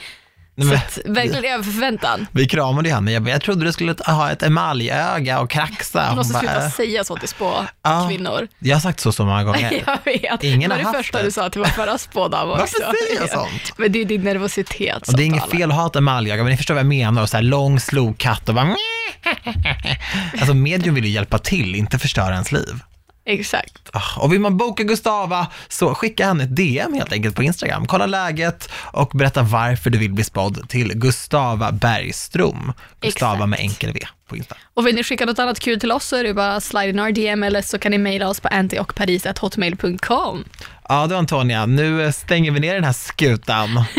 Nej, 0.55 0.67
Så 0.67 0.73
men, 0.73 0.77
att, 0.77 0.99
verkligen 1.17 1.53
över 1.53 1.63
förväntan. 1.63 2.27
vi 2.31 2.47
kramade 2.47 2.89
ju 2.89 2.95
henne. 2.95 3.11
Jag, 3.11 3.29
jag 3.29 3.41
trodde 3.41 3.65
du 3.65 3.71
skulle 3.71 3.95
ha 4.05 4.31
ett 4.31 4.43
emaljöga 4.43 5.39
och 5.39 5.49
kraxa. 5.49 6.09
Du 6.09 6.15
måste 6.15 6.33
bara, 6.33 6.39
sluta 6.39 6.65
äh. 6.65 6.71
säga 6.71 7.03
så 7.03 7.17
till 7.17 7.27
spå 7.27 7.65
Ja. 7.81 8.07
kvinnor. 8.09 8.47
Jag 8.59 8.75
har 8.75 8.81
sagt 8.81 8.99
så 8.99 9.11
så 9.11 9.25
många 9.25 9.43
gånger. 9.43 9.83
Jag 9.85 10.13
vet, 10.13 10.43
Ingen 10.43 10.69
det 10.69 10.75
var 10.83 10.91
det 10.91 10.97
första 10.97 11.17
det. 11.17 11.23
du 11.23 11.31
sa 11.31 11.49
till 11.49 11.61
vår 11.61 11.67
förra 11.67 11.97
spådam 11.97 12.49
också. 12.49 12.77
Varför 12.81 12.97
säger 13.07 13.21
jag 13.21 13.29
sånt? 13.29 13.73
Men 13.77 13.91
det 13.91 14.01
är 14.01 14.05
din 14.05 14.21
nervositet. 14.21 15.07
Och 15.07 15.17
det 15.17 15.23
är 15.23 15.25
inget 15.25 15.49
fel 15.51 15.71
att 15.71 15.77
ha 15.77 15.87
ett 15.87 15.95
emaljöga, 15.95 16.43
men 16.43 16.51
ni 16.51 16.57
förstår 16.57 16.73
vad 16.73 16.79
jag 16.83 16.87
menar. 16.89 17.21
Och 17.21 17.29
så 17.29 17.37
här 17.37 17.43
lång 17.43 17.79
slokhatt 17.79 18.49
och 18.49 18.55
bara... 18.55 18.75
Alltså 20.39 20.53
medium 20.53 20.95
vill 20.95 21.05
ju 21.05 21.11
hjälpa 21.11 21.37
till, 21.39 21.75
inte 21.75 21.99
förstöra 21.99 22.33
ens 22.33 22.51
liv. 22.51 22.79
Exakt. 23.25 23.89
Ah, 23.93 24.19
Och 24.21 24.33
vill 24.33 24.39
man 24.39 24.57
boka 24.57 24.83
Gustava 24.83 25.47
så 25.67 25.95
skicka 25.95 26.25
henne 26.27 26.43
ett 26.43 26.55
DM 26.55 26.93
helt 26.93 27.11
enkelt 27.13 27.35
på 27.35 27.43
Instagram. 27.43 27.85
Kolla 27.85 28.05
läget 28.05 28.69
och 28.75 29.09
berätta 29.13 29.41
varför 29.41 29.89
du 29.89 29.97
vill 29.97 30.13
bli 30.13 30.23
spådd 30.23 30.69
till 30.69 30.93
Gustava 30.93 31.71
Bergström. 31.71 32.73
Gustava 33.01 33.33
Exakt. 33.33 33.49
med 33.49 33.59
enkel 33.59 33.93
V 33.93 33.99
på 34.29 34.37
Insta. 34.37 34.55
Och 34.73 34.87
vill 34.87 34.95
ni 34.95 35.03
skicka 35.03 35.25
något 35.25 35.39
annat 35.39 35.59
kul 35.59 35.79
till 35.79 35.91
oss 35.91 36.05
så 36.07 36.15
är 36.15 36.23
det 36.23 36.33
bara 36.33 36.61
slide 36.61 36.89
in 36.89 36.99
our 36.99 37.11
DM 37.11 37.43
eller 37.43 37.61
så 37.61 37.79
kan 37.79 37.91
ni 37.91 37.97
mejla 37.97 38.27
oss 38.27 38.39
på 38.39 38.47
antiochparis.hotmail.com. 38.47 40.43
Ja 40.89 41.07
du 41.07 41.15
Antonia, 41.15 41.65
nu 41.65 42.11
stänger 42.11 42.51
vi 42.51 42.59
ner 42.59 42.73
den 42.75 42.83
här 42.83 42.93
skutan. 42.93 43.83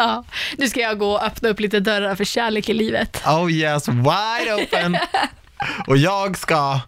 Ja, 0.00 0.24
nu 0.58 0.68
ska 0.68 0.80
jag 0.80 0.98
gå 0.98 1.10
och 1.12 1.24
öppna 1.24 1.48
upp 1.48 1.60
lite 1.60 1.80
dörrar 1.80 2.14
för 2.14 2.24
kärlek 2.24 2.68
i 2.68 2.74
livet. 2.74 3.22
Oh 3.26 3.52
yes, 3.52 3.88
wide 3.88 4.54
open. 4.54 4.96
Och 5.86 5.96
jag 5.96 6.38
ska 6.38 6.80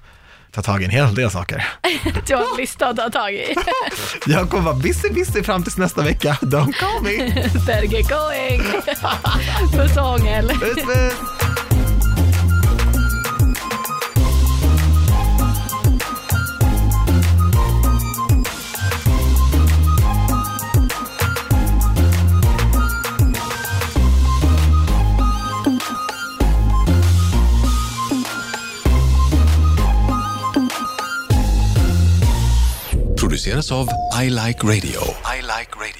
ta 0.52 0.62
tag 0.62 0.82
i 0.82 0.84
en 0.84 0.90
hel 0.90 1.14
del 1.14 1.30
saker. 1.30 1.64
Du 2.26 2.34
har 2.34 2.42
en 2.42 2.56
lista 2.56 2.88
att 2.88 2.96
ta 2.96 3.10
tag 3.10 3.34
i. 3.34 3.54
Jag 4.26 4.50
kommer 4.50 4.64
vara 4.64 4.74
busy 4.74 5.10
busy 5.10 5.42
fram 5.42 5.62
tills 5.62 5.76
nästa 5.78 6.02
vecka. 6.02 6.38
Don't 6.40 6.72
call 6.72 7.02
me. 7.02 7.12
Get 7.86 8.08
going. 8.08 8.62
Puss 9.72 9.96
och 9.96 10.02
hångel. 10.02 10.48
Puss 10.48 10.84
puss. 10.84 11.59
Produceras 33.40 33.72
av 33.72 33.88
I 34.22 34.28
Like 34.28 34.62
Radio. 34.66 35.00
I 35.24 35.40
like 35.40 35.72
radio. 35.76 35.99